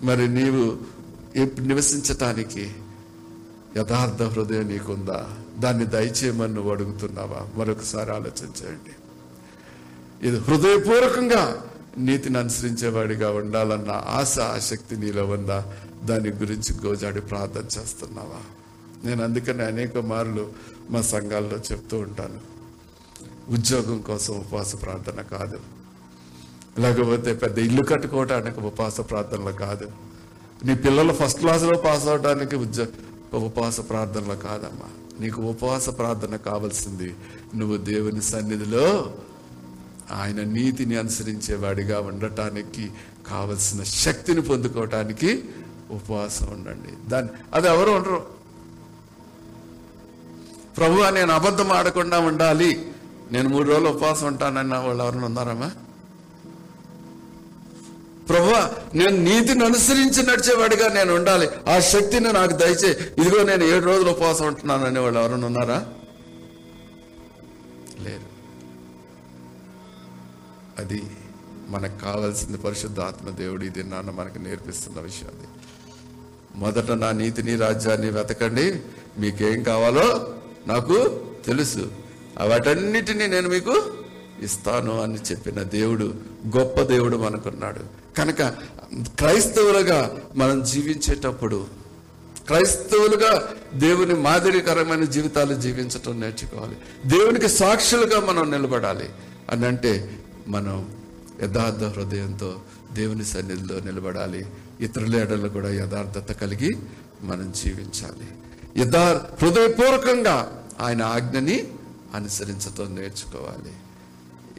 మరి 0.02 0.28
నీవు 0.28 0.76
నివసించటానికి 1.60 2.70
యథార్థ 3.76 4.22
హృదయం 4.22 4.68
నీకుందా? 4.68 5.26
దాన్ని 5.58 5.86
దయచేయమని 5.86 6.54
నువ్వు 6.54 6.70
అడుగుతున్నావా? 6.72 7.60
మరొకసారి 7.60 8.10
ఆలోచించండి 8.10 9.05
ఇది 10.22 10.38
హృదయపూర్వకంగా 10.38 11.62
నీతిని 11.98 12.38
అనుసరించేవాడిగా 12.38 13.30
ఉండాలన్న 13.30 14.02
ఆశ 14.06 14.38
ఆసక్తి 14.38 14.96
నీలో 14.96 15.26
ఉందా 15.26 15.72
దాని 16.04 16.28
గురించి 16.28 16.86
గోజాడి 16.86 17.20
ప్రార్థన 17.20 17.60
చేస్తున్నావా? 17.60 18.40
నేను 19.04 19.24
అందుకని 19.24 19.62
అనేక 19.62 19.98
మార్లు 19.98 20.52
మా 20.90 21.00
సంఘాల్లో 21.00 21.58
చెప్తూ 21.72 21.98
ఉంటాను. 21.98 22.40
ఉద్యోగం 23.48 24.00
కోసం 24.00 24.34
ఉపవాస 24.34 24.82
ప్రార్థన 24.82 25.22
కాదు. 25.22 25.60
లేకపోతే 26.78 27.34
పెద్ద 27.34 27.58
ఇల్లు 27.58 27.82
కట్టుకోవటానికి 27.82 28.60
ఉపవాస 28.60 29.00
ప్రార్థనలు 29.00 29.52
కాదు. 29.52 29.90
నీ 30.64 30.74
పిల్లలు 30.74 31.12
ఫస్ట్ 31.12 31.40
క్లాస్లో 31.40 31.78
పాస్ 31.78 32.06
అవడానికి 32.06 32.56
ఉద్యోగ 32.56 32.86
ఉపవాస 33.36 33.80
ప్రార్థనలు 33.80 34.34
కాదమ్మా. 34.34 34.90
నీకు 35.20 35.42
ఉపవాస 35.42 35.88
ప్రార్థన 35.88 36.36
కావాల్సింది 36.36 37.14
నువ్వు 37.56 37.76
దేవుని 37.76 38.22
సన్నిధిలో 38.22 39.14
ఆయన 40.12 40.40
నీతిని 40.42 40.96
అనుసరించేవాడిగా 40.96 42.00
ఉండటానికి 42.00 42.90
కావలసిన 43.28 43.82
శక్తిని 43.82 44.40
పొందుకోవటానికి 44.40 45.44
ఉపవాసం 45.90 46.46
ఉండండి. 46.46 47.10
దాన్ని 47.10 47.30
అది 47.54 47.66
ఎవరు 47.66 47.90
ఉండరు. 47.90 48.26
ప్రభు 50.76 51.10
నేను 51.10 51.32
అబద్ధం 51.32 51.72
ఆడకుండా 51.72 52.18
ఉండాలి. 52.18 52.92
నేను 53.32 53.48
మూడు 53.48 53.68
రోజులు 53.68 53.88
ఉపవాసం 53.88 54.26
ఉంటానన్న 54.26 54.76
వాళ్ళు 54.76 55.04
ఎవరైనా 55.04 55.24
ఉన్నారమ్మా 55.24 55.70
ప్రభు 58.28 58.50
నేను 58.96 59.16
నీతిని 59.16 59.64
అనుసరించి 59.64 60.22
నడిచేవాడిగా 60.22 60.88
నేను 60.88 61.14
ఉండాలి. 61.14 61.48
ఆ 61.68 61.78
శక్తిని 61.78 62.32
నాకు 62.32 62.52
దయచే 62.52 63.12
ఇదిగో 63.18 63.42
నేను 63.42 63.64
ఏడు 63.64 63.84
రోజులు 63.84 64.10
ఉపవాసం 64.10 64.46
ఉంటున్నాను 64.46 64.84
అనే 64.84 65.00
వాళ్ళు 65.00 65.20
ఎవరైనా 65.20 65.46
ఉన్నారా? 65.46 65.86
లేరు 68.00 68.25
అది 70.78 71.02
మనకు 71.68 72.00
కావాల్సింది 72.00 72.58
పరిశుద్ధ 72.58 73.00
ఆత్మ 73.00 73.30
దేవుడు. 73.30 73.64
ఇది 73.64 73.84
నాన్న 73.84 74.10
మనకు 74.10 74.38
నేర్పిస్తున్న 74.38 75.00
విషయం 75.00 75.28
అది. 75.28 75.48
మొదట 76.54 76.90
నా 76.90 77.10
నీతిని 77.10 77.56
రాజ్యాన్ని 77.56 78.10
వెతకండి. 78.10 78.80
మీకేం 79.18 79.62
కావాలో 79.62 80.34
నాకు 80.66 81.24
తెలుసు. 81.46 81.92
వాటన్నిటినీ 82.48 83.26
నేను 83.26 83.48
మీకు 83.48 83.92
ఇస్తాను 84.42 85.02
అని 85.02 85.14
చెప్పిన 85.14 85.62
దేవుడు 85.62 86.14
గొప్ప 86.56 86.80
దేవుడు 86.80 87.16
మనకున్నాడు. 87.16 87.80
కనుక 88.18 88.42
క్రైస్తవులుగా 89.18 90.16
మనం 90.34 90.62
జీవించేటప్పుడు 90.62 91.66
క్రైస్తవులుగా 92.46 93.48
దేవుని 93.74 94.14
మాదిరికరమైన 94.14 95.04
జీవితాలు 95.04 95.54
జీవించటం 95.54 96.20
నేర్చుకోవాలి. 96.20 96.76
దేవునికి 97.06 97.48
సాక్షులుగా 97.48 98.20
మనం 98.20 98.50
నిలబడాలి. 98.50 99.08
అని 99.50 99.66
అంటే 99.66 100.22
మనం 100.48 100.96
యథార్థ 101.42 101.84
హృదయంతో 101.84 102.60
దేవుని 102.92 103.24
సన్నిధిలో 103.24 103.80
నిలబడాలి. 103.80 104.46
ఇతరుల 104.80 105.16
ఎడలు 105.16 105.48
కూడా 105.48 105.70
యథార్థత 105.70 106.32
కలిగి 106.32 106.76
మనం 107.22 107.52
జీవించాలి. 107.52 108.28
యథార్ 108.80 109.44
హృదయపూర్వకంగా 109.44 110.68
ఆయన 110.80 111.02
ఆజ్ఞని 111.02 111.72
అనుసరించటం 112.14 112.94
నేర్చుకోవాలి. 112.94 113.72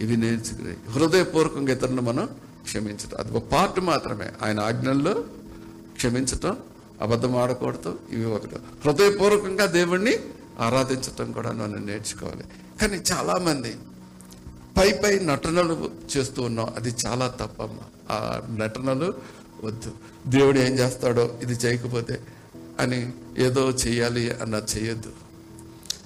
ఇవి 0.02 0.18
నేర్చుకుని 0.18 0.92
హృదయపూర్వకంగా 0.92 1.74
ఇతరులను 1.74 2.02
మనం 2.02 2.30
క్షమించటం. 2.64 3.18
అది 3.20 3.32
ఒక 3.32 3.44
పార్ట్ 3.44 3.80
మాత్రమే. 3.80 4.26
ఆయన 4.44 4.60
ఆజ్ఞల్లో 4.60 5.24
క్షమించటం 5.96 6.58
అబద్ధం 7.02 7.36
ఆడకూడదు 7.36 8.00
ఇవి 8.12 8.26
ఒకటి. 8.26 8.56
హృదయపూర్వకంగా 8.86 9.66
దేవుణ్ణి 9.66 10.20
ఆరాధించటం 10.60 11.32
కూడా 11.32 11.52
మనం 11.52 11.86
నేర్చుకోవాలి. 11.86 12.44
కానీ 12.82 13.04
చాలామంది 13.12 13.76
పై 14.78 14.94
పై 14.94 15.20
నటనలు 15.20 15.92
చేస్తూ 16.18 16.42
ఉన్నాం. 16.42 16.74
అది 16.76 16.96
చాలా 17.06 17.28
తప్పమ్మా 17.28 17.84
ఆ 18.12 18.42
నటనలు 18.58 19.14
వద్దు. 19.64 19.92
దేవుడు 20.28 20.60
ఏం 20.60 20.74
చేస్తాడో 20.74 21.34
ఇది 21.42 21.54
చేయకపోతే 21.54 22.20
అని 22.80 23.12
ఏదో 23.38 23.70
చేయాలి 23.70 24.32
అన్న 24.32 24.62
చేయొద్దు. 24.78 25.10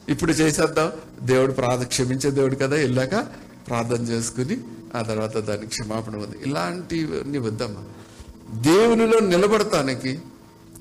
ఇప్పుడు 0.09 0.31
చేసేద్దాం. 0.31 0.91
దేవుడు 1.21 1.51
ప్రార్థ 1.51 1.83
క్షమించే 1.83 2.31
దేవుడు 2.31 2.55
కదా 2.55 2.75
వెళ్ళాక 2.75 3.15
ప్రార్థన 3.67 4.01
చేసుకుని 4.01 4.57
ఆ 4.95 5.01
తర్వాత 5.01 5.37
దానికి 5.37 5.67
క్షమాపణ 5.67 6.15
ఉంది. 6.15 6.37
ఇలాంటివన్నీ 6.45 7.37
వద్దమ్మా. 7.37 7.83
దేవునిలో 8.61 9.19
నిలబడటానికి 9.19 10.19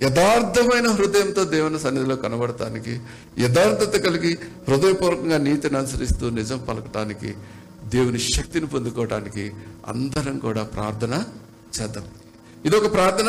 యథార్థమైన 0.02 0.88
హృదయంతో 0.88 1.44
దేవుని 1.44 1.80
సన్నిధిలో 1.80 2.16
కనబడటానికి 2.16 3.00
యథార్థత 3.38 3.96
కలిగి 3.96 4.38
హృదయపూర్వకంగా 4.68 5.38
నీతిని 5.38 5.78
అనుసరిస్తూ 5.78 6.30
నిజం 6.30 6.58
పలకటానికి 6.58 7.34
దేవుని 7.90 8.18
శక్తిని 8.18 8.66
పొందుకోవటానికి 8.66 9.52
అందరం 9.86 10.38
కూడా 10.38 10.62
ప్రార్థన 10.62 11.24
చేద్దాం. 11.80 12.04
ఇది 12.64 12.76
ఒక 12.76 12.92
ప్రార్థన. 12.92 13.28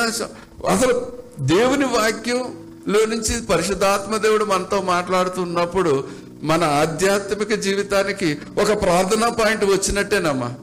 అసలు 0.69 1.11
దేవుని 1.39 1.85
వాక్యంలో 1.85 3.05
నుంచి 3.05 3.45
పరిశుద్ధాత్మ 3.45 4.17
దేవుడు 4.17 4.45
మనతో 4.45 4.81
మాట్లాడుతున్నప్పుడు 4.81 6.07
మన 6.43 6.63
ఆధ్యాత్మిక 6.63 7.53
జీవితానికి 7.53 8.37
ఒక 8.61 8.81
ప్రార్థనా 8.81 9.29
పాయింట్ 9.29 9.63
వచ్చినట్టేనమ్మా. 9.63 10.53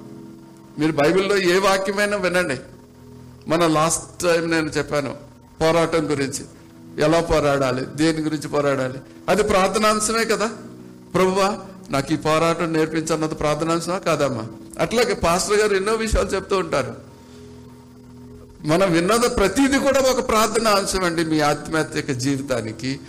మీరు 0.78 0.92
బైబిల్లో 0.92 1.36
ఏ 1.36 1.58
వాక్యమైనా 1.58 2.16
వినండి. 2.16 2.56
మన 3.48 3.66
లాస్ట్ 3.66 4.22
టైం 4.22 4.50
నేను 4.50 4.68
చెప్పాను 4.68 5.16
పోరాటం 5.60 6.10
గురించి. 6.10 6.44
ఎలా 7.02 7.20
పోరాడాలి? 7.20 7.86
దేని 7.86 8.18
గురించి 8.18 8.48
పోరాడాలి? 8.48 8.98
అది 9.28 9.42
ప్రార్థనాంశమే 9.42 10.24
కదా. 10.24 10.50
ప్రభువా 11.14 11.58
నాకు 11.90 12.12
ఈ 12.12 12.16
పోరాటం 12.16 12.72
నేర్పించన్నది 12.72 13.34
ప్రార్థనాంశమా 13.34 13.98
కాదమ్మా. 13.98 14.46
అట్లాగే 14.78 15.14
పాస్టర్ 15.14 15.56
గారు 15.56 15.74
ఎన్నో 15.74 15.92
విషయాలు 15.92 16.28
చెప్తూ 16.28 16.56
ఉంటారు. 16.58 16.94
మనం 18.64 18.92
విన్నద 18.92 19.36
ప్రతిదీ 19.36 19.78
కూడా 19.78 20.00
ఒక 20.00 20.28
ప్రార్థన 20.28 20.68
అంశం 20.68 21.04
అండి 21.04 21.24
మీ 21.24 21.40
ఆత్మహత్యక 21.40 22.10
జీవితానికి. 22.10 23.00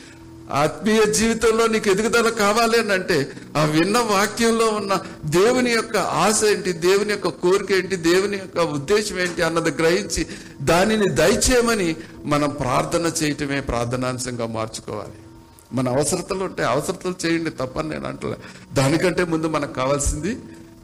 ఆత్మీయ 0.51 1.13
జీవితంలో 1.13 1.67
నీకు 1.67 1.89
ఎదుగుదల 1.89 2.29
కావాలి 2.29 2.79
అని 2.79 2.91
అంటే 2.91 3.31
ఆ 3.57 3.63
విన్న 3.63 3.97
వాక్యంలో 3.97 4.67
ఉన్న 4.67 5.01
దేవుని 5.25 5.71
యొక్క 5.71 5.97
ఆశ 5.97 6.43
ఏంటి 6.43 6.71
దేవుని 6.73 7.09
యొక్క 7.09 7.27
కోరిక 7.27 7.71
ఏంటి 7.71 7.95
దేవుని 7.95 8.37
యొక్క 8.37 8.59
ఉద్దేశం 8.59 9.19
ఏంటి 9.19 9.41
అన్నది 9.41 9.71
గ్రహించి 9.71 10.27
దానిని 10.61 11.09
దయచేయమని 11.09 11.95
మనం 12.25 12.49
ప్రార్థన 12.49 13.11
చేయటమే 13.23 13.61
ప్రార్థనాంశంగా 13.61 14.47
మార్చుకోవాలి. 14.47 15.28
మన 15.73 15.89
అవసరతలు 15.89 16.43
ఉంటాయి 16.43 16.69
అవసరతలు 16.69 17.15
చేయండి 17.25 17.49
తప్పని 17.49 17.89
నేను 17.89 18.07
అంటలే. 18.07 18.37
దానికంటే 18.73 19.23
ముందు 19.23 19.47
మనకు 19.47 19.73
కావాల్సింది 19.73 20.37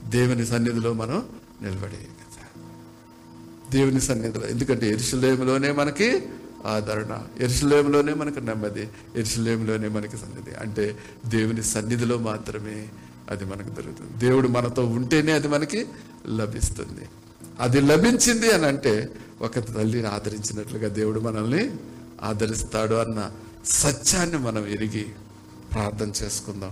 దేవుని 0.06 0.46
సన్నిధిలో 0.46 0.94
మనం 0.94 1.26
నిలబడే 1.62 2.08
దేవుని 3.72 4.02
సన్నిధిలో. 4.02 4.48
ఎందుకంటే 4.48 4.90
ఎరుసలేములోనే 4.90 5.72
మనకి 5.72 6.24
ఆదరణ 6.66 7.22
ఎరుసలేములోనే 7.40 8.14
మనకు 8.14 8.40
నెమ్మది 8.40 8.90
ఎరుసలేములోనే 9.16 9.88
మనకి 9.88 10.18
సన్నిధి. 10.18 10.56
అంటే 10.56 10.98
దేవుని 11.26 11.64
సన్నిధిలో 11.64 12.18
మాత్రమే 12.18 12.90
అది 13.30 13.46
మనకు 13.46 13.70
దొరుకుతుంది. 13.70 14.18
దేవుడు 14.18 14.48
మనతో 14.48 14.86
ఉంటేనే 14.86 15.32
అది 15.32 15.48
మనకి 15.48 15.88
లభిస్తుంది. 16.38 17.10
అది 17.60 17.82
లభించింది 17.82 18.52
అని 18.52 18.66
అంటే 18.66 19.10
ఒక 19.42 19.60
తల్లిని 19.60 20.08
ఆదరించినట్లుగా 20.08 20.88
దేవుడు 20.88 21.20
మనల్ని 21.20 21.76
ఆదరిస్తాడు 22.24 22.96
అన్న 22.96 23.32
సత్యాన్ని 23.68 24.38
మనం 24.38 24.68
ఎరిగి 24.68 25.06
ప్రార్థన 25.74 26.12
చేసుకుందాం. 26.24 26.72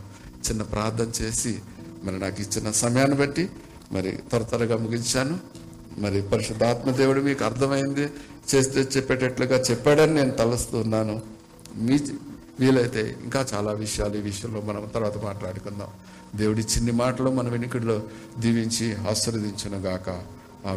చిన్న 0.50 0.62
ప్రార్థన 0.62 1.24
చేసి 1.24 1.60
మరి 2.04 2.20
నాకు 2.20 2.42
ఇచ్చిన 2.42 2.72
సమయాన్ని 2.72 3.18
బట్టి 3.18 3.50
మరి 3.92 4.12
త్వర 4.12 4.42
త్వరగా 4.42 4.78
ముగించాను. 4.78 5.40
మరి 5.98 6.22
పరిశుద్ధాత్మ 6.22 6.92
దేవుడు 6.92 7.22
మీకు 7.22 7.46
అర్థమైంది 7.46 8.10
చేస్తే 8.56 8.80
చెప్పేటట్లుగా 8.80 9.58
చెప్పాడని 9.58 10.14
నేను 10.14 10.32
తలస్తున్నాను 10.32 11.22
మీ 11.76 12.00
వీలైతే 12.60 13.18
ఇంకా 13.24 13.46
చాలా 13.54 13.72
విషయాలు 13.72 14.18
ఈ 14.18 14.22
విషయంలో 14.22 14.62
మనం 14.62 14.92
తర్వాత 14.94 15.18
మాట్లాడుకుందాం. 15.18 15.88
దేవుడి 16.36 16.62
చిన్ని 16.62 16.92
మాటలు 16.92 17.30
మన 17.30 17.48
వెనుకడిలో 17.48 18.04
దీవించి 18.40 18.96
ఆశీర్వదించును 18.96 19.78
గాక 19.78 20.10
ఆ 20.68 20.76